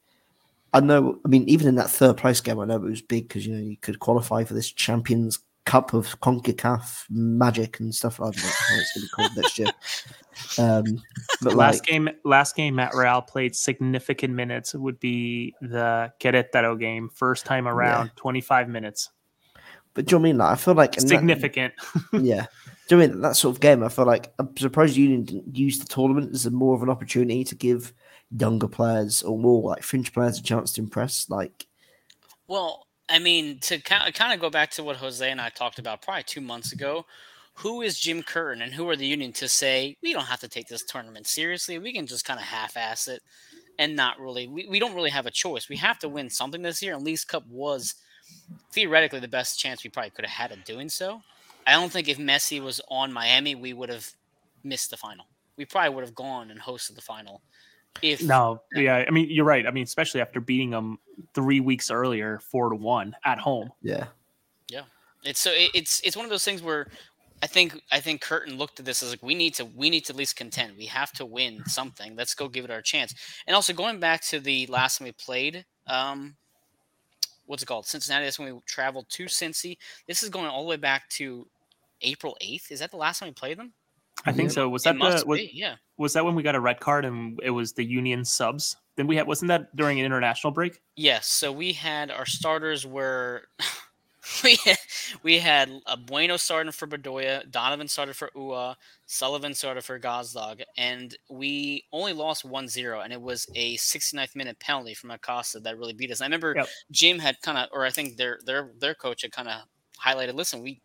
I 0.73 0.81
know, 0.81 1.19
I 1.25 1.29
mean, 1.29 1.49
even 1.49 1.67
in 1.67 1.75
that 1.77 1.91
third 1.91 2.17
place 2.17 2.41
game, 2.41 2.61
I 2.61 2.67
know 2.67 2.77
it 2.77 2.83
was 2.83 3.03
big 3.03 3.29
because 3.29 3.47
you 3.47 3.55
know 3.55 3.63
you 3.63 3.77
could 3.77 3.99
qualify 3.99 4.45
for 4.45 4.55
this 4.55 4.71
Champions 4.71 5.41
Cup 5.67 5.93
of 5.93 6.19
CONCACAF 6.21 7.05
magic 7.11 7.81
and 7.81 7.95
stuff 7.95 8.19
like 8.21 8.35
that. 8.35 8.55
it's 8.71 8.71
going 8.71 8.85
to 8.95 9.01
be 9.01 9.09
called 9.09 9.37
next 9.37 9.59
year. 9.59 9.71
Um, 10.59 11.03
but 11.41 11.55
last 11.55 11.81
like, 11.81 11.83
game, 11.85 12.11
last 12.23 12.57
game, 12.57 12.75
Matt 12.75 12.95
Real 12.95 13.23
played 13.23 13.57
significant 13.57 14.35
minutes. 14.35 14.75
It 14.75 14.79
would 14.79 15.01
be 15.01 15.55
the 15.63 16.13
Querétaro 16.21 16.79
game, 16.79 17.09
first 17.09 17.47
time 17.47 17.67
around, 17.67 18.07
yeah. 18.07 18.13
25 18.17 18.69
minutes. 18.69 19.11
But 19.95 20.05
do 20.05 20.15
you 20.15 20.19
know 20.19 20.25
I 20.25 20.29
mean? 20.29 20.39
Like, 20.39 20.53
I 20.53 20.57
feel 20.57 20.75
like 20.75 21.01
significant. 21.01 21.73
That, 22.13 22.21
yeah. 22.23 22.47
Do 22.87 22.97
you 22.97 22.99
know 22.99 23.05
I 23.05 23.07
mean 23.09 23.21
that 23.23 23.37
sort 23.37 23.57
of 23.57 23.61
game? 23.61 23.83
I 23.83 23.89
feel 23.89 24.05
like 24.05 24.31
I'm 24.39 24.55
surprised 24.59 24.95
Union 24.95 25.25
didn't 25.25 25.57
use 25.57 25.79
the 25.79 25.87
tournament 25.87 26.35
as 26.35 26.45
a 26.45 26.51
more 26.51 26.75
of 26.75 26.83
an 26.83 26.91
opportunity 26.91 27.43
to 27.45 27.55
give 27.55 27.95
younger 28.31 28.69
players 28.69 29.23
or 29.23 29.39
more 29.39 29.71
like 29.71 29.83
fringe 29.83 30.13
players 30.13 30.39
a 30.39 30.43
chance 30.43 30.73
to 30.75 30.83
impress. 30.83 31.31
Like, 31.31 31.67
well, 32.47 32.86
I 33.09 33.19
mean, 33.19 33.59
to 33.61 33.79
kind 33.79 34.33
of 34.33 34.41
go 34.41 34.51
back 34.51 34.71
to 34.73 34.85
what 34.85 34.97
Jose 34.97 35.31
and 35.31 35.41
I 35.41 35.49
talked 35.49 35.79
about 35.79 36.03
probably 36.03 36.25
two 36.25 36.41
months 36.41 36.73
ago, 36.73 37.07
who 37.55 37.81
is 37.81 37.99
Jim 37.99 38.23
Curtin 38.23 38.63
and 38.63 38.75
who 38.75 38.89
are 38.89 38.97
the 38.97 39.07
Union 39.07 39.33
to 39.35 39.49
say 39.49 39.97
we 40.03 40.13
don't 40.13 40.27
have 40.27 40.41
to 40.41 40.49
take 40.49 40.69
this 40.69 40.85
tournament 40.85 41.27
seriously? 41.27 41.79
We 41.79 41.93
can 41.93 42.07
just 42.07 42.25
kind 42.25 42.39
of 42.41 42.47
half-ass 42.47 43.09
it 43.09 43.23
and 43.79 43.97
not 43.97 44.21
really. 44.21 44.47
We, 44.49 44.67
we 44.67 44.79
don't 44.79 44.95
really 44.95 45.11
have 45.11 45.27
a 45.27 45.31
choice. 45.31 45.69
We 45.69 45.77
have 45.77 45.99
to 46.01 46.09
win 46.09 46.31
something 46.31 46.63
this 46.63 46.83
year, 46.83 46.95
and 46.95 47.05
Leagues 47.05 47.25
Cup 47.25 47.47
was 47.49 47.95
theoretically 48.73 49.21
the 49.21 49.29
best 49.29 49.59
chance 49.59 49.85
we 49.85 49.91
probably 49.91 50.11
could 50.11 50.27
have 50.27 50.51
had 50.51 50.53
of 50.53 50.65
doing 50.65 50.89
so. 50.89 51.23
I 51.67 51.73
don't 51.73 51.93
think 51.93 52.09
if 52.09 52.19
Messi 52.19 52.63
was 52.63 52.81
on 52.89 53.13
Miami, 53.13 53.55
we 53.55 53.73
would 53.73 53.89
have 53.89 54.11
missed 54.63 54.91
the 54.91 54.97
final. 54.97 55.27
We 55.57 55.65
probably 55.65 55.95
would 55.95 56.05
have 56.05 56.15
gone 56.15 56.51
and 56.51 56.61
hosted 56.61 56.95
the 56.95 57.01
final. 57.01 57.41
If 58.03 58.23
no, 58.23 58.63
yeah, 58.75 59.05
I 59.07 59.11
mean 59.11 59.29
you're 59.31 59.45
right. 59.45 59.67
I 59.67 59.71
mean, 59.71 59.85
especially 59.85 60.21
after 60.21 60.41
beating 60.41 60.71
them 60.71 60.99
three 61.35 61.61
weeks 61.61 61.91
earlier, 61.91 62.39
four 62.39 62.69
to 62.69 62.77
one 62.77 63.17
at 63.25 63.39
home. 63.39 63.73
Yeah, 63.83 64.07
yeah. 64.69 64.83
It's 65.25 65.41
so 65.41 65.51
it, 65.53 65.71
it's 65.75 66.01
it's 66.05 66.17
one 66.17 66.25
of 66.25 66.31
those 66.31 66.45
things 66.45 66.63
where 66.63 66.89
I 67.43 67.47
think 67.47 67.81
I 67.93 68.01
think 68.01 68.21
Curtin 68.21 68.57
looked 68.57 68.81
at 68.81 68.87
this 68.87 69.03
as 69.03 69.11
like 69.11 69.23
we 69.23 69.35
need 69.35 69.55
to 69.55 69.65
we 69.65 69.91
need 69.91 70.05
to 70.07 70.13
at 70.13 70.17
least 70.17 70.37
contend. 70.37 70.77
We 70.77 70.87
have 70.87 71.13
to 71.13 71.27
win 71.27 71.65
something. 71.67 72.17
Let's 72.17 72.35
go 72.35 72.49
give 72.49 72.65
it 72.65 72.71
our 72.71 72.83
chance. 72.83 73.15
And 73.47 73.55
also 73.55 73.73
going 73.73 74.01
back 74.01 74.23
to 74.23 74.41
the 74.41 74.67
last 74.67 74.99
time 74.99 75.07
we 75.07 75.13
played, 75.13 75.65
um, 75.87 76.37
what's 77.45 77.63
it 77.63 77.67
called? 77.67 77.87
Cincinnati. 77.87 78.25
That's 78.25 78.39
when 78.39 78.55
we 78.55 78.61
traveled 78.67 79.09
to 79.11 79.25
Cincy. 79.25 79.77
This 80.07 80.23
is 80.23 80.29
going 80.31 80.47
all 80.47 80.63
the 80.63 80.71
way 80.71 80.77
back 80.77 81.09
to 81.11 81.47
April 82.03 82.37
eighth. 82.41 82.71
Is 82.71 82.81
that 82.81 82.91
the 82.91 82.97
last 82.97 83.19
time 83.19 83.29
we 83.29 83.35
played 83.35 83.59
them? 83.59 83.73
I 84.27 84.33
think 84.33 84.51
so. 84.51 84.69
Was 84.69 84.83
that 84.83 84.99
the 84.99 85.25
was, 85.27 85.41
yeah? 85.53 85.77
Was 85.97 86.13
that 86.15 86.25
when 86.25 86.35
we 86.35 86.43
got 86.43 86.55
a 86.55 86.61
red 86.61 86.81
card 86.81 87.05
and 87.05 87.39
it 87.43 87.51
was 87.51 87.73
the 87.73 87.85
Union 87.85 88.25
subs? 88.25 88.77
Then 88.97 89.07
we 89.07 89.17
had 89.17 89.27
wasn't 89.27 89.49
that 89.49 89.75
during 89.77 89.99
an 90.01 90.07
international 90.07 90.53
break? 90.53 90.81
Yes. 90.97 91.27
So 91.27 91.53
we 91.53 91.73
had 91.73 92.11
our 92.11 92.27
starters 92.27 92.87
were 92.87 93.45
we 94.45 94.57
had, 94.65 94.79
we 95.23 95.39
had 95.39 95.71
a 95.87 95.97
Bueno 95.97 96.37
starting 96.37 96.73
for 96.73 96.87
Bedoya, 96.87 97.49
Donovan 97.51 97.89
started 97.89 98.17
for 98.17 98.31
Uhre, 98.37 98.75
Sullivan 99.07 99.55
started 99.55 99.85
for 99.85 99.99
Gazdag, 99.99 100.63
and 100.77 101.17
we 101.31 101.85
only 101.93 102.13
lost 102.13 102.45
1-0, 102.45 103.05
and 103.05 103.13
it 103.13 103.21
was 103.21 103.47
a 103.55 103.77
69th 103.77 104.35
minute 104.35 104.59
penalty 104.59 104.95
from 104.95 105.11
Acosta 105.11 105.61
that 105.61 105.79
really 105.79 105.93
beat 105.93 106.11
us. 106.11 106.21
I 106.21 106.25
remember 106.27 106.55
yep. 106.57 106.69
Jim 106.91 107.19
had 107.19 107.41
kind 107.43 107.59
of, 107.59 107.69
or 107.73 107.85
I 107.85 107.91
think 107.91 108.17
their 108.17 108.41
their 108.45 108.73
their 108.79 108.95
coach 108.95 109.23
had 109.23 109.33
kind 109.33 109.49
of 109.49 109.63
highlighted, 110.05 110.35
listen, 110.35 110.63
we 110.63 110.81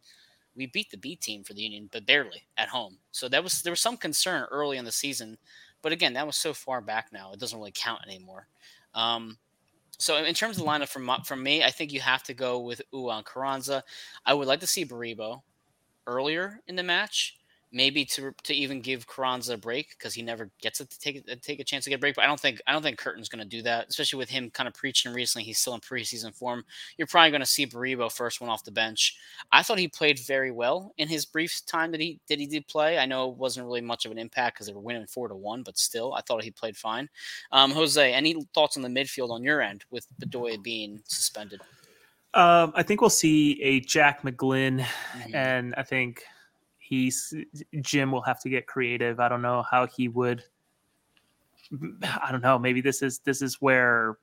we 0.56 0.66
beat 0.68 0.92
the 0.92 0.98
B 0.98 1.16
team 1.16 1.44
for 1.44 1.54
the 1.54 1.62
Union, 1.62 1.90
but 1.92 2.06
barely 2.06 2.44
at 2.58 2.70
home. 2.70 2.98
So 3.12 3.30
that 3.30 3.44
was 3.44 3.62
there 3.62 3.72
was 3.72 3.80
some 3.80 3.98
concern 3.98 4.48
early 4.52 4.78
in 4.78 4.86
the 4.86 4.92
season, 4.92 5.38
but 5.82 5.92
again, 5.92 6.14
that 6.14 6.26
was 6.28 6.36
so 6.36 6.54
far 6.54 6.82
back 6.82 7.08
now, 7.12 7.32
it 7.34 7.40
doesn't 7.40 7.58
really 7.58 7.72
count 7.74 8.02
anymore. 8.08 8.48
Um, 8.94 9.38
so 9.98 10.18
in 10.18 10.34
terms 10.34 10.58
of 10.58 10.64
the 10.64 10.70
lineup 10.70 10.90
from 10.90 11.10
from 11.26 11.44
me, 11.44 11.64
I 11.64 11.70
think 11.70 11.94
you 11.94 12.02
have 12.02 12.24
to 12.24 12.34
go 12.34 12.60
with 12.60 12.82
Uwan 12.94 13.24
Carranza. 13.24 13.84
I 14.26 14.34
would 14.34 14.48
like 14.48 14.60
to 14.62 14.68
see 14.68 14.86
Baribo 14.86 15.42
earlier 16.08 16.60
in 16.68 16.76
the 16.76 16.84
match 16.84 17.38
maybe 17.72 18.04
to 18.06 18.34
to 18.44 18.54
even 18.54 18.82
give 18.82 19.08
Carranza 19.08 19.54
a 19.54 19.58
break 19.58 19.92
because 19.98 20.14
he 20.14 20.22
never 20.22 20.50
gets 20.62 20.82
it 20.82 20.90
to 20.90 21.00
take 21.00 21.24
a, 21.28 21.36
take 21.36 21.60
a 21.60 21.64
chance 21.64 21.84
to 21.86 21.90
get 21.90 21.98
a 21.98 22.00
break. 22.00 22.16
But 22.16 22.24
I 22.24 22.28
don't 22.28 22.40
think 22.40 22.62
I 22.68 22.74
don't 22.74 22.82
think 22.82 23.00
Curtin's 23.00 23.30
going 23.30 23.44
to 23.44 23.48
do 23.48 23.62
that, 23.64 23.88
especially 23.90 24.18
with 24.18 24.30
him 24.30 24.50
kind 24.52 24.68
of 24.68 24.74
preaching 24.74 25.14
recently. 25.14 25.46
He's 25.46 25.60
still 25.60 25.74
in 25.74 25.80
preseason 25.80 26.36
form. 26.36 26.64
You're 26.98 27.08
probably 27.08 27.32
going 27.32 27.42
to 27.42 27.46
see 27.46 27.66
Baribo 27.66 28.12
first 28.12 28.42
one 28.42 28.50
off 28.50 28.64
the 28.64 28.72
bench. 28.72 29.16
I 29.52 29.64
thought 29.64 29.80
he 29.80 29.88
played 29.88 30.20
very 30.20 30.52
well 30.52 30.94
in 30.98 31.08
his 31.08 31.26
brief 31.26 31.62
time 31.66 31.92
that 31.92 32.02
he 32.02 32.20
that 32.28 32.40
he 32.40 32.48
did 32.48 32.68
play. 32.68 32.98
I 32.98 33.06
know 33.06 33.30
it 33.30 33.38
wasn't 33.38 33.66
really 33.66 33.82
much 33.82 34.06
of 34.06 34.12
an 34.12 34.18
impact 34.18 34.56
because 34.56 34.68
they 34.68 34.74
were 34.74 34.82
winning 34.82 35.08
four 35.08 35.28
to 35.28 35.36
one, 35.36 35.64
but 35.64 35.78
still, 35.78 36.14
I 36.14 36.22
thought 36.22 36.44
he 36.44 36.52
played 36.52 36.78
fine. 36.78 37.10
Um, 37.52 37.72
Jose, 37.72 38.14
any 38.14 38.36
thoughts 38.54 38.78
on 38.78 38.84
the 38.84 38.90
midfield 38.90 39.32
on 39.32 39.44
your 39.44 39.62
end 39.62 39.86
with 39.90 40.08
Bedoya 40.20 40.62
being 40.62 41.02
suspended? 41.06 41.62
Um, 42.34 42.72
I 42.76 42.84
think 42.84 43.02
we'll 43.02 43.10
see 43.10 43.62
a 43.62 43.82
Jack 43.82 44.22
McGlynn, 44.22 44.80
mm-hmm. 44.80 45.36
and 45.36 45.76
I 45.76 45.84
think 45.84 46.24
he's 46.92 47.34
Jim 47.80 48.12
will 48.12 48.22
have 48.22 48.42
to 48.42 48.50
get 48.50 48.68
creative. 48.68 49.20
I 49.22 49.30
don't 49.30 49.42
know 49.42 49.64
how 49.64 49.88
he 49.88 50.10
would. 50.10 50.44
I 52.22 52.32
don't 52.32 52.44
know. 52.44 52.60
Maybe 52.60 52.82
this 52.82 53.02
is 53.02 53.20
this 53.20 53.42
is 53.42 53.62
where 53.62 54.18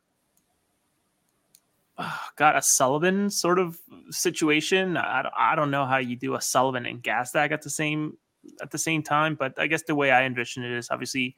ah, 1.97 2.23
oh, 2.23 2.31
got 2.37 2.57
a 2.57 2.63
Sullivan 2.63 3.31
sort 3.31 3.59
of 3.59 3.79
situation. 4.11 4.99
I, 4.99 5.25
I 5.37 5.55
don't 5.57 5.71
know 5.71 5.87
how 5.87 5.97
you 5.97 6.15
do 6.15 6.35
a 6.35 6.43
Sullivan 6.43 6.85
and 6.85 7.03
Gazdag 7.03 7.53
at 7.53 7.63
the 7.63 7.71
same 7.71 8.19
at 8.61 8.71
the 8.71 8.79
same 8.79 9.03
time, 9.03 9.35
but 9.35 9.59
I 9.59 9.67
guess 9.67 9.83
the 9.85 9.95
way 9.95 10.11
I 10.11 10.25
envision 10.25 10.63
it 10.63 10.73
is 10.73 10.91
obviously 10.91 11.37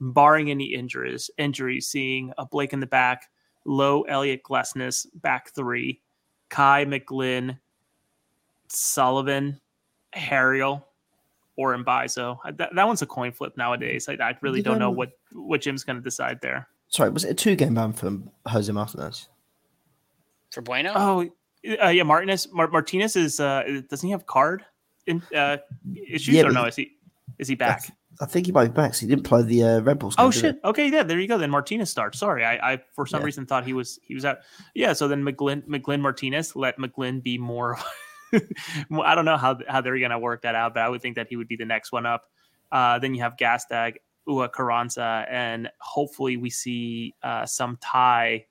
barring 0.00 0.52
any 0.52 0.66
injuries, 0.66 1.30
injuries, 1.36 1.88
seeing 1.88 2.32
a 2.38 2.46
Blake 2.46 2.72
in 2.72 2.78
the 2.78 2.86
back, 2.86 3.28
Lowe 3.64 4.02
Elliott 4.02 4.44
Glesnes 4.44 5.04
back 5.14 5.52
three, 5.52 6.00
Kai 6.48 6.84
McGlynn, 6.84 7.58
Sullivan, 8.68 9.60
Harriel 10.12 10.86
or 11.56 11.76
Mbaizo. 11.76 12.38
That, 12.56 12.74
that 12.74 12.86
one's 12.86 13.02
a 13.02 13.06
coin 13.06 13.32
flip 13.32 13.56
nowadays. 13.56 14.08
I, 14.08 14.14
I 14.14 14.36
really 14.40 14.60
Did 14.62 14.70
don't 14.70 14.78
know 14.78 14.90
what, 14.90 15.12
what 15.32 15.60
Jim's 15.60 15.84
going 15.84 15.96
to 15.96 16.02
decide 16.02 16.40
there. 16.40 16.68
Sorry, 16.88 17.10
was 17.10 17.24
it 17.24 17.30
a 17.30 17.34
two 17.34 17.56
game 17.56 17.74
ban 17.74 17.92
for 17.92 18.18
Jose 18.46 18.72
Martinez? 18.72 19.28
For 20.50 20.62
Bueno? 20.62 20.92
Oh, 20.96 21.30
uh, 21.82 21.88
yeah. 21.88 22.02
Martinez 22.02 22.48
Mar- 22.52 22.68
Martinez 22.68 23.14
is, 23.14 23.38
uh, 23.38 23.82
doesn't 23.88 24.06
he 24.06 24.10
have 24.10 24.26
card 24.26 24.64
in, 25.06 25.22
uh, 25.34 25.58
issues 26.08 26.34
yeah, 26.34 26.44
or 26.44 26.50
no? 26.50 26.64
Is 26.64 26.76
he, 26.76 26.92
is 27.38 27.46
he 27.46 27.54
back? 27.54 27.92
I 28.20 28.26
think 28.26 28.46
he 28.46 28.52
might 28.52 28.66
be 28.66 28.72
back. 28.72 28.94
So 28.94 29.00
he 29.00 29.06
didn't 29.06 29.24
play 29.24 29.42
the 29.42 29.62
uh, 29.62 29.80
Red 29.80 29.98
Bulls. 29.98 30.14
oh 30.18 30.30
shit! 30.30 30.58
Okay, 30.62 30.90
yeah, 30.90 31.02
there 31.02 31.18
you 31.18 31.26
go. 31.26 31.38
Then 31.38 31.50
Martinez 31.50 31.90
starts. 31.90 32.18
Sorry, 32.18 32.44
I, 32.44 32.72
I 32.72 32.80
for 32.94 33.06
some 33.06 33.20
yeah. 33.20 33.26
reason 33.26 33.46
thought 33.46 33.64
he 33.64 33.72
was 33.72 33.98
he 34.02 34.14
was 34.14 34.26
out. 34.26 34.38
Yeah, 34.74 34.92
so 34.92 35.08
then 35.08 35.24
McGlynn 35.24 35.66
McGlynn 35.66 36.00
Martinez 36.00 36.54
let 36.54 36.76
McGlynn 36.76 37.22
be 37.22 37.38
more 37.38 37.78
I 38.32 39.14
don't 39.14 39.24
know 39.24 39.36
how 39.36 39.58
how 39.68 39.80
they're 39.80 39.98
going 39.98 40.10
to 40.10 40.18
work 40.18 40.42
that 40.42 40.54
out, 40.54 40.74
but 40.74 40.82
I 40.82 40.88
would 40.88 41.02
think 41.02 41.16
that 41.16 41.28
he 41.28 41.36
would 41.36 41.48
be 41.48 41.56
the 41.56 41.64
next 41.64 41.92
one 41.92 42.06
up. 42.06 42.24
Uh, 42.70 42.98
then 42.98 43.14
you 43.14 43.22
have 43.22 43.36
Gazdag, 43.36 43.96
Uhre 44.28 44.52
Carranza, 44.52 45.26
and 45.28 45.70
hopefully 45.80 46.36
we 46.36 46.50
see 46.50 47.14
uh, 47.22 47.46
some 47.46 47.78
Tai 47.80 48.44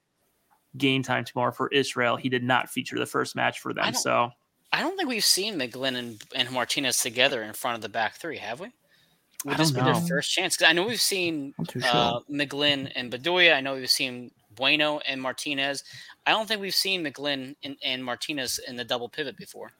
game 0.78 1.04
time 1.04 1.26
tomorrow 1.26 1.52
for 1.52 1.70
Israel. 1.70 2.16
He 2.16 2.30
did 2.30 2.44
not 2.44 2.70
feature 2.70 3.00
the 3.00 3.06
first 3.06 3.36
match 3.36 3.60
for 3.60 3.74
them, 3.74 3.94
so 3.94 4.32
I 4.72 4.82
don't 4.82 4.96
think 4.98 5.10
we've 5.10 5.26
seen 5.26 5.58
McGlynn 5.58 5.96
and, 5.96 6.22
and 6.36 6.52
Martinez 6.52 7.00
together 7.00 7.42
in 7.42 7.54
front 7.54 7.76
of 7.76 7.82
the 7.82 7.90
back 7.90 8.16
three, 8.16 8.38
have 8.38 8.60
we? 8.60 8.72
Would 9.46 9.58
this 9.58 9.72
be 9.72 9.82
their 9.82 9.96
first 9.96 10.32
chance? 10.32 10.58
Because 10.58 10.70
I 10.70 10.74
know 10.74 10.86
we've 10.86 11.00
seen 11.00 11.54
uh, 11.60 12.20
McGlynn 12.30 12.92
and 12.94 13.12
Bedoya. 13.12 13.56
I 13.56 13.62
know 13.62 13.76
we've 13.76 13.90
seen 13.90 14.32
Bueno 14.60 15.00
and 15.08 15.22
Martinez. 15.22 15.84
I 16.28 16.32
don't 16.32 16.48
think 16.48 16.62
we've 16.62 16.76
seen 16.76 17.04
McGlynn 17.04 17.56
and, 17.64 17.78
and 17.84 18.04
Martinez 18.04 18.60
in 18.68 18.76
the 18.76 18.84
double 18.84 19.10
pivot 19.10 19.38
before, 19.38 19.72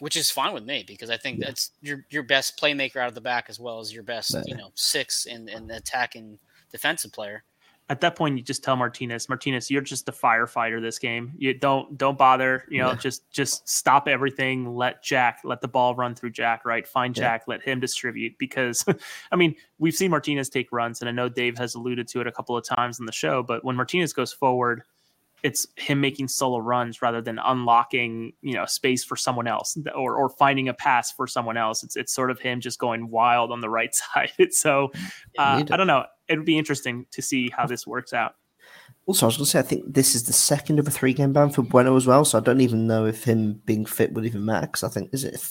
which 0.00 0.16
is 0.16 0.30
fine 0.30 0.54
with 0.54 0.64
me 0.64 0.84
because 0.86 1.10
I 1.10 1.18
think 1.18 1.38
yeah. 1.38 1.46
that's 1.48 1.70
your 1.82 2.04
your 2.10 2.22
best 2.24 2.58
playmaker 2.58 2.96
out 2.96 3.08
of 3.08 3.14
the 3.14 3.20
back 3.20 3.46
as 3.48 3.60
well 3.60 3.78
as 3.78 3.92
your 3.92 4.02
best, 4.02 4.34
yeah. 4.34 4.42
you 4.46 4.56
know, 4.56 4.70
six 4.74 5.26
and 5.26 5.48
in 5.48 5.68
the 5.68 5.76
attacking 5.76 6.38
defensive 6.72 7.12
player 7.12 7.44
at 7.88 8.00
that 8.00 8.16
point 8.16 8.36
you 8.36 8.42
just 8.42 8.64
tell 8.64 8.76
Martinez, 8.76 9.28
Martinez, 9.28 9.70
you're 9.70 9.82
just 9.82 10.08
a 10.08 10.12
firefighter 10.12 10.80
this 10.80 10.98
game. 10.98 11.32
You 11.36 11.52
don't 11.54 11.98
don't 11.98 12.16
bother, 12.16 12.64
you 12.68 12.78
know, 12.78 12.90
yeah. 12.90 12.96
just 12.96 13.30
just 13.30 13.68
stop 13.68 14.08
everything, 14.08 14.74
let 14.74 15.02
Jack, 15.02 15.40
let 15.44 15.60
the 15.60 15.68
ball 15.68 15.94
run 15.94 16.14
through 16.14 16.30
Jack, 16.30 16.64
right? 16.64 16.86
Find 16.86 17.16
yeah. 17.16 17.24
Jack, 17.24 17.44
let 17.48 17.62
him 17.62 17.80
distribute 17.80 18.38
because 18.38 18.84
I 19.32 19.36
mean, 19.36 19.54
we've 19.78 19.94
seen 19.94 20.10
Martinez 20.10 20.48
take 20.48 20.72
runs 20.72 21.00
and 21.00 21.08
I 21.08 21.12
know 21.12 21.28
Dave 21.28 21.58
has 21.58 21.74
alluded 21.74 22.08
to 22.08 22.20
it 22.20 22.26
a 22.26 22.32
couple 22.32 22.56
of 22.56 22.64
times 22.64 23.00
in 23.00 23.06
the 23.06 23.12
show, 23.12 23.42
but 23.42 23.64
when 23.64 23.76
Martinez 23.76 24.12
goes 24.12 24.32
forward, 24.32 24.82
it's 25.42 25.66
him 25.76 26.00
making 26.00 26.28
solo 26.28 26.58
runs 26.58 27.02
rather 27.02 27.20
than 27.20 27.38
unlocking, 27.44 28.32
you 28.42 28.54
know, 28.54 28.64
space 28.66 29.02
for 29.02 29.16
someone 29.16 29.46
else 29.46 29.76
or 29.94 30.16
or 30.16 30.28
finding 30.28 30.68
a 30.68 30.74
pass 30.74 31.10
for 31.12 31.26
someone 31.26 31.56
else. 31.56 31.82
It's 31.82 31.96
it's 31.96 32.12
sort 32.12 32.30
of 32.30 32.38
him 32.38 32.60
just 32.60 32.78
going 32.78 33.10
wild 33.10 33.50
on 33.50 33.60
the 33.60 33.70
right 33.70 33.94
side. 34.14 34.52
so 34.52 34.92
uh, 35.38 35.64
I 35.70 35.76
don't 35.76 35.86
know 35.86 36.04
it'd 36.32 36.44
be 36.44 36.58
interesting 36.58 37.06
to 37.12 37.22
see 37.22 37.50
how 37.50 37.66
this 37.66 37.86
works 37.86 38.12
out. 38.12 38.34
Also, 39.06 39.26
I 39.26 39.28
was 39.28 39.36
going 39.36 39.44
to 39.44 39.50
say, 39.50 39.58
I 39.58 39.62
think 39.62 39.94
this 39.94 40.14
is 40.14 40.24
the 40.24 40.32
second 40.32 40.78
of 40.78 40.86
a 40.86 40.90
three 40.90 41.12
game 41.12 41.32
ban 41.32 41.50
for 41.50 41.62
Bueno 41.62 41.96
as 41.96 42.06
well. 42.06 42.24
So 42.24 42.38
I 42.38 42.40
don't 42.40 42.60
even 42.60 42.86
know 42.86 43.04
if 43.04 43.24
him 43.24 43.60
being 43.64 43.84
fit 43.84 44.12
would 44.14 44.24
even 44.24 44.44
matter. 44.44 44.66
Because 44.66 44.84
I 44.84 44.88
think, 44.88 45.12
is 45.12 45.24
it, 45.24 45.44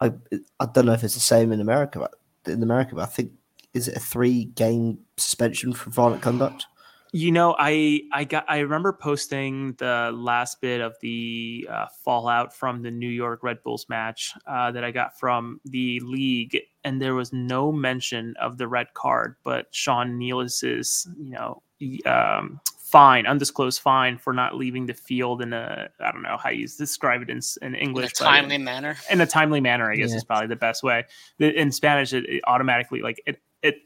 I, 0.00 0.12
I 0.60 0.66
don't 0.66 0.86
know 0.86 0.92
if 0.92 1.02
it's 1.02 1.14
the 1.14 1.20
same 1.20 1.52
in 1.52 1.60
America, 1.60 1.98
but 1.98 2.52
in 2.52 2.62
America, 2.62 2.94
but 2.94 3.02
I 3.02 3.06
think, 3.06 3.32
is 3.74 3.88
it 3.88 3.96
a 3.96 4.00
three 4.00 4.44
game 4.44 4.98
suspension 5.16 5.72
for 5.72 5.90
violent 5.90 6.22
conduct? 6.22 6.66
You 7.14 7.30
know, 7.30 7.54
I 7.56 8.02
I 8.10 8.24
got 8.24 8.44
I 8.48 8.58
remember 8.58 8.92
posting 8.92 9.74
the 9.74 10.10
last 10.12 10.60
bit 10.60 10.80
of 10.80 10.96
the 11.00 11.64
uh, 11.70 11.86
fallout 12.02 12.52
from 12.52 12.82
the 12.82 12.90
New 12.90 13.08
York 13.08 13.44
Red 13.44 13.62
Bulls 13.62 13.86
match 13.88 14.32
uh, 14.48 14.72
that 14.72 14.82
I 14.82 14.90
got 14.90 15.16
from 15.16 15.60
the 15.64 16.00
league, 16.00 16.58
and 16.82 17.00
there 17.00 17.14
was 17.14 17.32
no 17.32 17.70
mention 17.70 18.34
of 18.40 18.58
the 18.58 18.66
red 18.66 18.94
card, 18.94 19.36
but 19.44 19.68
Sean 19.70 20.18
Nealis's 20.18 21.06
you 21.16 21.30
know 21.30 21.62
um, 22.04 22.60
fine, 22.78 23.26
undisclosed 23.26 23.80
fine 23.80 24.18
for 24.18 24.32
not 24.32 24.56
leaving 24.56 24.86
the 24.86 24.94
field 24.94 25.40
in 25.40 25.52
a 25.52 25.88
I 26.00 26.10
don't 26.10 26.22
know 26.22 26.36
how 26.36 26.50
you 26.50 26.66
describe 26.66 27.22
it 27.22 27.30
in, 27.30 27.40
in 27.62 27.76
English, 27.76 28.20
in 28.20 28.26
a 28.26 28.28
timely 28.28 28.58
manner. 28.58 28.96
In 29.08 29.20
a 29.20 29.26
timely 29.26 29.60
manner, 29.60 29.88
I 29.88 29.94
guess 29.94 30.10
yeah. 30.10 30.16
is 30.16 30.24
probably 30.24 30.48
the 30.48 30.56
best 30.56 30.82
way. 30.82 31.04
In 31.38 31.70
Spanish, 31.70 32.12
it, 32.12 32.28
it 32.28 32.42
automatically 32.48 33.02
like 33.02 33.22
it 33.24 33.40
it 33.62 33.82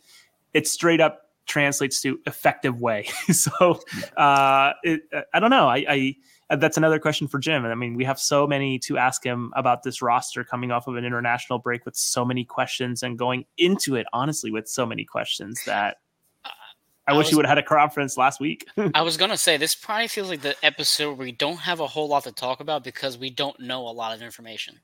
it 0.55 0.66
straight 0.66 1.03
up 1.03 1.28
translates 1.49 2.01
to 2.03 2.20
effective 2.26 2.80
way. 2.80 3.09
so 3.32 3.80
uh, 4.16 4.72
it, 4.82 5.03
I 5.34 5.40
don't 5.40 5.51
know. 5.51 5.68
I, 5.68 5.84
I 5.88 6.16
uh, 6.51 6.57
that's 6.57 6.76
another 6.76 6.99
question 6.99 7.28
for 7.28 7.38
Jim. 7.38 7.64
I 7.64 7.74
mean, 7.74 7.94
we 7.94 8.05
have 8.05 8.18
so 8.18 8.46
many 8.46 8.78
to 8.80 8.96
ask 8.96 9.24
him 9.24 9.53
about 9.57 9.82
this 9.82 10.01
roster 10.01 10.44
coming 10.44 10.70
off 10.70 10.86
of 10.86 10.96
an 10.96 11.05
international 11.05 11.59
break 11.59 11.84
with 11.84 11.96
so 11.96 12.24
many 12.24 12.44
questions 12.44 13.03
and 13.03 13.18
going 13.18 13.44
into 13.59 13.96
it 13.96 14.07
honestly 14.12 14.51
with 14.51 14.68
so 14.68 14.86
many 14.86 15.05
questions 15.05 15.62
that 15.66 15.99
I, 16.44 17.12
I 17.12 17.16
wish 17.16 17.26
was, 17.26 17.32
you 17.32 17.36
would 17.38 17.46
have 17.46 17.57
had 17.57 17.64
a 17.64 17.66
conference 17.66 18.16
last 18.16 18.40
week. 18.40 18.66
I 18.94 19.03
was 19.03 19.16
gonna 19.16 19.36
say 19.36 19.57
this 19.57 19.74
probably 19.74 20.09
feels 20.09 20.28
like 20.28 20.42
the 20.42 20.55
episode 20.62 21.18
where 21.18 21.26
we 21.26 21.32
don't 21.32 21.59
have 21.59 21.80
a 21.80 21.86
whole 21.86 22.09
lot 22.09 22.24
to 22.24 22.32
talk 22.32 22.61
about 22.61 22.84
because 22.84 23.18
we 23.18 23.30
don't 23.30 23.59
know 23.61 23.88
a 23.88 23.90
lot 23.90 24.14
of 24.14 24.22
information. 24.22 24.78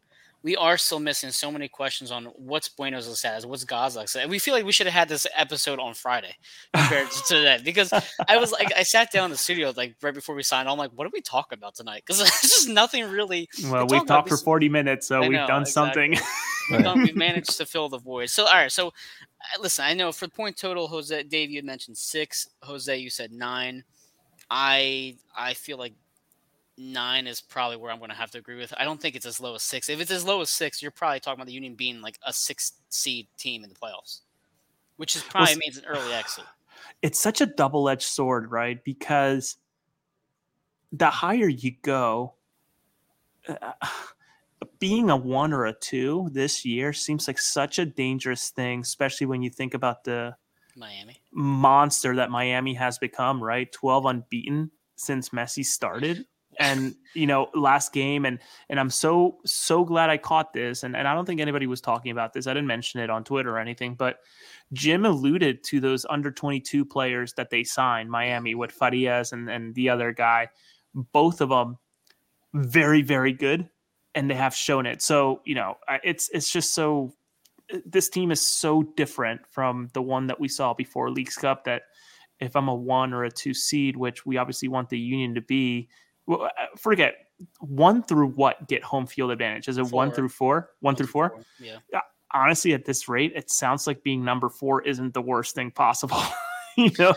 We 0.45 0.57
are 0.57 0.77
still 0.77 1.01
missing 1.01 1.31
so 1.31 1.51
many 1.51 1.69
questions 1.69 2.11
on 2.11 2.27
what's 2.37 2.69
Buenos 2.69 3.07
status, 3.19 3.47
what's 3.47 3.65
Gaza 3.65 4.07
status. 4.07 4.29
We 4.29 4.39
feel 4.39 4.53
like 4.53 4.67
we 4.67 4.73
should 4.73 4.87
have 4.87 4.93
had 4.93 5.09
this 5.09 5.27
episode 5.35 5.79
on 5.79 5.95
Friday 5.95 6.37
compared 6.75 7.11
to 7.11 7.23
today 7.27 7.59
because 7.65 7.91
I 8.29 8.37
was 8.37 8.53
like, 8.53 8.71
I 8.77 8.83
sat 8.83 9.11
down 9.11 9.25
in 9.25 9.31
the 9.31 9.39
studio 9.39 9.73
like 9.75 9.97
right 10.03 10.13
before 10.13 10.35
we 10.35 10.43
signed. 10.43 10.69
I'm 10.69 10.77
like, 10.77 10.91
what 10.95 11.07
do 11.07 11.11
we 11.15 11.23
talk 11.23 11.53
about 11.53 11.75
tonight? 11.75 12.03
Because 12.07 12.19
there's 12.19 12.41
just 12.43 12.69
nothing 12.69 13.11
really. 13.11 13.49
Well, 13.71 13.87
we've 13.89 14.07
talked 14.07 14.29
for 14.29 14.37
40 14.37 14.69
minutes, 14.69 15.07
so 15.07 15.23
I 15.23 15.29
we've 15.29 15.33
know, 15.33 15.47
done 15.47 15.63
exactly. 15.63 16.17
something. 16.17 16.27
we've, 16.71 16.83
done, 16.83 17.03
we've 17.03 17.17
managed 17.17 17.57
to 17.57 17.65
fill 17.65 17.89
the 17.89 17.99
void. 17.99 18.29
So, 18.29 18.45
all 18.45 18.53
right, 18.53 18.71
so 18.71 18.89
uh, 18.89 19.63
listen, 19.63 19.87
I 19.87 19.95
know 19.95 20.13
for 20.13 20.29
point 20.29 20.59
total, 20.59 20.89
Jose, 20.89 21.23
Dave, 21.23 21.51
you 21.51 21.63
mentioned 21.63 21.97
six. 21.97 22.51
Jose, 22.63 22.95
you 22.95 23.09
said 23.09 23.33
nine. 23.33 23.83
I 24.51 25.17
I 25.35 25.55
feel 25.55 25.79
like 25.79 25.95
nine 26.77 27.27
is 27.27 27.41
probably 27.41 27.77
where 27.77 27.91
I'm 27.91 27.99
going 27.99 28.11
to 28.11 28.17
have 28.17 28.31
to 28.33 28.39
agree 28.39 28.57
with. 28.57 28.73
I 28.79 28.85
don't 28.85 29.01
think 29.01 29.17
it's 29.17 29.27
as 29.27 29.41
low 29.41 29.55
as 29.55 29.63
six. 29.63 29.89
If 29.89 30.01
it's 30.01 30.11
as 30.11 30.25
low 30.25 30.41
as 30.41 30.51
six, 30.51 30.83
you're 30.83 30.91
probably 30.91 31.21
talking 31.21 31.39
about 31.39 31.47
the 31.47 31.53
Union 31.53 31.75
being 31.75 32.01
like 32.01 32.19
a 32.27 32.33
six 32.33 32.73
seed 32.89 33.27
team 33.39 33.63
in 33.63 33.69
the 33.69 33.75
playoffs, 33.75 34.21
which 34.97 35.17
is 35.17 35.23
probably 35.23 35.53
well, 35.53 35.59
means 35.59 35.79
an 35.79 35.85
early 35.87 36.13
exit. 36.13 36.45
It's 37.03 37.21
such 37.21 37.41
a 37.41 37.47
double 37.47 37.89
edged 37.89 38.03
sword, 38.03 38.51
right? 38.51 38.83
Because 38.83 39.57
the 40.93 41.11
higher 41.11 41.49
you 41.49 41.73
go, 41.83 42.35
uh, 43.49 43.73
being 44.79 45.11
a 45.11 45.17
one 45.17 45.53
or 45.53 45.67
a 45.67 45.73
two 45.73 46.29
this 46.33 46.65
year 46.65 46.93
seems 46.93 47.29
like 47.29 47.39
such 47.39 47.79
a 47.79 47.87
dangerous 47.87 48.51
thing, 48.51 48.81
especially 48.81 49.27
when 49.27 49.43
you 49.43 49.51
think 49.51 49.75
about 49.75 50.05
the 50.05 50.35
Miami 50.77 51.21
monster 51.33 52.17
that 52.17 52.31
Miami 52.31 52.75
has 52.75 52.99
become, 52.99 53.43
right? 53.43 53.71
12 53.73 54.07
unbeaten 54.07 54.71
since 54.97 55.31
Messi 55.31 55.65
started. 55.65 56.27
And 56.59 56.95
you 57.15 57.27
know, 57.27 57.51
last 57.55 57.93
game, 57.93 58.25
and 58.25 58.39
and 58.69 58.81
I'm 58.81 58.91
so 58.91 59.39
so 59.45 59.85
glad 59.85 60.11
I 60.11 60.17
caught 60.17 60.53
this. 60.53 60.83
And, 60.83 60.97
and 60.97 61.07
I 61.07 61.15
don't 61.15 61.27
think 61.27 61.41
anybody 61.41 61.67
was 61.67 61.81
talking 61.81 62.13
about 62.13 62.33
this. 62.33 62.47
I 62.47 62.55
didn't 62.55 62.69
mention 62.69 63.01
it 63.01 63.11
on 63.11 63.25
Twitter 63.25 63.51
or 63.51 63.59
anything, 63.59 63.95
but 63.95 64.19
Jim 64.73 65.05
alluded 65.05 65.63
to 65.65 65.81
those 65.81 66.07
under 66.09 66.31
22 66.31 66.85
players 66.85 67.35
that 67.35 67.51
they 67.51 67.65
signed, 67.65 68.11
Miami 68.11 68.55
with 68.55 68.73
Farias 68.73 69.33
and, 69.33 69.49
and 69.51 69.75
the 69.75 69.89
other 69.91 70.13
guy. 70.13 70.49
Both 70.95 71.41
of 71.41 71.49
them 71.49 71.79
very, 72.55 73.03
very 73.03 73.33
good 73.33 73.69
and 74.15 74.31
they 74.31 74.35
have 74.35 74.55
shown 74.55 74.87
it. 74.87 75.03
So 75.03 75.41
you 75.45 75.55
know, 75.55 75.77
it's 76.03 76.29
it's 76.31 76.51
just 76.51 76.75
so 76.75 77.15
this 77.85 78.09
team 78.09 78.31
is 78.31 78.47
so 78.47 78.83
different 78.83 79.41
from 79.51 79.89
the 79.95 80.03
one 80.03 80.27
that 80.29 80.39
we 80.39 80.49
saw 80.49 80.75
before 80.75 81.11
Leagues 81.11 81.37
Cup. 81.37 81.65
That 81.65 81.83
if 82.41 82.57
I'm 82.57 82.69
a 82.69 82.75
one 82.75 83.13
or 83.13 83.25
a 83.25 83.31
two 83.31 83.55
seed, 83.55 83.97
which 83.97 84.25
we 84.25 84.37
obviously 84.37 84.69
want 84.69 84.89
the 84.89 84.99
Union 84.99 85.35
to 85.35 85.41
be, 85.41 85.89
Uh, 86.31 86.49
forget 86.77 87.15
one 87.61 88.03
through 88.03 88.29
what 88.29 88.69
get 88.69 88.83
home 88.83 89.07
field 89.07 89.31
advantage. 89.31 89.69
Is 89.69 89.79
it 89.79 89.87
four. 89.87 89.97
one 89.97 90.13
through 90.13 90.29
four? 90.29 90.55
One, 90.55 90.93
one 90.93 90.97
through 90.97 91.07
four? 91.09 91.31
four? 91.31 91.45
Yeah. 91.61 91.79
Uh, 91.93 92.01
honestly, 92.33 92.73
at 92.73 92.85
this 92.85 93.09
rate, 93.09 93.33
it 93.35 93.51
sounds 93.51 93.87
like 93.87 94.03
being 94.03 94.25
number 94.25 94.49
four 94.49 94.83
isn't 94.83 95.15
the 95.15 95.23
worst 95.23 95.55
thing 95.55 95.71
possible. 95.71 96.21
you 96.77 96.91
know. 96.99 97.15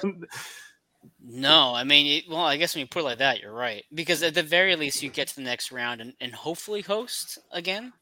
No, 1.24 1.74
I 1.74 1.84
mean, 1.84 2.08
it, 2.08 2.30
well, 2.30 2.40
I 2.46 2.58
guess 2.58 2.76
when 2.76 2.82
you 2.82 2.88
put 2.88 3.00
it 3.00 3.04
like 3.04 3.18
that, 3.20 3.42
you're 3.42 3.54
right. 3.54 3.84
Because 3.94 4.24
at 4.24 4.34
the 4.34 4.44
very 4.44 4.76
least, 4.76 5.04
you 5.04 5.10
get 5.10 5.28
to 5.30 5.36
the 5.36 5.42
next 5.42 5.72
round 5.72 6.02
and, 6.02 6.14
and 6.22 6.34
hopefully 6.34 6.82
host 6.82 7.38
again. 7.52 7.94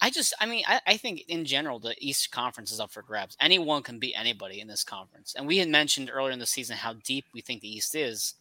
I 0.00 0.10
just, 0.10 0.34
I 0.40 0.46
mean, 0.46 0.64
I, 0.66 0.80
I 0.86 0.96
think 0.96 1.24
in 1.28 1.44
general, 1.44 1.78
the 1.78 1.94
East 1.98 2.30
Conference 2.30 2.72
is 2.72 2.80
up 2.80 2.90
for 2.90 3.02
grabs. 3.02 3.36
Anyone 3.40 3.82
can 3.82 3.98
beat 3.98 4.14
anybody 4.18 4.60
in 4.60 4.66
this 4.66 4.82
conference. 4.82 5.34
And 5.36 5.46
we 5.46 5.58
had 5.58 5.68
mentioned 5.68 6.10
earlier 6.12 6.32
in 6.32 6.40
the 6.40 6.46
season 6.46 6.76
how 6.76 6.94
deep 7.04 7.26
we 7.32 7.40
think 7.40 7.60
the 7.60 7.72
East 7.72 7.94
is 7.94 8.34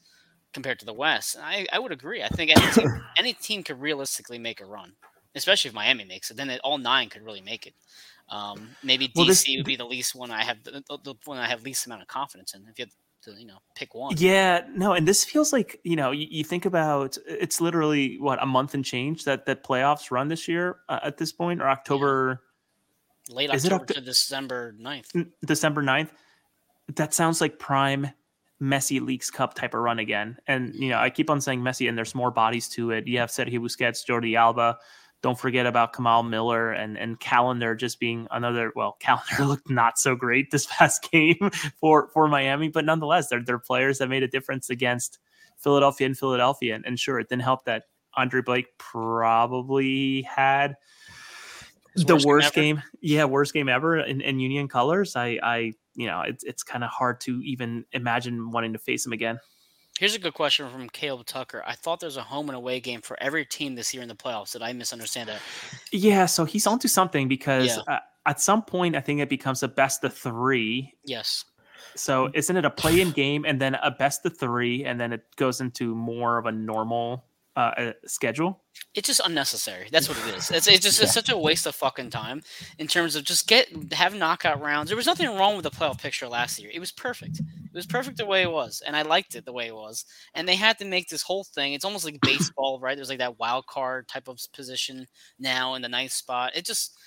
compared 0.54 0.80
to 0.80 0.86
the 0.86 0.94
West. 0.94 1.38
I, 1.42 1.66
I 1.74 1.80
would 1.80 1.92
agree. 1.92 2.24
I 2.24 2.28
think 2.30 2.52
any 2.52 2.72
team, 2.72 3.04
any 3.18 3.34
team 3.34 3.64
could 3.64 3.82
realistically 3.82 4.40
make 4.40 4.62
a 4.62 4.66
run, 4.66 4.94
especially 5.36 5.70
if 5.70 5.76
Miami 5.76 6.06
makes 6.06 6.32
it. 6.32 6.38
Then 6.38 6.50
it, 6.50 6.62
all 6.64 6.78
nine 6.78 7.10
could 7.10 7.24
really 7.24 7.42
make 7.42 7.68
it. 7.68 7.74
Um, 8.30 8.70
maybe 8.84 9.08
DC 9.08 9.12
well, 9.16 9.26
this, 9.26 9.46
would 9.50 9.66
be 9.66 9.76
the 9.76 9.86
least 9.86 10.16
one 10.16 10.32
I 10.32 10.44
have 10.44 10.64
the, 10.64 10.84
the, 11.04 11.16
one 11.26 11.38
I 11.38 11.48
have 11.48 11.64
least 11.64 11.86
amount 11.86 12.02
of 12.02 12.08
confidence 12.08 12.54
in. 12.54 12.62
If 12.70 12.80
you 12.80 12.86
had 12.86 12.90
to 13.24 13.40
you 13.40 13.46
know 13.46 13.58
pick 13.76 13.94
one. 13.94 14.16
Yeah, 14.18 14.66
no, 14.74 14.94
and 14.94 15.08
this 15.08 15.24
feels 15.24 15.52
like 15.52 15.80
you 15.84 15.96
know 15.96 16.12
you, 16.12 16.28
you 16.30 16.44
think 16.44 16.66
about 16.66 17.18
it's 17.28 17.60
literally 17.60 18.18
what 18.20 18.42
a 18.42 18.46
month 18.46 18.74
and 18.74 18.84
change 18.84 19.26
that 19.26 19.46
that 19.46 19.64
playoffs 19.64 20.10
run 20.12 20.30
this 20.30 20.48
year 20.48 20.78
uh, 20.90 21.00
at 21.04 21.18
this 21.18 21.32
point 21.32 21.62
or 21.62 21.70
October. 21.70 22.42
Yeah. 22.42 22.50
Late 23.30 23.52
October 23.52 23.76
October 23.76 23.94
to 23.94 24.02
December 24.02 24.76
9th. 24.82 25.28
December 25.46 25.82
9th. 25.82 26.10
That 26.96 27.14
sounds 27.14 27.40
like 27.40 27.58
prime 27.58 28.12
Messi 28.64 29.02
Leagues 29.02 29.30
Cup 29.30 29.54
type 29.54 29.74
of 29.74 29.82
run 29.82 30.00
again. 30.00 30.38
And 30.48 30.74
you 30.76 30.90
know, 30.90 30.98
I 30.98 31.10
keep 31.10 31.30
on 31.30 31.42
saying 31.42 31.62
Messi, 31.62 31.90
and 31.90 31.98
there's 31.98 32.16
more 32.16 32.32
bodies 32.32 32.70
to 32.70 32.92
it. 32.92 33.08
You 33.08 33.20
have 33.20 33.30
Sergio 33.30 33.60
Busquets, 33.60 34.06
Jordi 34.08 34.38
Alba, 34.38 34.78
don't 35.24 35.40
forget 35.40 35.66
about 35.66 35.94
Kamal 35.94 36.22
Miller 36.22 36.72
and 36.72 36.98
and 36.98 37.20
Callender 37.20 37.74
just 37.76 38.00
being 38.00 38.28
another. 38.30 38.72
Well, 38.76 38.98
Callender 39.02 39.46
looked 39.46 39.70
not 39.70 39.98
so 39.98 40.16
great 40.16 40.52
this 40.52 40.68
past 40.68 41.10
game 41.12 41.50
for 41.80 42.10
for 42.10 42.28
Miami, 42.28 42.68
but 42.68 42.86
nonetheless, 42.86 43.30
they're 43.30 43.44
they're 43.44 43.58
players 43.58 43.98
that 43.98 44.10
made 44.10 44.22
a 44.22 44.28
difference 44.28 44.70
against 44.70 45.18
Philadelphia 45.58 46.06
and 46.06 46.18
Philadelphia. 46.18 46.76
And, 46.76 46.86
and 46.86 47.00
sure, 47.00 47.20
it 47.20 47.30
didn't 47.30 47.44
help 47.44 47.66
that 47.66 47.84
Andre 48.16 48.42
Blake 48.42 48.68
probably 48.78 50.24
had 50.24 50.76
the 51.96 52.16
worst, 52.16 52.26
worst 52.26 52.54
game, 52.54 52.76
game, 52.76 52.84
yeah, 53.02 53.24
worst 53.24 53.54
game 53.54 53.70
ever 53.70 53.98
in, 53.98 54.20
in 54.20 54.40
Union 54.40 54.68
colors. 54.68 55.16
I 55.16 55.40
I 55.42 55.74
you 55.96 56.08
know 56.08 56.22
it's 56.22 56.44
it's 56.44 56.64
kind 56.64 56.84
of 56.84 56.90
hard 56.90 57.20
to 57.22 57.42
even 57.44 57.86
imagine 57.92 58.52
wanting 58.52 58.74
to 58.74 58.80
face 58.80 59.06
him 59.06 59.14
again. 59.14 59.40
Here's 60.00 60.16
a 60.16 60.20
good 60.20 60.34
question 60.34 60.68
from 60.70 60.90
Caleb 60.90 61.28
Tucker. 61.28 61.64
I 61.68 61.76
thought 61.76 62.00
there's 62.00 62.18
a 62.18 62.24
home 62.24 62.50
and 62.50 62.56
away 62.58 62.80
game 62.80 63.02
for 63.02 63.16
every 63.22 63.46
team 63.46 63.76
this 63.76 63.94
year 63.94 64.02
in 64.02 64.10
the 64.10 64.16
playoffs. 64.16 64.54
Did 64.54 64.64
I 64.64 64.74
misunderstand 64.74 65.30
that? 65.30 65.40
Yeah, 65.92 66.26
so 66.26 66.46
he's 66.46 66.66
onto 66.66 66.88
something 66.88 67.28
because 67.28 67.78
yeah. 67.78 67.96
uh, 67.96 68.00
at 68.26 68.42
some 68.42 68.64
point 68.64 68.96
I 68.96 69.02
think 69.02 69.20
it 69.20 69.30
becomes 69.30 69.62
a 69.62 69.68
best 69.68 70.04
of 70.04 70.14
three. 70.14 70.94
Yes. 71.06 71.46
So 71.96 72.32
isn't 72.34 72.58
it 72.58 72.66
a 72.66 72.72
play-in 72.72 73.12
game 73.12 73.46
and 73.46 73.62
then 73.62 73.76
a 73.76 73.92
best 73.92 74.26
of 74.26 74.36
three, 74.36 74.84
and 74.84 75.00
then 75.00 75.14
it 75.14 75.24
goes 75.36 75.62
into 75.62 75.94
more 75.94 76.40
of 76.40 76.48
a 76.48 76.52
normal 76.52 77.26
uh, 77.56 77.94
schedule? 78.06 78.60
It's 78.96 79.08
just 79.08 79.22
unnecessary. 79.24 79.88
That's 79.92 80.10
what 80.10 80.18
it 80.18 80.36
is. 80.36 80.50
It's, 80.50 80.68
it's 80.68 80.84
just 80.84 81.02
it's 81.02 81.14
such 81.14 81.30
a 81.30 81.38
waste 81.38 81.66
of 81.68 81.76
fucking 81.76 82.10
time 82.10 82.42
in 82.80 82.88
terms 82.88 83.16
of 83.16 83.24
just 83.24 83.48
get 83.48 83.94
have 83.94 84.16
knockout 84.16 84.62
rounds. 84.62 84.90
There 84.90 84.98
was 84.98 85.06
nothing 85.06 85.36
wrong 85.36 85.56
with 85.56 85.64
the 85.64 85.72
playoff 85.72 86.02
picture 86.02 86.28
last 86.28 86.60
year. 86.60 86.72
It 86.74 86.80
was 86.80 86.92
perfect. 86.92 87.40
It 87.40 87.78
was 87.78 87.86
perfect 87.86 88.18
the 88.18 88.26
way 88.26 88.42
it 88.44 88.52
was, 88.52 88.82
and 88.86 88.96
I 88.96 89.02
liked 89.02 89.36
it 89.36 89.46
the 89.46 89.54
way 89.54 89.68
it 89.68 89.76
was. 89.76 90.06
And 90.34 90.48
they 90.48 90.56
had 90.56 90.78
to 90.80 90.86
make 90.86 91.10
this 91.10 91.24
whole 91.24 91.44
thing. 91.44 91.74
It's 91.74 91.86
almost 91.86 92.06
like 92.06 92.22
baseball, 92.22 92.80
right? 92.80 92.96
There's 92.96 93.10
like 93.10 93.20
that 93.20 93.40
wild 93.40 93.68
card 93.68 94.08
type 94.08 94.28
of 94.28 94.40
position 94.54 95.08
now 95.40 95.76
in 95.76 95.82
the 95.82 95.90
ninth 95.90 96.12
spot. 96.12 96.56
It 96.56 96.66
just 96.66 96.98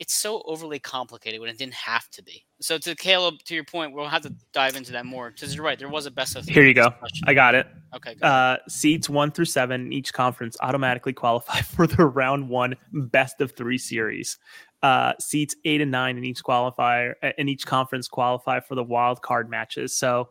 it's 0.00 0.14
so 0.14 0.42
overly 0.44 0.78
complicated 0.78 1.40
when 1.40 1.50
it 1.50 1.58
didn't 1.58 1.74
have 1.74 2.08
to 2.10 2.22
be. 2.22 2.44
So 2.60 2.78
to 2.78 2.94
Caleb, 2.94 3.36
to 3.44 3.54
your 3.54 3.64
point, 3.64 3.92
we'll 3.92 4.08
have 4.08 4.22
to 4.22 4.34
dive 4.52 4.76
into 4.76 4.92
that 4.92 5.06
more 5.06 5.30
because 5.30 5.54
you're 5.54 5.64
right. 5.64 5.78
There 5.78 5.88
was 5.88 6.06
a 6.06 6.10
best 6.10 6.36
of. 6.36 6.44
Here 6.44 6.64
you 6.64 6.74
go. 6.74 6.92
I 7.26 7.34
got 7.34 7.54
it. 7.54 7.66
Okay. 7.94 8.14
Uh, 8.22 8.58
seeds 8.68 9.08
one 9.08 9.32
through 9.32 9.46
seven 9.46 9.86
in 9.86 9.92
each 9.92 10.12
conference 10.12 10.56
automatically 10.60 11.12
qualify 11.12 11.60
for 11.62 11.86
the 11.86 12.04
round 12.04 12.48
one 12.48 12.76
best 12.92 13.40
of 13.40 13.52
three 13.52 13.78
series. 13.78 14.38
Uh, 14.82 15.12
seats 15.18 15.56
eight 15.64 15.80
and 15.80 15.90
nine 15.90 16.16
in 16.16 16.24
each 16.24 16.42
qualifier 16.44 17.14
in 17.36 17.48
each 17.48 17.66
conference 17.66 18.06
qualify 18.06 18.60
for 18.60 18.76
the 18.76 18.84
wild 18.84 19.20
card 19.22 19.50
matches. 19.50 19.92
So 19.92 20.28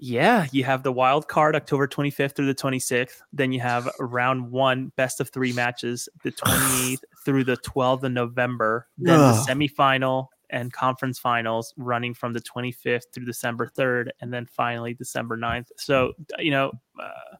yeah, 0.00 0.46
you 0.52 0.62
have 0.62 0.84
the 0.84 0.92
wild 0.92 1.26
card 1.26 1.56
October 1.56 1.88
25th 1.88 2.36
through 2.36 2.46
the 2.46 2.54
26th. 2.54 3.20
Then 3.32 3.50
you 3.50 3.58
have 3.58 3.90
round 3.98 4.48
one, 4.48 4.92
best 4.94 5.20
of 5.20 5.30
three 5.30 5.52
matches, 5.52 6.08
the 6.22 6.30
28th 6.44 7.02
through 7.24 7.44
the 7.44 7.56
12th 7.56 8.04
of 8.04 8.12
November. 8.12 8.86
Then 8.96 9.18
the 9.18 9.44
semifinal 9.48 10.28
and 10.50 10.72
conference 10.72 11.18
finals 11.18 11.74
running 11.76 12.14
from 12.14 12.32
the 12.32 12.40
25th 12.40 13.12
through 13.12 13.24
December 13.24 13.70
3rd. 13.76 14.10
And 14.20 14.32
then 14.32 14.46
finally 14.46 14.94
December 14.94 15.36
9th. 15.36 15.66
So, 15.76 16.12
you 16.38 16.52
know, 16.52 16.72
uh, 17.02 17.36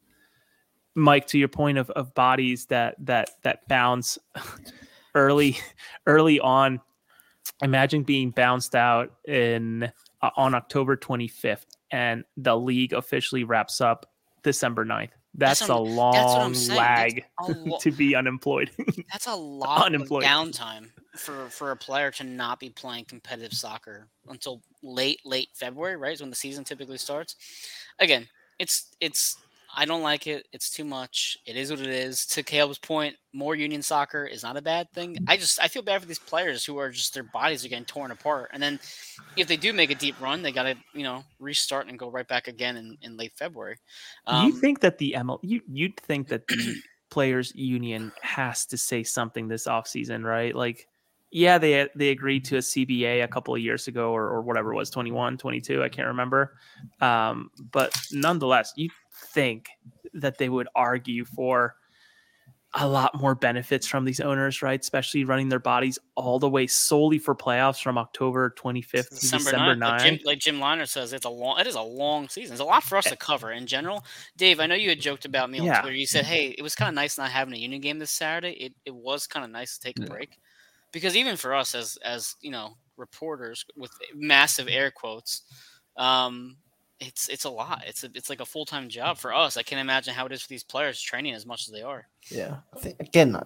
Mike, 0.96 1.28
to 1.28 1.38
your 1.38 1.48
point 1.48 1.78
of, 1.78 1.90
of 1.90 2.12
bodies 2.14 2.66
that 2.66 2.96
that 3.06 3.30
that 3.44 3.68
bounce 3.68 4.18
early 5.14 5.56
early 6.08 6.40
on, 6.40 6.80
imagine 7.62 8.02
being 8.02 8.32
bounced 8.32 8.74
out 8.74 9.12
in 9.28 9.92
uh, 10.22 10.30
on 10.36 10.56
October 10.56 10.96
25th 10.96 11.66
and 11.90 12.24
the 12.36 12.56
league 12.56 12.92
officially 12.92 13.44
wraps 13.44 13.80
up 13.80 14.10
December 14.42 14.84
9th. 14.84 15.10
That's, 15.34 15.60
that's 15.60 15.70
a 15.70 15.76
long 15.76 16.52
that's 16.52 16.68
lag 16.68 17.24
a 17.38 17.52
lo- 17.52 17.78
to 17.78 17.92
be 17.92 18.14
unemployed. 18.14 18.70
that's 19.12 19.26
a 19.26 19.34
lot 19.34 19.86
unemployed. 19.86 20.24
of 20.24 20.28
downtime 20.28 20.90
for, 21.16 21.48
for 21.48 21.70
a 21.70 21.76
player 21.76 22.10
to 22.12 22.24
not 22.24 22.58
be 22.58 22.70
playing 22.70 23.04
competitive 23.04 23.52
soccer 23.52 24.08
until 24.28 24.62
late, 24.82 25.20
late 25.24 25.48
February, 25.54 25.96
right? 25.96 26.14
Is 26.14 26.20
when 26.20 26.30
the 26.30 26.36
season 26.36 26.64
typically 26.64 26.98
starts. 26.98 27.36
Again, 28.00 28.26
it's 28.58 28.94
it's 29.00 29.36
I 29.78 29.84
don't 29.84 30.02
like 30.02 30.26
it. 30.26 30.48
It's 30.52 30.70
too 30.70 30.82
much. 30.82 31.38
It 31.46 31.56
is 31.56 31.70
what 31.70 31.78
it 31.78 31.86
is. 31.86 32.26
To 32.26 32.42
Caleb's 32.42 32.80
point, 32.80 33.14
more 33.32 33.54
union 33.54 33.80
soccer 33.80 34.24
is 34.24 34.42
not 34.42 34.56
a 34.56 34.60
bad 34.60 34.90
thing. 34.92 35.16
I 35.28 35.36
just 35.36 35.62
I 35.62 35.68
feel 35.68 35.82
bad 35.82 36.00
for 36.00 36.08
these 36.08 36.18
players 36.18 36.64
who 36.64 36.78
are 36.78 36.90
just 36.90 37.14
their 37.14 37.22
bodies 37.22 37.64
are 37.64 37.68
getting 37.68 37.84
torn 37.84 38.10
apart. 38.10 38.50
And 38.52 38.60
then 38.60 38.80
if 39.36 39.46
they 39.46 39.56
do 39.56 39.72
make 39.72 39.92
a 39.92 39.94
deep 39.94 40.20
run, 40.20 40.42
they 40.42 40.50
got 40.50 40.64
to 40.64 40.74
you 40.94 41.04
know 41.04 41.22
restart 41.38 41.86
and 41.86 41.96
go 41.96 42.10
right 42.10 42.26
back 42.26 42.48
again 42.48 42.76
in, 42.76 42.98
in 43.02 43.16
late 43.16 43.34
February. 43.36 43.76
Um, 44.26 44.46
you 44.48 44.52
think 44.58 44.80
that 44.80 44.98
the 44.98 45.14
ML 45.16 45.38
you 45.42 45.60
you'd 45.70 45.96
think 46.00 46.26
that 46.26 46.48
the 46.48 46.82
players 47.10 47.54
union 47.54 48.10
has 48.20 48.66
to 48.66 48.76
say 48.76 49.04
something 49.04 49.46
this 49.46 49.68
offseason, 49.68 50.24
right? 50.24 50.56
Like 50.56 50.88
yeah, 51.30 51.58
they 51.58 51.88
they 51.94 52.08
agreed 52.08 52.44
to 52.46 52.56
a 52.56 52.60
CBA 52.60 53.22
a 53.22 53.28
couple 53.28 53.54
of 53.54 53.60
years 53.60 53.86
ago 53.86 54.12
or, 54.12 54.24
or 54.24 54.40
whatever 54.40 54.72
it 54.72 54.76
was, 54.76 54.88
21, 54.90 55.36
22, 55.36 55.82
I 55.82 55.88
can't 55.88 56.08
remember. 56.08 56.54
Um, 57.00 57.50
but 57.70 57.94
nonetheless, 58.10 58.72
you 58.76 58.88
think 59.38 59.68
that 60.14 60.38
they 60.38 60.48
would 60.48 60.68
argue 60.74 61.24
for 61.24 61.76
a 62.74 62.86
lot 62.86 63.18
more 63.18 63.34
benefits 63.34 63.86
from 63.86 64.04
these 64.04 64.20
owners, 64.20 64.62
right? 64.62 64.80
Especially 64.80 65.24
running 65.24 65.48
their 65.48 65.60
bodies 65.60 65.98
all 66.16 66.38
the 66.38 66.48
way 66.48 66.66
solely 66.66 67.18
for 67.18 67.34
playoffs 67.34 67.80
from 67.80 67.96
October 67.96 68.54
25th 68.58 69.08
to 69.08 69.14
December, 69.14 69.44
December 69.44 69.76
9th. 69.76 69.80
Like 69.80 70.02
Jim, 70.02 70.18
like 70.24 70.38
Jim 70.38 70.60
Liner 70.60 70.86
says, 70.86 71.12
it's 71.12 71.24
a 71.24 71.30
long, 71.30 71.58
it 71.60 71.66
is 71.66 71.76
a 71.76 71.80
long 71.80 72.28
season. 72.28 72.52
It's 72.54 72.60
a 72.60 72.64
lot 72.64 72.82
for 72.82 72.98
us 72.98 73.06
to 73.06 73.16
cover 73.16 73.52
in 73.52 73.66
general. 73.66 74.04
Dave, 74.36 74.60
I 74.60 74.66
know 74.66 74.74
you 74.74 74.90
had 74.90 75.00
joked 75.00 75.24
about 75.24 75.50
me 75.50 75.60
on 75.60 75.66
yeah. 75.66 75.80
Twitter. 75.80 75.96
You 75.96 76.06
said, 76.06 76.26
hey, 76.26 76.54
it 76.58 76.62
was 76.62 76.74
kind 76.74 76.88
of 76.88 76.94
nice 76.94 77.16
not 77.16 77.30
having 77.30 77.54
a 77.54 77.58
union 77.58 77.80
game 77.80 77.98
this 77.98 78.10
Saturday. 78.10 78.52
It, 78.52 78.74
it 78.84 78.94
was 78.94 79.26
kind 79.26 79.44
of 79.44 79.50
nice 79.50 79.78
to 79.78 79.86
take 79.86 79.98
a 79.98 80.02
yeah. 80.02 80.08
break 80.08 80.38
because 80.92 81.16
even 81.16 81.36
for 81.36 81.54
us 81.54 81.74
as 81.74 81.96
as 82.04 82.34
you 82.40 82.50
know 82.50 82.76
reporters 82.96 83.64
with 83.76 83.92
massive 84.14 84.68
air 84.68 84.90
quotes, 84.90 85.42
um, 85.96 86.56
it's 87.00 87.28
it's 87.28 87.44
a 87.44 87.50
lot. 87.50 87.82
It's 87.86 88.04
a, 88.04 88.10
it's 88.14 88.30
like 88.30 88.40
a 88.40 88.46
full 88.46 88.64
time 88.64 88.88
job 88.88 89.18
for 89.18 89.32
us. 89.34 89.56
I 89.56 89.62
can't 89.62 89.80
imagine 89.80 90.14
how 90.14 90.26
it 90.26 90.32
is 90.32 90.42
for 90.42 90.48
these 90.48 90.64
players 90.64 91.00
training 91.00 91.34
as 91.34 91.46
much 91.46 91.66
as 91.68 91.72
they 91.72 91.82
are. 91.82 92.06
Yeah, 92.30 92.56
I 92.74 92.80
think 92.80 92.96
again, 93.00 93.40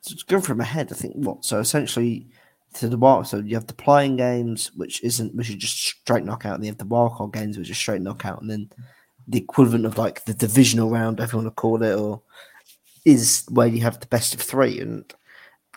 it's 0.00 0.22
going 0.22 0.42
from 0.42 0.60
ahead. 0.60 0.88
I 0.92 0.94
think 0.94 1.14
what 1.16 1.44
so 1.44 1.58
essentially 1.60 2.28
to 2.74 2.88
the 2.88 2.98
wild. 2.98 3.26
So 3.26 3.38
you 3.38 3.54
have 3.54 3.66
the 3.66 3.74
playing 3.74 4.16
games, 4.16 4.70
which 4.74 5.02
isn't 5.02 5.34
which 5.34 5.48
is 5.48 5.56
just 5.56 5.78
straight 5.78 6.24
knockout, 6.24 6.56
and 6.56 6.64
you 6.64 6.70
have 6.70 6.78
the 6.78 6.84
wildcard 6.84 7.32
games, 7.32 7.56
which 7.56 7.70
is 7.70 7.78
straight 7.78 8.02
knockout, 8.02 8.42
and 8.42 8.50
then 8.50 8.70
the 9.26 9.38
equivalent 9.38 9.86
of 9.86 9.98
like 9.98 10.24
the 10.24 10.34
divisional 10.34 10.90
round, 10.90 11.20
if 11.20 11.32
you 11.32 11.38
want 11.38 11.46
to 11.46 11.52
call 11.52 11.82
it, 11.82 11.94
or 11.94 12.22
is 13.04 13.46
where 13.50 13.66
you 13.66 13.80
have 13.80 14.00
the 14.00 14.06
best 14.06 14.34
of 14.34 14.40
three. 14.40 14.80
And 14.80 15.04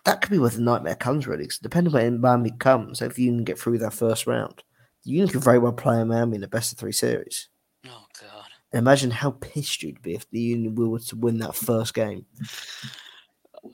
that 0.05 0.21
could 0.21 0.31
be 0.31 0.37
where 0.39 0.49
the 0.49 0.61
nightmare 0.61 0.95
comes, 0.95 1.27
really. 1.27 1.43
Because 1.43 1.59
depending 1.59 1.93
where 1.93 2.11
Miami 2.11 2.51
comes, 2.51 3.01
if 3.01 3.17
you 3.17 3.31
can 3.31 3.43
get 3.43 3.59
through 3.59 3.77
that 3.79 3.93
first 3.93 4.27
round, 4.27 4.63
you 5.07 5.27
could 5.27 5.43
very 5.43 5.59
well 5.59 5.73
play 5.73 6.03
Miami 6.03 6.35
in 6.35 6.41
the 6.41 6.47
best 6.47 6.71
of 6.71 6.77
three 6.77 6.91
series. 6.91 7.49
Oh 7.87 8.05
God! 8.21 8.47
imagine 8.73 9.11
how 9.11 9.31
pissed 9.31 9.81
you'd 9.83 10.01
be 10.01 10.15
if 10.15 10.29
the 10.29 10.39
Union 10.39 10.75
were 10.75 10.99
to 10.99 11.15
win 11.15 11.39
that 11.39 11.55
first 11.55 11.93
game. 11.93 12.25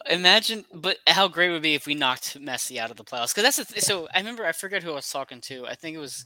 Imagine, 0.09 0.65
but 0.73 0.97
how 1.07 1.27
great 1.27 1.49
would 1.49 1.61
be 1.61 1.75
if 1.75 1.85
we 1.85 1.93
knocked 1.93 2.39
Messi 2.39 2.77
out 2.77 2.91
of 2.91 2.97
the 2.97 3.03
playoffs? 3.03 3.33
Because 3.33 3.55
that's 3.55 3.71
th- 3.71 3.83
so. 3.83 4.07
I 4.13 4.19
remember 4.19 4.45
I 4.45 4.51
forget 4.51 4.83
who 4.83 4.91
I 4.91 4.95
was 4.95 5.11
talking 5.11 5.41
to. 5.41 5.67
I 5.67 5.75
think 5.75 5.95
it 5.95 5.99
was 5.99 6.25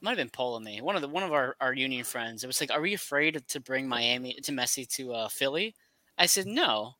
might 0.00 0.10
have 0.10 0.18
been 0.18 0.30
Paul 0.30 0.56
and 0.56 0.64
me. 0.64 0.80
One 0.80 0.96
of 0.96 1.02
the 1.02 1.08
one 1.08 1.22
of 1.22 1.32
our, 1.32 1.56
our 1.60 1.72
Union 1.72 2.04
friends. 2.04 2.44
It 2.44 2.46
was 2.46 2.60
like, 2.60 2.70
"Are 2.70 2.80
we 2.80 2.94
afraid 2.94 3.42
to 3.48 3.60
bring 3.60 3.88
Miami 3.88 4.34
to 4.34 4.52
Messi 4.52 4.86
to 4.96 5.12
uh, 5.12 5.28
Philly?" 5.28 5.74
I 6.18 6.26
said, 6.26 6.46
"No, 6.46 6.96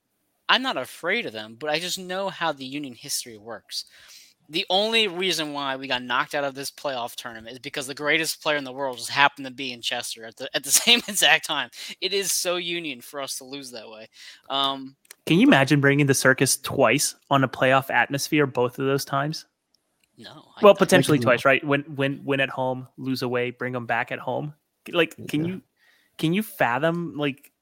I'm 0.48 0.62
not 0.62 0.76
afraid 0.76 1.26
of 1.26 1.32
them, 1.32 1.56
but 1.58 1.70
I 1.70 1.78
just 1.78 1.98
know 1.98 2.30
how 2.30 2.52
the 2.52 2.64
union 2.64 2.94
history 2.94 3.36
works. 3.36 3.84
The 4.50 4.64
only 4.70 5.08
reason 5.08 5.52
why 5.52 5.76
we 5.76 5.86
got 5.88 6.02
knocked 6.02 6.34
out 6.34 6.44
of 6.44 6.54
this 6.54 6.70
playoff 6.70 7.14
tournament 7.16 7.52
is 7.52 7.58
because 7.58 7.86
the 7.86 7.94
greatest 7.94 8.42
player 8.42 8.56
in 8.56 8.64
the 8.64 8.72
world 8.72 8.96
just 8.96 9.10
happened 9.10 9.46
to 9.46 9.52
be 9.52 9.72
in 9.72 9.82
Chester 9.82 10.24
at 10.24 10.36
the 10.36 10.48
at 10.54 10.64
the 10.64 10.70
same 10.84 11.00
exact 11.08 11.46
time. 11.46 11.70
It 12.00 12.12
is 12.12 12.32
so 12.32 12.56
union 12.56 13.00
for 13.00 13.20
us 13.20 13.38
to 13.38 13.44
lose 13.44 13.70
that 13.72 13.88
way. 13.88 14.08
Um, 14.48 14.96
Can 15.26 15.38
you 15.38 15.46
imagine 15.46 15.80
bringing 15.80 16.06
the 16.06 16.14
circus 16.14 16.56
twice 16.56 17.14
on 17.30 17.44
a 17.44 17.48
playoff 17.48 17.90
atmosphere 17.90 18.46
both 18.46 18.78
of 18.78 18.86
those 18.86 19.04
times? 19.04 19.46
No. 20.16 20.46
Well, 20.62 20.74
I, 20.74 20.78
potentially 20.78 21.18
I 21.18 21.22
twice, 21.22 21.44
right? 21.44 21.62
Win, 21.64 21.84
win, 21.94 22.20
win 22.24 22.40
at 22.40 22.48
home, 22.48 22.88
lose 22.96 23.22
away, 23.22 23.50
bring 23.50 23.72
them 23.72 23.86
back 23.86 24.10
at 24.10 24.18
home. 24.18 24.54
Like, 24.90 25.14
can 25.28 25.44
yeah. 25.44 25.52
you 25.52 25.62
can 26.16 26.32
you 26.32 26.42
fathom 26.42 27.16
like 27.16 27.52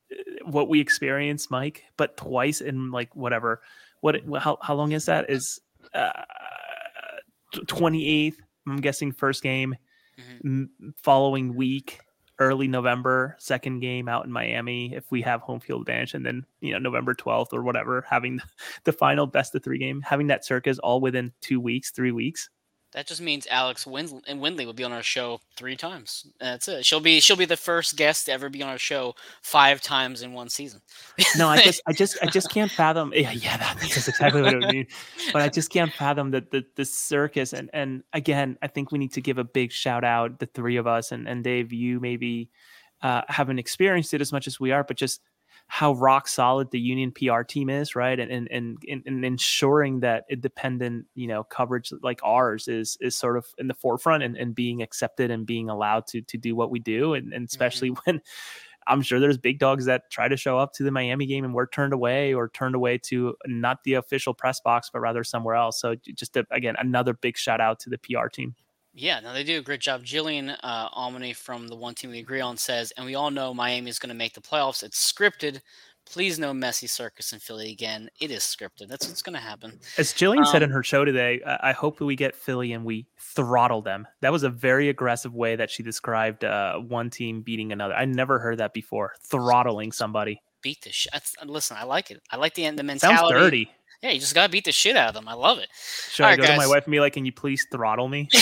what 0.45 0.69
we 0.69 0.81
experienced, 0.81 1.51
Mike, 1.51 1.85
but 1.97 2.17
twice 2.17 2.61
in 2.61 2.91
like 2.91 3.15
whatever. 3.15 3.63
What 4.01 4.23
how 4.39 4.59
how 4.63 4.75
long 4.75 4.93
is 4.93 5.07
that? 5.07 5.29
Is 5.29 5.61
uh, 5.95 6.11
eighth? 7.55 8.41
I'm 8.69 8.81
guessing 8.81 9.13
first 9.13 9.43
game, 9.43 9.77
mm-hmm. 10.19 10.91
following 11.03 11.55
week, 11.55 12.01
early 12.39 12.69
November, 12.69 13.37
second 13.39 13.81
game 13.81 14.09
out 14.09 14.25
in 14.25 14.33
Miami. 14.33 14.95
If 14.95 15.11
we 15.11 15.23
have 15.23 15.41
home 15.41 15.61
field 15.61 15.83
advantage, 15.83 16.15
and 16.15 16.25
then 16.25 16.45
you 16.61 16.73
know 16.73 16.79
November 16.79 17.15
twelfth 17.15 17.53
or 17.53 17.63
whatever, 17.63 18.05
having 18.09 18.41
the 18.85 18.93
final 18.93 19.27
best 19.27 19.55
of 19.55 19.63
three 19.63 19.79
game, 19.79 20.03
having 20.03 20.27
that 20.29 20.45
circus 20.45 20.79
all 20.79 21.01
within 21.01 21.33
two 21.41 21.61
weeks, 21.61 21.91
three 21.91 22.13
weeks. 22.13 22.51
That 22.97 23.07
just 23.07 23.21
means 23.21 23.47
Alex 23.51 23.87
Windley, 23.87 24.23
and 24.27 24.41
Windley 24.41 24.65
will 24.65 24.73
be 24.73 24.83
on 24.83 24.91
our 24.91 25.03
show 25.03 25.43
three 25.55 25.77
times. 25.77 26.27
That's 26.41 26.67
it. 26.67 26.87
She'll 26.87 26.99
be 26.99 27.21
she'll 27.21 27.37
be 27.37 27.45
the 27.45 27.55
first 27.55 27.95
guest 27.95 28.25
to 28.25 28.33
ever 28.33 28.49
be 28.49 28.63
on 28.63 28.71
our 28.71 28.79
show 28.79 29.15
five 29.43 29.83
times 29.83 30.23
in 30.23 30.33
one 30.33 30.49
season. 30.49 30.81
no, 31.37 31.47
I 31.47 31.61
just 31.61 31.83
I 31.87 31.93
just 31.93 32.17
I 32.23 32.27
just 32.27 32.49
can't 32.55 32.71
fathom. 32.71 33.13
Yeah, 33.15 33.33
yeah, 33.33 33.59
that's 33.59 34.09
exactly 34.09 34.41
what 34.41 34.65
I 34.65 34.73
mean. 34.73 34.87
But 35.31 35.43
I 35.43 35.51
just 35.51 35.71
can't 35.71 35.93
fathom 35.93 36.31
that 36.31 36.51
the 36.51 36.65
the 36.77 36.87
circus 36.87 37.53
and 37.53 37.69
and 37.75 38.03
again, 38.15 38.57
I 38.63 38.69
think 38.69 38.91
we 38.93 38.99
need 38.99 39.13
to 39.13 39.21
give 39.21 39.37
a 39.37 39.45
big 39.45 39.73
shout 39.73 40.03
out 40.03 40.39
the 40.39 40.47
three 40.47 40.79
of 40.79 40.87
us 40.87 41.13
and 41.13 41.29
and 41.29 41.45
Dave, 41.45 41.75
you 41.75 42.01
maybe 42.01 42.49
uh, 43.03 43.21
haven't 43.29 43.59
experienced 43.59 44.15
it 44.15 44.23
as 44.23 44.33
much 44.33 44.47
as 44.47 44.59
we 44.59 44.73
are, 44.73 44.83
but 44.83 44.97
just 44.97 45.21
how 45.69 45.95
rock 45.95 46.29
solid 46.29 46.71
the 46.71 46.79
union 46.79 47.13
PR 47.13 47.43
team 47.43 47.69
is, 47.69 47.97
right? 47.97 48.19
And 48.19 48.31
and 48.31 48.49
and, 48.89 49.03
and 49.07 49.25
ensuring 49.25 50.01
that 50.01 50.25
independent, 50.31 51.07
you 51.15 51.27
know, 51.27 51.45
coverage 51.45 51.93
like 52.03 52.21
ours 52.23 52.69
is 52.69 52.97
is 53.01 53.17
sort 53.17 53.37
of 53.37 53.47
in 53.59 53.67
the 53.67 53.75
forefront 53.75 54.23
and, 54.23 54.37
and 54.37 54.55
being 54.55 54.83
accepted 54.83 55.31
and 55.31 55.47
being 55.47 55.69
allowed 55.69 56.07
to 56.09 56.23
to 56.23 56.39
do 56.39 56.55
what 56.55 56.71
we 56.71 56.79
do. 56.79 57.15
And, 57.15 57.33
and 57.33 57.49
especially 57.49 57.91
mm-hmm. 57.91 58.11
when 58.11 58.21
I'm 58.89 59.03
sure 59.03 59.19
there's 59.19 59.39
big 59.39 59.59
dogs 59.59 59.87
that 59.87 60.11
try 60.11 60.29
to 60.29 60.37
show 60.37 60.59
up 60.59 60.73
to 60.75 60.85
the 60.85 60.93
Miami 60.93 61.27
game 61.27 61.45
and 61.45 61.53
we're 61.53 61.67
turned 61.67 61.93
away 61.93 62.33
or 62.33 62.49
turned 62.49 62.77
away 62.77 62.99
to 62.99 63.35
not 63.47 63.83
the 63.83 63.95
official 63.95 64.33
press 64.33 64.61
box, 64.61 64.91
but 64.93 65.01
rather 65.01 65.25
somewhere 65.25 65.57
else. 65.57 65.81
So 65.81 65.97
just 66.15 66.37
a, 66.37 66.47
again, 66.53 66.77
another 66.79 67.13
big 67.13 67.37
shout 67.37 67.61
out 67.61 67.81
to 67.81 67.91
the 67.91 67.99
PR 67.99 68.29
team. 68.29 68.55
Yeah, 68.99 69.21
no, 69.21 69.35
they 69.35 69.45
do 69.45 69.59
a 69.59 69.63
great 69.63 69.81
job. 69.81 70.05
Jillian 70.05 70.57
uh, 70.63 70.89
Almany 70.89 71.37
from 71.37 71.69
the 71.69 71.77
One 71.77 71.95
Team 71.95 72.11
We 72.11 72.19
Agree 72.19 72.41
On 72.41 72.57
says, 72.57 72.95
and 72.97 73.05
we 73.05 73.15
all 73.15 73.31
know 73.31 73.53
Miami 73.53 73.91
is 73.91 73.99
going 73.99 74.09
to 74.09 74.15
make 74.15 74.33
the 74.33 74.41
playoffs. 74.41 74.83
It's 74.83 75.13
scripted. 75.13 75.61
Please 76.07 76.39
no 76.39 76.55
messy 76.55 76.87
circus 76.87 77.35
in 77.35 77.39
Philly 77.39 77.71
again. 77.73 78.09
It 78.21 78.31
is 78.31 78.43
scripted. 78.43 78.89
That's 78.89 79.07
what's 79.07 79.21
going 79.21 79.35
to 79.35 79.41
happen. 79.41 79.79
As 79.99 80.15
Jillian 80.15 80.39
um, 80.39 80.45
said 80.47 80.63
in 80.63 80.71
um, 80.71 80.75
her 80.75 80.83
show 80.83 81.05
today, 81.05 81.43
I 81.45 81.73
hope 81.73 81.99
that 81.99 82.07
we 82.07 82.17
get 82.17 82.35
Philly 82.35 82.73
and 82.73 82.87
we 82.87 83.07
throttle 83.19 83.83
them. 83.83 84.07
That 84.23 84.33
was 84.33 84.45
a 84.45 84.49
very 84.49 84.89
aggressive 84.89 85.35
way 85.35 85.57
that 85.57 85.69
she 85.69 85.83
described 85.83 86.45
uh, 86.45 86.79
one 86.79 87.11
team 87.11 87.43
beating 87.43 87.73
another. 87.73 87.93
I 87.93 88.07
never 88.07 88.39
heard 88.39 88.59
that 88.59 88.73
before. 88.73 89.13
Throttling 89.21 89.93
somebody. 89.93 90.41
Beat 90.63 90.81
the 90.83 90.91
shit. 90.91 91.13
Listen, 91.45 91.77
I 91.79 91.85
like 91.85 92.11
it. 92.11 92.23
I 92.31 92.37
like 92.37 92.55
the 92.55 92.71
the 92.71 92.83
mentality. 92.83 93.19
Sounds 93.19 93.31
dirty. 93.31 93.71
Yeah, 94.03 94.11
you 94.11 94.21
just 94.21 94.35
gotta 94.35 94.51
beat 94.51 94.65
the 94.65 94.73
shit 94.73 94.97
out 94.97 95.09
of 95.09 95.15
them. 95.15 95.27
I 95.27 95.35
love 95.35 95.59
it. 95.59 95.69
Should 96.11 96.25
All 96.25 96.29
I 96.29 96.33
right, 96.33 96.37
go 96.37 96.45
guys. 96.45 96.53
to 96.53 96.57
my 96.59 96.67
wife 96.67 96.85
and 96.85 96.93
be 96.93 97.01
like, 97.01 97.15
"Can 97.15 97.25
you 97.25 97.33
please 97.33 97.67
throttle 97.71 98.09
me?" 98.09 98.29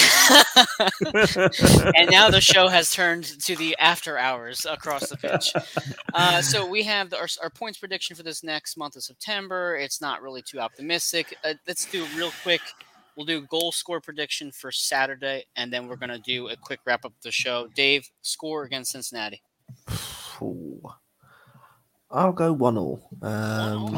and 1.97 2.11
now 2.11 2.29
the 2.29 2.41
show 2.41 2.69
has 2.69 2.91
turned 2.91 3.25
to 3.43 3.57
the 3.57 3.77
after 3.79 4.19
hours 4.19 4.67
across 4.67 5.09
the 5.09 5.17
pitch. 5.17 5.53
Uh, 6.15 6.41
so 6.41 6.65
we 6.65 6.81
have 6.85 7.11
the, 7.11 7.19
our, 7.19 7.27
our, 7.43 7.51
points 7.51 7.77
prediction 7.77 8.15
for 8.15 8.23
this 8.23 8.45
next 8.45 8.77
month 8.77 8.95
of 8.95 9.03
September. 9.03 9.75
It's 9.75 10.01
not 10.01 10.23
really 10.23 10.43
too 10.43 10.61
optimistic. 10.61 11.37
Uh, 11.43 11.55
let's 11.67 11.87
do 11.87 12.07
real 12.17 12.31
quick. 12.45 12.61
We'll 13.17 13.27
do 13.27 13.41
goal 13.49 13.73
score 13.73 14.01
prediction 14.01 14.53
for 14.53 14.71
Saturday, 14.71 15.45
and 15.57 15.73
then 15.73 15.89
we're 15.89 15.97
gonna 15.97 16.21
do 16.21 16.51
a 16.51 16.57
quick 16.57 16.79
wrap 16.87 17.05
up 17.05 17.11
of 17.11 17.23
the 17.23 17.33
show. 17.33 17.67
Dave, 17.75 18.09
score 18.23 18.63
against 18.63 18.93
Cincinnati. 18.93 19.43
I'll 22.11 22.33
go 22.33 22.53
one 22.53 22.79
all. 22.79 23.09
Um, 23.23 23.93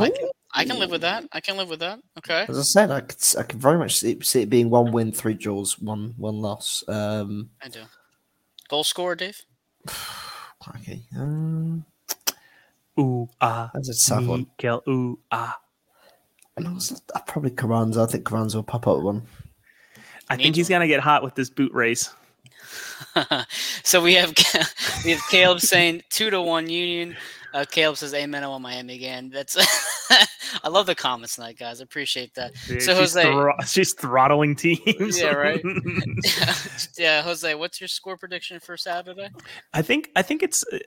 I 0.56 0.64
can 0.64 0.78
live 0.78 0.90
with 0.90 1.02
that. 1.02 1.24
I 1.32 1.40
can 1.40 1.56
live 1.56 1.68
with 1.68 1.80
that. 1.80 1.98
Okay. 2.18 2.46
As 2.48 2.58
I 2.58 2.62
said, 2.62 2.90
I 2.90 3.00
could, 3.00 3.22
I 3.38 3.42
could 3.42 3.60
very 3.60 3.76
much 3.76 3.98
see 3.98 4.12
it, 4.12 4.24
see 4.24 4.42
it 4.42 4.50
being 4.50 4.70
one 4.70 4.90
win, 4.90 5.12
three 5.12 5.34
draws, 5.34 5.78
one 5.78 6.14
one 6.16 6.40
loss. 6.40 6.82
Um, 6.88 7.50
I 7.62 7.68
do. 7.68 7.80
Goal 8.68 8.82
scorer, 8.82 9.14
Dave. 9.14 9.42
okay. 10.76 11.02
Um, 11.16 11.84
ooh 12.98 13.28
ah. 13.40 13.70
That's 13.74 13.90
a 13.90 14.10
tough 14.10 14.24
one. 14.24 14.46
Kill 14.56 14.82
ooh 14.88 15.18
ah. 15.30 15.58
And 16.56 16.66
also, 16.68 16.96
uh, 17.14 17.20
probably 17.26 17.50
Carranza. 17.50 18.02
I 18.02 18.06
think 18.06 18.24
Carranza 18.24 18.56
will 18.56 18.62
pop 18.64 18.86
up 18.86 19.02
one. 19.02 19.26
I 20.30 20.36
think 20.36 20.56
he's 20.56 20.70
gonna 20.70 20.88
get 20.88 21.00
hot 21.00 21.22
with 21.22 21.34
this 21.34 21.50
boot 21.50 21.72
race. 21.72 22.10
so 23.84 24.02
we 24.02 24.14
have 24.14 24.32
we 25.04 25.10
have 25.10 25.20
Caleb 25.30 25.60
saying 25.60 26.02
two 26.10 26.30
to 26.30 26.40
one 26.40 26.68
Union. 26.68 27.14
Uh, 27.56 27.64
Caleb 27.64 27.96
says, 27.96 28.12
"Amen." 28.12 28.44
I 28.44 28.48
want 28.48 28.62
Miami 28.62 28.96
again. 28.96 29.30
That's 29.32 29.56
I 30.62 30.68
love 30.68 30.84
the 30.84 30.94
comments 30.94 31.36
tonight, 31.36 31.58
guys. 31.58 31.80
I 31.80 31.84
appreciate 31.84 32.34
that. 32.34 32.52
Dude, 32.66 32.82
so 32.82 32.92
she's, 32.92 33.14
Jose, 33.14 33.22
thro- 33.22 33.54
she's 33.66 33.94
throttling 33.94 34.54
teams. 34.54 35.18
yeah, 35.18 35.32
right. 35.32 35.62
yeah, 36.98 37.22
Jose, 37.22 37.54
what's 37.54 37.80
your 37.80 37.88
score 37.88 38.18
prediction 38.18 38.60
for 38.60 38.76
Saturday? 38.76 39.30
I 39.72 39.80
think 39.80 40.10
I 40.14 40.20
think 40.20 40.42
it's 40.42 40.66
uh, 40.70 40.78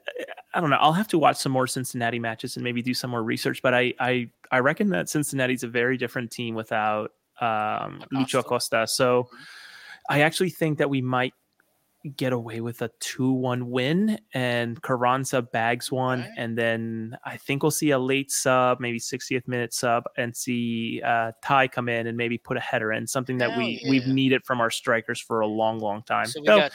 I 0.54 0.60
don't 0.60 0.70
know. 0.70 0.78
I'll 0.80 0.92
have 0.92 1.08
to 1.08 1.18
watch 1.18 1.38
some 1.38 1.50
more 1.50 1.66
Cincinnati 1.66 2.20
matches 2.20 2.54
and 2.54 2.62
maybe 2.62 2.82
do 2.82 2.94
some 2.94 3.10
more 3.10 3.24
research. 3.24 3.62
But 3.62 3.74
I 3.74 3.92
I 3.98 4.30
I 4.52 4.60
reckon 4.60 4.90
that 4.90 5.08
Cincinnati's 5.08 5.64
a 5.64 5.68
very 5.68 5.96
different 5.96 6.30
team 6.30 6.54
without 6.54 7.10
um, 7.40 8.04
Lucho 8.14 8.38
Acosta. 8.38 8.86
So 8.86 9.28
I 10.08 10.20
actually 10.20 10.50
think 10.50 10.78
that 10.78 10.88
we 10.88 11.00
might 11.00 11.34
get 12.16 12.32
away 12.32 12.60
with 12.60 12.80
a 12.82 12.90
2-1 13.00 13.64
win 13.64 14.18
and 14.32 14.80
Carranza 14.80 15.42
bags 15.42 15.92
one 15.92 16.20
right. 16.20 16.30
and 16.38 16.56
then 16.56 17.16
I 17.24 17.36
think 17.36 17.62
we'll 17.62 17.70
see 17.70 17.90
a 17.90 17.98
late 17.98 18.30
sub 18.30 18.80
maybe 18.80 18.98
60th 18.98 19.46
minute 19.46 19.74
sub 19.74 20.04
and 20.16 20.34
see 20.34 21.02
uh 21.04 21.32
Tai 21.42 21.68
come 21.68 21.90
in 21.90 22.06
and 22.06 22.16
maybe 22.16 22.38
put 22.38 22.56
a 22.56 22.60
header 22.60 22.92
in 22.92 23.06
something 23.06 23.36
that 23.38 23.50
Hell 23.50 23.58
we 23.58 23.80
yeah. 23.82 23.90
we've 23.90 24.06
needed 24.06 24.46
from 24.46 24.60
our 24.60 24.70
strikers 24.70 25.20
for 25.20 25.40
a 25.40 25.46
long 25.46 25.78
long 25.78 26.02
time. 26.02 26.26
So 26.26 26.40
we 26.40 26.46
so, 26.46 26.56
got 26.58 26.72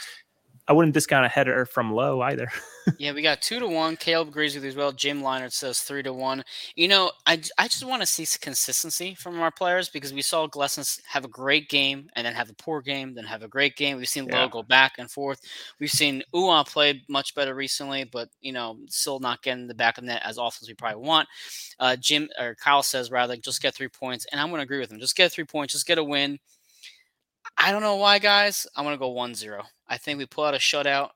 I 0.68 0.74
wouldn't 0.74 0.96
discount 0.96 1.26
a 1.26 1.30
header 1.30 1.66
from 1.66 1.94
Lowe 1.94 2.22
either. 2.22 2.50
yeah, 2.98 3.12
we 3.12 3.22
got 3.22 3.42
two 3.42 3.60
to 3.60 3.68
one. 3.68 3.96
Caleb 3.98 4.30
agrees 4.30 4.56
with 4.56 4.64
you 4.64 4.70
as 4.70 4.76
well. 4.76 4.92
Jim 4.92 5.22
Leinert 5.22 5.52
says 5.52 5.82
three 5.82 6.02
to 6.02 6.12
one. 6.12 6.44
You 6.76 6.88
know, 6.88 7.12
I, 7.28 7.40
I 7.60 7.68
just 7.68 7.86
want 7.86 8.02
to 8.02 8.08
see 8.08 8.26
consistency 8.40 9.14
from 9.14 9.40
our 9.40 9.52
players 9.52 9.90
because 9.90 10.12
we 10.12 10.24
saw 10.24 10.48
Glesnes 10.48 11.00
have 11.08 11.24
a 11.24 11.28
great 11.28 11.70
game 11.70 12.10
and 12.16 12.26
then 12.26 12.34
have 12.34 12.50
a 12.50 12.54
poor 12.54 12.82
game, 12.82 13.14
then 13.14 13.26
have 13.26 13.44
a 13.44 13.48
great 13.48 13.76
game. 13.76 13.98
We've 13.98 14.10
seen 14.10 14.26
yeah. 14.26 14.42
Lowe 14.42 14.50
go 14.50 14.64
back 14.64 14.94
and 14.98 15.10
forth. 15.10 15.40
We've 15.80 15.90
seen 15.90 16.24
Uhre 16.34 16.68
play 16.68 17.04
much 17.08 17.36
better 17.36 17.54
recently, 17.54 18.04
but 18.04 18.30
you 18.42 18.52
know, 18.52 18.78
still 18.90 19.20
not 19.20 19.44
getting 19.44 19.68
the 19.68 19.76
back 19.76 20.00
of 20.00 20.04
net 20.04 20.24
as 20.26 20.40
often 20.40 20.66
as 20.66 20.68
we 20.68 20.74
probably 20.74 21.08
want. 21.08 21.28
Uh, 21.80 21.96
Jim 21.96 22.28
or 22.40 22.56
Kyle 22.56 22.82
says 22.84 23.12
rather 23.12 23.38
just 23.38 23.62
get 23.62 23.76
three 23.76 23.90
points, 23.90 24.26
and 24.32 24.42
I'm 24.42 24.50
going 24.50 24.60
to 24.60 24.64
agree 24.64 24.80
with 24.80 24.92
him. 24.92 25.00
Just 25.00 25.16
get 25.16 25.32
three 25.32 25.44
points, 25.44 25.74
just 25.74 25.86
get 25.86 26.00
a 26.00 26.04
win. 26.04 26.40
I 27.58 27.72
don't 27.72 27.82
know 27.82 27.96
why, 27.96 28.20
guys. 28.20 28.68
I'm 28.76 28.84
going 28.84 28.96
to 28.96 29.00
go 29.00 29.10
1 29.10 29.36
0. 29.36 29.64
I 29.88 29.98
think 29.98 30.18
we 30.18 30.26
pull 30.26 30.44
out 30.44 30.54
a 30.54 30.58
shutout 30.58 31.10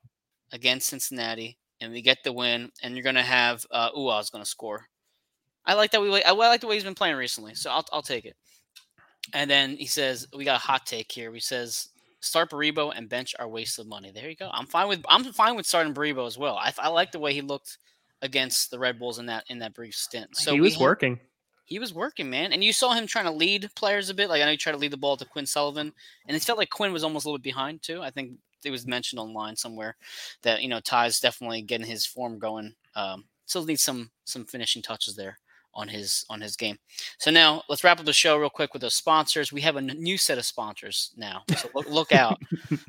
against 0.52 0.88
Cincinnati 0.88 1.58
and 1.80 1.92
we 1.92 2.02
get 2.02 2.18
the 2.24 2.32
win, 2.32 2.70
and 2.82 2.94
you're 2.94 3.02
going 3.02 3.14
to 3.14 3.22
have 3.22 3.64
uh, 3.70 3.90
Uhre's 3.96 4.30
going 4.30 4.44
to 4.44 4.50
score. 4.50 4.86
I 5.64 5.74
like 5.74 5.90
that. 5.92 6.02
We 6.02 6.22
I 6.22 6.32
like 6.32 6.60
the 6.60 6.66
way 6.66 6.74
he's 6.74 6.84
been 6.84 6.94
playing 6.94 7.16
recently, 7.16 7.54
so 7.54 7.70
I'll, 7.70 7.84
I'll 7.92 8.02
take 8.02 8.24
it. 8.24 8.36
And 9.32 9.50
then 9.50 9.76
he 9.76 9.86
says 9.86 10.26
we 10.34 10.44
got 10.44 10.56
a 10.56 10.66
hot 10.66 10.86
take 10.86 11.12
here. 11.12 11.32
He 11.32 11.40
says 11.40 11.88
start 12.20 12.50
Baribo 12.50 12.92
and 12.94 13.08
bench 13.08 13.34
our 13.38 13.48
waste 13.48 13.78
of 13.78 13.86
money. 13.86 14.10
There 14.10 14.28
you 14.28 14.36
go. 14.36 14.50
I'm 14.52 14.66
fine 14.66 14.88
with 14.88 15.04
I'm 15.08 15.24
fine 15.24 15.56
with 15.56 15.66
starting 15.66 15.94
Baribo 15.94 16.26
as 16.26 16.38
well. 16.38 16.56
I, 16.56 16.72
I 16.78 16.88
like 16.88 17.12
the 17.12 17.18
way 17.18 17.34
he 17.34 17.42
looked 17.42 17.78
against 18.22 18.70
the 18.70 18.78
Red 18.78 18.98
Bulls 18.98 19.18
in 19.18 19.26
that 19.26 19.44
in 19.48 19.58
that 19.60 19.74
brief 19.74 19.94
stint. 19.94 20.36
So 20.36 20.52
he 20.52 20.60
was 20.60 20.76
we 20.76 20.82
working 20.82 21.20
he 21.70 21.78
was 21.78 21.94
working, 21.94 22.28
man. 22.28 22.52
And 22.52 22.62
you 22.62 22.72
saw 22.72 22.92
him 22.92 23.06
trying 23.06 23.24
to 23.24 23.30
lead 23.30 23.70
players 23.74 24.10
a 24.10 24.14
bit. 24.14 24.28
Like 24.28 24.42
I 24.42 24.44
know 24.44 24.50
he 24.50 24.56
tried 24.58 24.72
to 24.72 24.78
lead 24.78 24.90
the 24.90 24.98
ball 24.98 25.16
to 25.16 25.24
Quinn 25.24 25.46
Sullivan, 25.46 25.92
and 26.26 26.36
it 26.36 26.42
felt 26.42 26.58
like 26.58 26.68
Quinn 26.68 26.92
was 26.92 27.04
almost 27.04 27.24
a 27.24 27.28
little 27.28 27.38
bit 27.38 27.44
behind 27.44 27.80
too. 27.80 28.02
I 28.02 28.10
think 28.10 28.32
it 28.64 28.70
was 28.70 28.86
mentioned 28.86 29.20
online 29.20 29.56
somewhere 29.56 29.96
that 30.42 30.62
you 30.62 30.68
know 30.68 30.80
Tai's 30.80 31.20
definitely 31.20 31.62
getting 31.62 31.86
his 31.86 32.04
form 32.04 32.38
going. 32.38 32.74
Um, 32.94 33.24
still 33.46 33.64
needs 33.64 33.82
some 33.82 34.10
some 34.24 34.44
finishing 34.44 34.82
touches 34.82 35.16
there 35.16 35.38
on 35.74 35.88
his 35.88 36.24
on 36.28 36.40
his 36.40 36.56
game. 36.56 36.76
So 37.18 37.30
now 37.30 37.62
let's 37.68 37.84
wrap 37.84 38.00
up 38.00 38.06
the 38.06 38.12
show 38.12 38.36
real 38.36 38.50
quick 38.50 38.72
with 38.72 38.82
the 38.82 38.90
sponsors. 38.90 39.52
We 39.52 39.60
have 39.62 39.76
a 39.76 39.80
new 39.80 40.18
set 40.18 40.38
of 40.38 40.44
sponsors 40.44 41.12
now, 41.16 41.42
so 41.56 41.68
look, 41.74 41.88
look 41.88 42.12
out. 42.12 42.40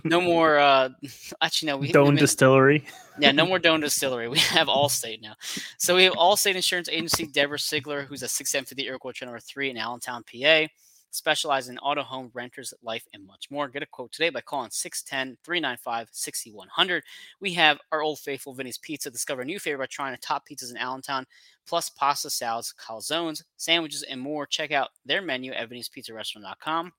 No 0.03 0.21
more. 0.31 0.59
Uh, 0.59 0.89
actually, 1.41 1.67
no. 1.67 1.77
We 1.77 1.91
Doan 1.91 2.15
Distillery. 2.15 2.85
Yeah, 3.19 3.31
no 3.31 3.45
more 3.45 3.59
Doan 3.59 3.79
Distillery. 3.81 4.27
We 4.27 4.39
have 4.39 4.67
Allstate 4.67 5.21
now. 5.21 5.35
So 5.77 5.95
we 5.95 6.03
have 6.03 6.13
Allstate 6.13 6.55
Insurance 6.55 6.89
Agency, 6.89 7.27
Debora 7.27 7.59
Sigler, 7.59 8.05
who's 8.05 8.23
a 8.23 8.27
6M50 8.27 8.85
Iroquois 8.85 9.13
number 9.21 9.39
three 9.39 9.69
in 9.69 9.77
Allentown, 9.77 10.23
PA 10.23 10.67
specialize 11.11 11.69
in 11.69 11.77
auto 11.79 12.01
home 12.01 12.31
renters, 12.33 12.73
life, 12.81 13.05
and 13.13 13.25
much 13.25 13.51
more. 13.51 13.67
Get 13.67 13.83
a 13.83 13.87
quote 13.87 14.11
today 14.11 14.29
by 14.29 14.41
calling 14.41 14.71
610 14.71 15.37
395 15.43 16.09
6100. 16.11 17.03
We 17.39 17.53
have 17.53 17.79
our 17.91 18.01
old 18.01 18.19
faithful 18.19 18.53
Vinny's 18.53 18.77
Pizza. 18.77 19.11
Discover 19.11 19.41
a 19.41 19.45
new 19.45 19.59
favorite 19.59 19.83
by 19.83 19.87
trying 19.91 20.13
the 20.13 20.17
top 20.17 20.43
pizzas 20.47 20.71
in 20.71 20.77
Allentown, 20.77 21.25
plus 21.67 21.89
pasta 21.89 22.29
salads, 22.29 22.73
calzones, 22.79 23.43
sandwiches, 23.57 24.03
and 24.03 24.19
more. 24.19 24.45
Check 24.45 24.71
out 24.71 24.89
their 25.05 25.21
menu 25.21 25.51
at 25.51 25.69
vinnyspizzarestaurant.com. 25.69 26.91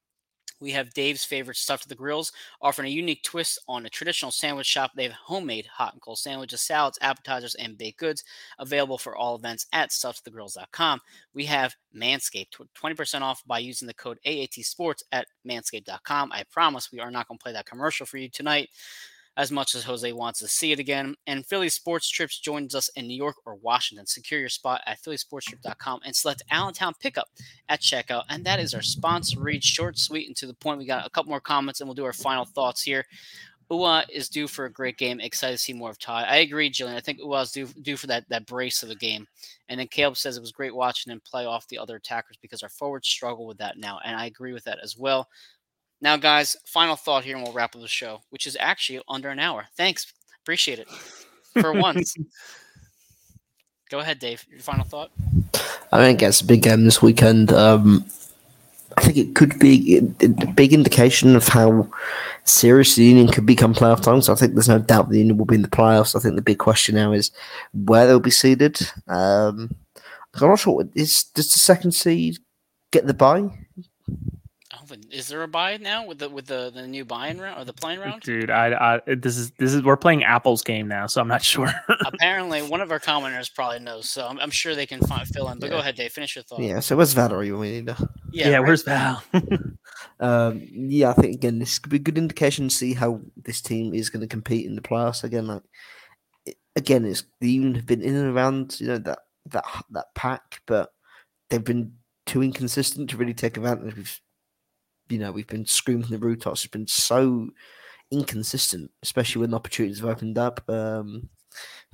We 0.63 0.71
have 0.71 0.95
Dave's 0.95 1.25
favorite 1.25 1.57
stuff 1.57 1.83
to 1.83 1.89
the 1.89 1.97
grills, 1.97 2.31
offering 2.61 2.87
a 2.87 2.95
unique 2.95 3.25
twist 3.25 3.59
on 3.67 3.85
a 3.85 3.91
traditional 3.91 4.31
sandwich 4.31 4.67
shop. 4.67 4.93
They 4.95 5.03
have 5.03 5.13
homemade 5.13 5.67
hot 5.67 5.93
and 5.93 6.01
cold 6.01 6.19
sandwiches, 6.19 6.61
salads, 6.61 6.99
appetizers, 7.03 7.57
and 7.57 7.77
baked 7.77 7.99
goods 7.99 8.23
available 8.61 8.97
for 8.97 9.17
all 9.17 9.35
events 9.35 9.67
at 9.73 9.91
stuffedtothegrills.com. 9.91 11.01
We 11.35 11.45
have 11.47 11.75
Manscaped, 11.95 12.55
20% 12.81 13.23
off 13.23 13.43
by 13.45 13.59
using 13.59 13.89
the 13.89 13.95
code 13.95 14.19
AAT 14.25 14.65
Sports 14.65 15.03
at 15.11 15.27
manscaped.com. 15.45 16.31
I 16.31 16.45
promise 16.51 16.93
we 16.93 17.01
are 17.01 17.11
not 17.11 17.27
going 17.27 17.39
to 17.39 17.43
play 17.43 17.53
that 17.53 17.67
commercial 17.67 18.07
for 18.07 18.19
you 18.19 18.29
tonight 18.29 18.71
as 19.37 19.51
much 19.51 19.74
as 19.74 19.85
Jose 19.85 20.12
wants 20.12 20.41
to 20.41 20.49
see 20.49 20.72
it 20.72 20.78
again. 20.78 21.14
And 21.26 21.47
Philly 21.47 21.68
Sports 21.68 22.09
Trips 22.09 22.39
joins 22.39 22.74
us 22.74 22.89
in 22.91 23.07
New 23.07 23.16
York 23.16 23.37
or 23.47 23.55
Washington. 23.57 24.07
Secure 24.07 24.41
your 24.41 24.49
spot 24.49 24.83
at 24.87 25.01
phillysportstrip.com 25.03 26.01
and 26.05 26.14
select 26.14 26.43
Allentown 26.51 26.93
Pickup 27.01 27.28
at 27.68 27.80
checkout. 27.80 28.24
And 28.28 28.45
that 28.45 28.61
is 28.61 28.74
our 28.74 28.83
sponsor 28.83 29.41
read 29.41 29.64
short, 29.64 29.99
sweet, 29.99 30.26
and 30.26 30.37
to 30.37 30.47
the 30.47 30.55
point. 30.55 30.78
We 30.78 30.87
got 30.87 31.07
a 31.07 31.11
couple 31.11 31.30
more 31.30 31.41
comments 31.41 31.80
and 31.80 31.89
we'll 31.89 31.95
do 31.95 32.05
our 32.05 32.12
final 32.12 32.45
thoughts 32.45 32.83
here. 32.83 33.07
Uhre 33.70 34.05
is 34.11 34.28
due 34.28 34.47
for 34.47 34.66
a 34.66 34.72
great 34.72 34.99
game. 34.99 35.18
Excited 35.18 35.57
to 35.57 35.62
see 35.62 35.72
more 35.72 35.91
of 35.91 35.99
Tai. 35.99 36.24
I 36.24 36.37
agree, 36.37 36.70
Jillian. 36.70 36.95
I 36.95 37.01
think 37.01 37.20
Uhre 37.20 37.43
is 37.43 37.53
due, 37.53 37.66
due 37.80 37.97
for 37.97 38.07
that, 38.09 38.28
that 38.28 38.47
brace 38.47 38.83
of 38.83 38.91
a 38.91 38.95
game. 38.95 39.26
And 39.68 39.80
then 39.80 39.89
Caleb 39.89 40.18
says 40.18 40.37
it 40.37 40.43
was 40.43 40.53
great 40.53 40.74
watching 40.74 41.11
him 41.11 41.22
play 41.24 41.47
off 41.47 41.66
the 41.68 41.78
other 41.78 41.97
attackers 41.97 42.37
because 42.43 42.62
our 42.62 42.68
forwards 42.68 43.09
struggle 43.09 43.47
with 43.47 43.57
that 43.59 43.78
now. 43.78 43.99
And 44.05 44.14
I 44.14 44.26
agree 44.26 44.53
with 44.53 44.64
that 44.64 44.80
as 44.83 44.99
well. 44.99 45.28
Now, 46.03 46.17
guys, 46.17 46.57
final 46.67 46.97
thought 46.97 47.25
here, 47.25 47.37
and 47.37 47.45
we'll 47.45 47.55
wrap 47.55 47.77
up 47.77 47.81
the 47.81 47.89
show, 47.89 48.23
which 48.31 48.47
is 48.47 48.57
actually 48.59 49.01
under 49.09 49.31
an 49.31 49.39
hour. 49.39 49.67
Thanks. 49.77 50.13
Appreciate 50.43 50.81
it. 50.81 50.89
For 51.61 51.73
once. 51.73 52.15
Go 53.91 54.01
ahead, 54.01 54.19
Dave. 54.19 54.45
Your 54.51 54.61
final 54.61 54.85
thought? 54.85 55.11
I 55.93 55.99
think 55.99 56.23
it's 56.23 56.41
a 56.41 56.47
big 56.47 56.63
game 56.63 56.85
this 56.85 57.01
weekend. 57.03 57.53
Um, 57.53 58.05
I 58.97 59.03
think 59.03 59.17
it 59.17 59.35
could 59.35 59.59
be 59.59 59.99
a 59.99 60.47
big 60.53 60.73
indication 60.73 61.37
of 61.37 61.47
how 61.47 61.89
serious 62.45 62.97
the 62.97 63.05
Union 63.05 63.29
could 63.29 63.47
become 63.47 63.75
playoff 63.75 64.03
time. 64.03 64.23
So 64.23 64.33
I 64.33 64.37
think 64.37 64.55
there's 64.55 64.69
no 64.69 64.79
doubt 64.79 65.11
the 65.11 65.19
Union 65.19 65.39
will 65.39 65.45
be 65.45 65.55
in 65.55 65.63
the 65.63 65.69
playoffs. 65.69 66.17
I 66.17 66.21
think 66.21 66.35
the 66.35 66.43
big 66.43 66.59
question 66.59 66.97
now 66.97 67.13
is 67.13 67.31
where 67.73 68.07
they'll 68.07 68.19
be 68.19 68.31
seeded. 68.31 68.81
Um, 69.09 69.77
I'm 70.35 70.49
not 70.49 70.59
sure. 70.59 70.89
Is 70.95 71.25
does 71.25 71.53
the 71.53 71.59
second 71.59 71.93
seed 71.93 72.39
get 72.91 73.07
the 73.07 73.15
bye? 73.15 73.51
Is 75.11 75.28
there 75.28 75.43
a 75.43 75.49
buy 75.49 75.76
now 75.76 76.07
with 76.07 76.18
the 76.18 76.28
with 76.28 76.47
the, 76.47 76.70
the 76.74 76.86
new 76.86 77.05
buying 77.05 77.38
round 77.38 77.61
or 77.61 77.64
the 77.64 77.72
playing 77.72 78.01
round? 78.01 78.22
Dude, 78.22 78.51
I, 78.51 78.97
I 78.97 79.14
this 79.14 79.36
is 79.36 79.51
this 79.53 79.72
is 79.74 79.82
we're 79.82 79.97
playing 79.97 80.24
Apple's 80.24 80.62
game 80.62 80.88
now, 80.88 81.07
so 81.07 81.20
I'm 81.20 81.28
not 81.28 81.43
sure. 81.53 81.72
Apparently, 82.07 82.62
one 82.62 82.80
of 82.80 82.90
our 82.90 83.01
commenters 83.01 83.53
probably 83.53 83.80
knows, 83.80 84.09
so 84.09 84.26
I'm, 84.26 84.38
I'm 84.38 84.51
sure 84.51 84.74
they 84.74 84.86
can 84.86 85.01
find, 85.01 85.26
fill 85.26 85.49
in. 85.49 85.59
But 85.59 85.66
yeah. 85.66 85.72
go 85.72 85.78
ahead, 85.78 85.97
Dave. 85.97 86.12
Finish 86.12 86.36
your 86.36 86.45
thought. 86.45 86.61
Yeah. 86.61 86.80
So 86.80 86.97
where's 86.97 87.12
Val? 87.12 87.28
Valerie? 87.28 87.53
We 87.53 87.70
need 87.70 87.86
to. 87.86 88.09
Yeah. 88.30 88.51
yeah 88.51 88.57
right. 88.57 88.66
Where's 88.66 88.82
Val? 88.82 89.22
um, 90.20 90.66
yeah, 90.70 91.11
I 91.11 91.14
think 91.14 91.34
again 91.34 91.59
this 91.59 91.78
could 91.78 91.90
be 91.90 91.97
a 91.97 92.01
good 92.01 92.18
indication 92.18 92.68
to 92.68 92.74
see 92.74 92.95
how 92.95 93.20
this 93.36 93.61
team 93.61 93.95
is 93.95 94.11
going 94.11 94.22
to 94.22 94.26
compete 94.26 94.66
in 94.66 94.74
the 94.74 94.82
playoffs 94.82 95.24
again. 95.24 95.47
Like 95.47 95.62
again, 96.76 97.05
it's 97.05 97.24
the 97.40 97.51
Union 97.51 97.74
have 97.74 97.86
been 97.86 98.03
in 98.03 98.14
and 98.14 98.36
around 98.36 98.80
you 98.80 98.88
know 98.88 98.99
that 98.99 99.20
that 99.47 99.64
that 99.90 100.07
pack, 100.14 100.61
but 100.66 100.90
they've 101.51 101.64
been 101.64 101.95
too 102.26 102.43
inconsistent 102.43 103.11
to 103.11 103.16
really 103.16 103.34
take 103.34 103.57
advantage 103.57 103.99
of 103.99 104.20
you 105.13 105.19
know, 105.19 105.31
we've 105.31 105.47
been 105.47 105.67
screaming 105.67 106.09
the 106.09 106.19
rooftops. 106.19 106.65
It's 106.65 106.71
been 106.71 106.87
so 106.87 107.51
inconsistent, 108.11 108.91
especially 109.03 109.43
when 109.43 109.55
opportunities 109.55 110.01
have 110.01 110.09
opened 110.09 110.39
up 110.39 110.63
um, 110.71 111.29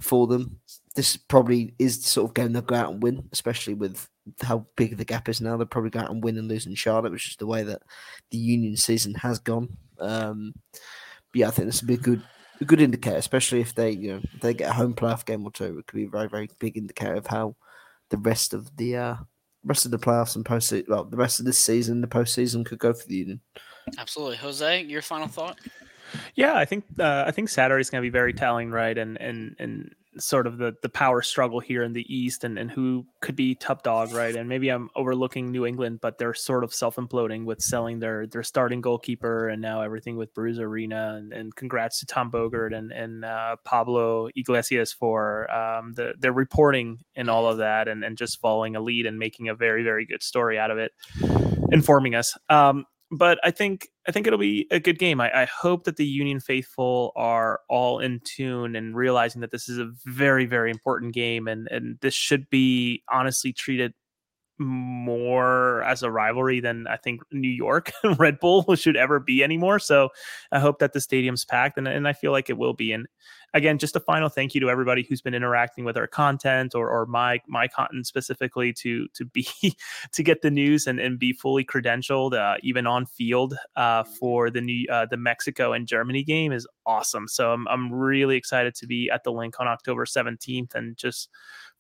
for 0.01 0.29
them. 0.29 0.61
This 0.95 1.17
probably 1.17 1.75
is 1.81 2.05
sort 2.05 2.31
of 2.31 2.35
game 2.35 2.53
they'll 2.53 2.63
go 2.63 2.77
out 2.77 2.93
and 2.93 3.03
win, 3.03 3.29
especially 3.33 3.75
with 3.75 4.09
how 4.43 4.67
big 4.77 4.97
the 4.97 5.05
gap 5.05 5.29
is 5.29 5.41
now. 5.41 5.57
They'll 5.57 5.67
probably 5.67 5.91
go 5.91 5.99
out 6.01 6.11
and 6.11 6.23
win 6.23 6.39
and 6.39 6.47
lose 6.47 6.67
in 6.67 6.77
Charlotte, 6.77 7.11
which 7.11 7.29
is 7.29 7.37
the 7.37 7.47
way 7.47 7.65
that 7.65 7.83
the 8.31 8.39
Union 8.39 8.77
season 8.77 9.15
has 9.15 9.41
gone. 9.41 9.77
Um, 9.99 10.55
but 10.71 11.35
yeah, 11.35 11.49
I 11.49 11.51
think 11.51 11.67
this 11.67 11.83
will 11.83 11.89
be 11.89 11.95
a 11.95 11.99
good 11.99 12.23
a 12.61 12.65
good 12.65 12.81
indicator, 12.81 13.17
especially 13.17 13.61
if 13.61 13.75
they 13.75 13.91
you 13.91 14.15
know 14.15 14.21
they 14.43 14.55
get 14.55 14.71
a 14.71 14.75
home 14.75 14.95
playoff 14.95 15.25
game 15.25 15.45
or 15.45 15.51
two. 15.51 15.79
It 15.79 15.87
could 15.87 15.97
be 15.97 16.05
a 16.05 16.09
very 16.09 16.29
very 16.29 16.49
big 16.61 16.77
indicator 16.77 17.15
of 17.15 17.27
how 17.27 17.57
the 18.11 18.19
rest 18.19 18.55
of 18.55 18.77
the 18.77 18.97
uh, 18.97 19.17
rest 19.65 19.85
of 19.85 19.91
the 19.91 19.99
playoffs 19.99 20.37
and 20.37 20.45
post 20.45 20.73
well, 20.89 21.05
the 21.05 21.17
rest 21.17 21.41
of 21.41 21.47
this 21.47 21.59
season, 21.59 22.01
the 22.01 22.07
postseason 22.07 22.65
could 22.65 22.79
go 22.79 22.93
for 22.93 23.07
the 23.07 23.17
Union. 23.17 23.41
Absolutely, 23.99 24.37
Jose. 24.37 24.83
Your 24.83 25.03
final 25.03 25.29
thought? 25.29 25.59
Yeah, 26.35 26.57
I 26.57 26.65
think 26.65 26.85
uh, 26.99 27.25
I 27.27 27.31
think 27.31 27.49
Saturday 27.49 27.81
is 27.81 27.91
going 27.91 28.03
to 28.03 28.07
be 28.07 28.13
very 28.13 28.33
telling, 28.33 28.71
right? 28.71 28.97
And 28.97 29.21
and 29.21 29.57
and 29.59 29.95
sort 30.21 30.47
of 30.47 30.59
the 30.59 30.75
the 30.83 30.89
power 30.89 31.23
struggle 31.23 31.61
here 31.61 31.83
in 31.83 31.93
the 31.93 32.05
East 32.15 32.45
and, 32.45 32.59
and 32.59 32.71
who 32.71 33.07
could 33.21 33.37
be 33.37 33.55
top 33.55 33.83
dog, 33.83 34.13
right? 34.13 34.35
And 34.35 34.49
maybe 34.49 34.69
I'm 34.69 34.91
overlooking 34.97 35.51
New 35.51 35.67
England, 35.67 36.01
but 36.01 36.19
they're 36.19 36.35
sort 36.35 36.65
of 36.65 36.75
self 36.75 36.97
imploding 36.97 37.45
with 37.45 37.61
selling 37.61 37.99
their 37.99 38.27
their 38.27 38.43
starting 38.43 38.81
goalkeeper 38.81 39.49
and 39.49 39.61
now 39.63 39.83
everything 39.83 40.17
with 40.17 40.35
Bruce 40.35 40.59
Arena. 40.59 41.17
And, 41.19 41.33
and 41.33 41.55
congrats 41.55 42.01
to 42.01 42.07
Tom 42.07 42.31
Bogert 42.31 42.77
and 42.77 42.93
and 42.93 43.25
uh, 43.25 43.57
Pablo 43.65 44.29
Iglesias 44.35 44.93
for 44.93 45.51
um, 45.51 45.95
the 45.95 46.15
their 46.19 46.33
reporting 46.33 46.99
and 47.15 47.31
all 47.31 47.47
of 47.47 47.59
that, 47.59 47.89
and 47.89 48.05
and 48.05 48.17
just 48.17 48.41
following 48.41 48.77
a 48.77 48.81
lead 48.81 49.07
and 49.07 49.19
making 49.19 49.49
a 49.49 49.55
very 49.55 49.83
very 49.83 50.07
good 50.07 50.23
story 50.23 50.59
out 50.59 50.71
of 50.71 50.79
it, 50.79 50.93
informing 51.73 52.15
us. 52.15 52.37
Um, 52.49 52.87
but 53.11 53.39
I 53.43 53.51
think 53.51 53.89
I 54.07 54.13
think 54.13 54.27
it'll 54.27 54.39
be 54.39 54.67
a 54.71 54.81
good 54.81 54.99
game. 54.99 55.21
I, 55.21 55.43
I, 55.43 55.45
hope 55.47 55.85
that 55.85 55.97
the 55.97 56.07
Union 56.07 56.41
faithful 56.41 57.13
are 57.17 57.61
all 57.69 58.01
in 58.01 58.21
tune 58.25 58.77
and 58.77 58.95
realizing 58.95 59.41
that 59.41 59.51
this 59.51 59.69
is 59.69 59.79
a 59.79 59.91
very 60.05 60.45
very 60.45 60.71
important 60.71 61.15
game, 61.15 61.49
and 61.49 61.69
and 61.71 61.99
this 62.01 62.15
should 62.15 62.49
be 62.51 63.03
honestly 63.11 63.53
treated 63.53 63.95
more 64.59 65.83
as 65.83 66.03
a 66.03 66.11
rivalry 66.11 66.61
than 66.61 66.87
I 66.87 66.97
think 66.97 67.23
New 67.31 67.49
York 67.49 67.93
and 68.03 68.19
Red 68.19 68.41
Bull 68.41 68.65
should 68.75 68.97
ever 68.97 69.21
be 69.21 69.43
anymore. 69.43 69.79
So 69.79 70.11
I 70.53 70.59
hope 70.59 70.79
that 70.81 70.93
the 70.93 71.01
stadium's 71.01 71.45
packed, 71.45 71.79
and, 71.79 71.87
and 71.87 72.09
I 72.09 72.13
feel 72.13 72.33
like 72.33 72.51
it 72.51 72.59
will 72.59 72.75
be. 72.75 72.93
And 72.93 73.07
again, 73.55 73.79
just 73.79 73.97
a 73.97 74.01
final 74.01 74.29
thank 74.29 74.55
you 74.55 74.61
to 74.61 74.71
everybody 74.71 75.03
who's 75.03 75.23
been 75.23 75.35
interacting 75.35 75.85
with 75.85 75.97
our 75.97 76.07
content 76.07 76.75
or, 76.75 76.91
or 76.91 77.07
my 77.07 77.41
my 77.47 77.69
content 77.69 78.07
specifically 78.07 78.73
to 78.75 79.09
to 79.15 79.25
be 79.25 79.47
to 80.13 80.23
get 80.23 80.43
the 80.43 80.51
news 80.51 80.87
and, 80.87 80.99
and 80.99 81.19
be 81.19 81.33
fully 81.33 81.65
credentialed, 81.65 82.35
uh, 82.35 82.57
even 82.63 82.87
on 82.87 83.07
field 83.07 83.55
uh, 83.77 84.05
for 84.05 84.51
the 84.51 84.61
new 84.61 84.87
uh, 84.91 85.07
the 85.07 85.17
Mexico 85.17 85.73
and 85.73 85.87
Germany 85.87 86.25
game 86.25 86.53
is 86.53 86.67
awesome. 86.87 87.29
So 87.29 87.53
I'm 87.53 87.67
I'm 87.69 87.93
really 87.93 88.37
excited 88.37 88.75
to 88.77 88.87
be 88.87 89.11
at 89.11 89.25
the 89.25 89.33
Linc 89.33 89.61
on 89.61 89.69
October 89.69 90.05
17th 90.05 90.75
and 90.75 90.97
just 90.97 91.29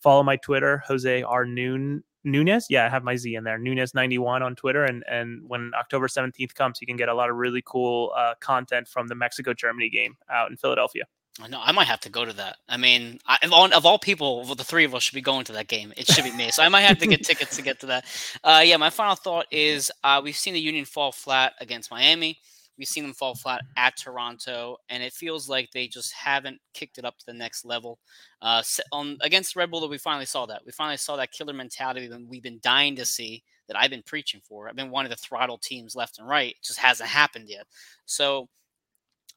follow 0.00 0.22
my 0.22 0.36
Twitter, 0.36 0.82
Jose 0.86 1.22
R 1.22 1.44
Noon 1.44 2.04
Nunez. 2.24 2.66
Yeah, 2.68 2.86
I 2.86 2.88
have 2.88 3.04
my 3.04 3.16
Z 3.16 3.34
in 3.34 3.44
there. 3.44 3.58
Nunez91 3.58 4.42
on 4.42 4.56
Twitter. 4.56 4.84
And 4.84 5.04
and 5.08 5.42
when 5.48 5.72
October 5.78 6.08
17th 6.08 6.54
comes, 6.54 6.80
you 6.80 6.86
can 6.86 6.96
get 6.96 7.08
a 7.08 7.14
lot 7.14 7.30
of 7.30 7.36
really 7.36 7.62
cool 7.64 8.12
uh, 8.16 8.34
content 8.40 8.88
from 8.88 9.08
the 9.08 9.14
Mexico 9.14 9.54
Germany 9.54 9.88
game 9.88 10.16
out 10.30 10.50
in 10.50 10.56
Philadelphia. 10.56 11.04
I 11.40 11.46
know 11.46 11.60
I 11.62 11.72
might 11.72 11.86
have 11.86 12.00
to 12.00 12.10
go 12.10 12.24
to 12.24 12.32
that. 12.34 12.56
I 12.68 12.76
mean, 12.76 13.20
I, 13.26 13.38
of, 13.42 13.52
all, 13.52 13.72
of 13.72 13.86
all 13.86 13.98
people, 13.98 14.42
well, 14.42 14.56
the 14.56 14.64
three 14.64 14.84
of 14.84 14.94
us 14.94 15.04
should 15.04 15.14
be 15.14 15.20
going 15.20 15.44
to 15.44 15.52
that 15.52 15.68
game. 15.68 15.92
It 15.96 16.08
should 16.08 16.24
be 16.24 16.32
me, 16.32 16.50
so 16.50 16.64
I 16.64 16.68
might 16.68 16.80
have 16.80 16.98
to 16.98 17.06
get 17.06 17.24
tickets 17.24 17.56
to 17.56 17.62
get 17.62 17.80
to 17.80 17.86
that. 17.86 18.06
Uh, 18.42 18.62
yeah, 18.64 18.76
my 18.76 18.90
final 18.90 19.14
thought 19.14 19.46
is 19.52 19.90
uh, 20.02 20.20
we've 20.22 20.36
seen 20.36 20.54
the 20.54 20.60
Union 20.60 20.84
fall 20.84 21.12
flat 21.12 21.52
against 21.60 21.90
Miami. 21.90 22.40
We've 22.78 22.88
seen 22.88 23.02
them 23.02 23.12
fall 23.12 23.34
flat 23.34 23.62
at 23.76 23.96
Toronto, 23.96 24.76
and 24.88 25.02
it 25.02 25.12
feels 25.12 25.48
like 25.48 25.70
they 25.70 25.88
just 25.88 26.12
haven't 26.12 26.60
kicked 26.74 26.98
it 26.98 27.04
up 27.04 27.18
to 27.18 27.26
the 27.26 27.34
next 27.34 27.64
level. 27.64 27.98
Uh, 28.40 28.62
on 28.92 29.18
against 29.20 29.56
Red 29.56 29.70
Bull, 29.70 29.80
that 29.80 29.90
we 29.90 29.98
finally 29.98 30.26
saw 30.26 30.46
that. 30.46 30.64
We 30.64 30.72
finally 30.72 30.96
saw 30.96 31.16
that 31.16 31.32
killer 31.32 31.52
mentality 31.52 32.06
that 32.06 32.26
we've 32.28 32.42
been 32.42 32.60
dying 32.62 32.94
to 32.96 33.04
see. 33.04 33.42
That 33.66 33.76
I've 33.76 33.90
been 33.90 34.02
preaching 34.02 34.40
for. 34.42 34.68
I've 34.68 34.76
been 34.76 34.90
wanting 34.90 35.10
to 35.10 35.18
throttle 35.18 35.58
teams 35.58 35.94
left 35.94 36.18
and 36.18 36.26
right. 36.26 36.52
It 36.52 36.62
just 36.62 36.78
hasn't 36.78 37.10
happened 37.10 37.50
yet. 37.50 37.66
So 38.06 38.48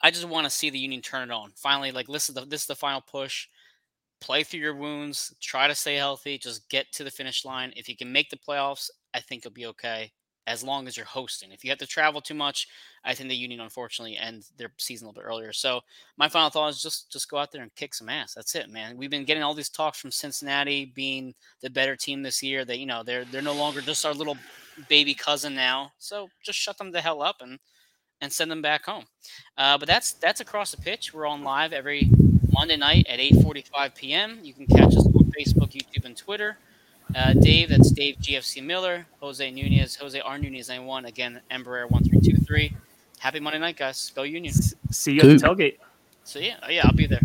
I 0.01 0.09
just 0.09 0.25
want 0.25 0.45
to 0.45 0.49
see 0.49 0.69
the 0.69 0.79
Union 0.79 1.01
turn 1.01 1.29
it 1.29 1.33
on. 1.33 1.51
Finally, 1.57 1.91
like 1.91 2.07
this 2.07 2.29
is 2.29 2.35
the 2.35 2.45
this 2.45 2.61
is 2.61 2.67
the 2.67 2.75
final 2.75 3.01
push. 3.01 3.47
Play 4.21 4.43
through 4.43 4.59
your 4.59 4.75
wounds. 4.75 5.35
Try 5.41 5.67
to 5.67 5.75
stay 5.75 5.95
healthy. 5.95 6.37
Just 6.37 6.69
get 6.69 6.91
to 6.93 7.03
the 7.03 7.11
finish 7.11 7.43
line. 7.43 7.73
If 7.75 7.89
you 7.89 7.97
can 7.97 8.11
make 8.11 8.29
the 8.29 8.37
playoffs, 8.37 8.89
I 9.13 9.19
think 9.19 9.43
you'll 9.43 9.51
be 9.51 9.65
okay 9.65 10.11
as 10.47 10.63
long 10.63 10.87
as 10.87 10.97
you're 10.97 11.05
hosting. 11.05 11.51
If 11.51 11.63
you 11.63 11.69
have 11.69 11.79
to 11.79 11.87
travel 11.87 12.19
too 12.19 12.33
much, 12.33 12.67
I 13.03 13.13
think 13.13 13.29
the 13.29 13.35
Union 13.35 13.59
unfortunately 13.59 14.17
end 14.17 14.45
their 14.57 14.71
season 14.77 15.05
a 15.05 15.09
little 15.09 15.21
bit 15.21 15.27
earlier. 15.27 15.53
So 15.53 15.81
my 16.17 16.27
final 16.27 16.49
thought 16.49 16.69
is 16.69 16.81
just 16.81 17.11
just 17.11 17.29
go 17.29 17.37
out 17.37 17.51
there 17.51 17.61
and 17.61 17.73
kick 17.75 17.93
some 17.93 18.09
ass. 18.09 18.33
That's 18.33 18.55
it, 18.55 18.69
man. 18.69 18.97
We've 18.97 19.09
been 19.09 19.25
getting 19.25 19.43
all 19.43 19.53
these 19.53 19.69
talks 19.69 19.99
from 19.99 20.11
Cincinnati 20.11 20.91
being 20.95 21.33
the 21.61 21.69
better 21.69 21.95
team 21.95 22.23
this 22.23 22.41
year. 22.41 22.65
That 22.65 22.79
you 22.79 22.85
know 22.85 23.03
they're 23.03 23.25
they're 23.25 23.41
no 23.41 23.53
longer 23.53 23.81
just 23.81 24.05
our 24.05 24.13
little 24.13 24.37
baby 24.89 25.13
cousin 25.13 25.53
now. 25.53 25.91
So 25.99 26.29
just 26.43 26.57
shut 26.57 26.77
them 26.77 26.91
the 26.91 27.01
hell 27.01 27.21
up 27.21 27.37
and 27.41 27.59
and 28.21 28.31
send 28.31 28.51
them 28.51 28.61
back 28.61 28.85
home. 28.85 29.05
Uh, 29.57 29.77
but 29.77 29.87
that's 29.87 30.13
that's 30.13 30.41
across 30.41 30.71
the 30.71 30.81
pitch. 30.81 31.13
We're 31.13 31.27
on 31.27 31.43
live 31.43 31.73
every 31.73 32.09
Monday 32.51 32.77
night 32.77 33.05
at 33.07 33.19
8:45 33.19 33.95
p.m. 33.95 34.39
You 34.43 34.53
can 34.53 34.67
catch 34.67 34.95
us 34.95 35.05
on 35.05 35.31
Facebook, 35.37 35.71
YouTube, 35.71 36.05
and 36.05 36.17
Twitter. 36.17 36.57
Uh, 37.15 37.33
Dave, 37.33 37.69
that's 37.69 37.91
Dave 37.91 38.17
GFC 38.21 38.63
Miller, 38.63 39.05
Jose 39.19 39.51
Nunez, 39.51 39.95
Jose 39.95 40.19
R 40.19 40.37
Nunez 40.37 40.69
91, 40.69 41.05
again, 41.05 41.41
Embraer 41.51 41.89
1323. 41.89 42.75
Happy 43.19 43.39
Monday 43.39 43.59
night, 43.59 43.77
guys. 43.77 44.11
Go 44.15 44.23
Union. 44.23 44.53
See 44.91 45.13
you 45.13 45.21
at 45.21 45.27
the 45.27 45.35
tailgate. 45.35 45.77
So, 46.23 46.39
yeah, 46.39 46.55
yeah, 46.69 46.81
I'll 46.85 46.93
be 46.93 47.05
there. 47.05 47.21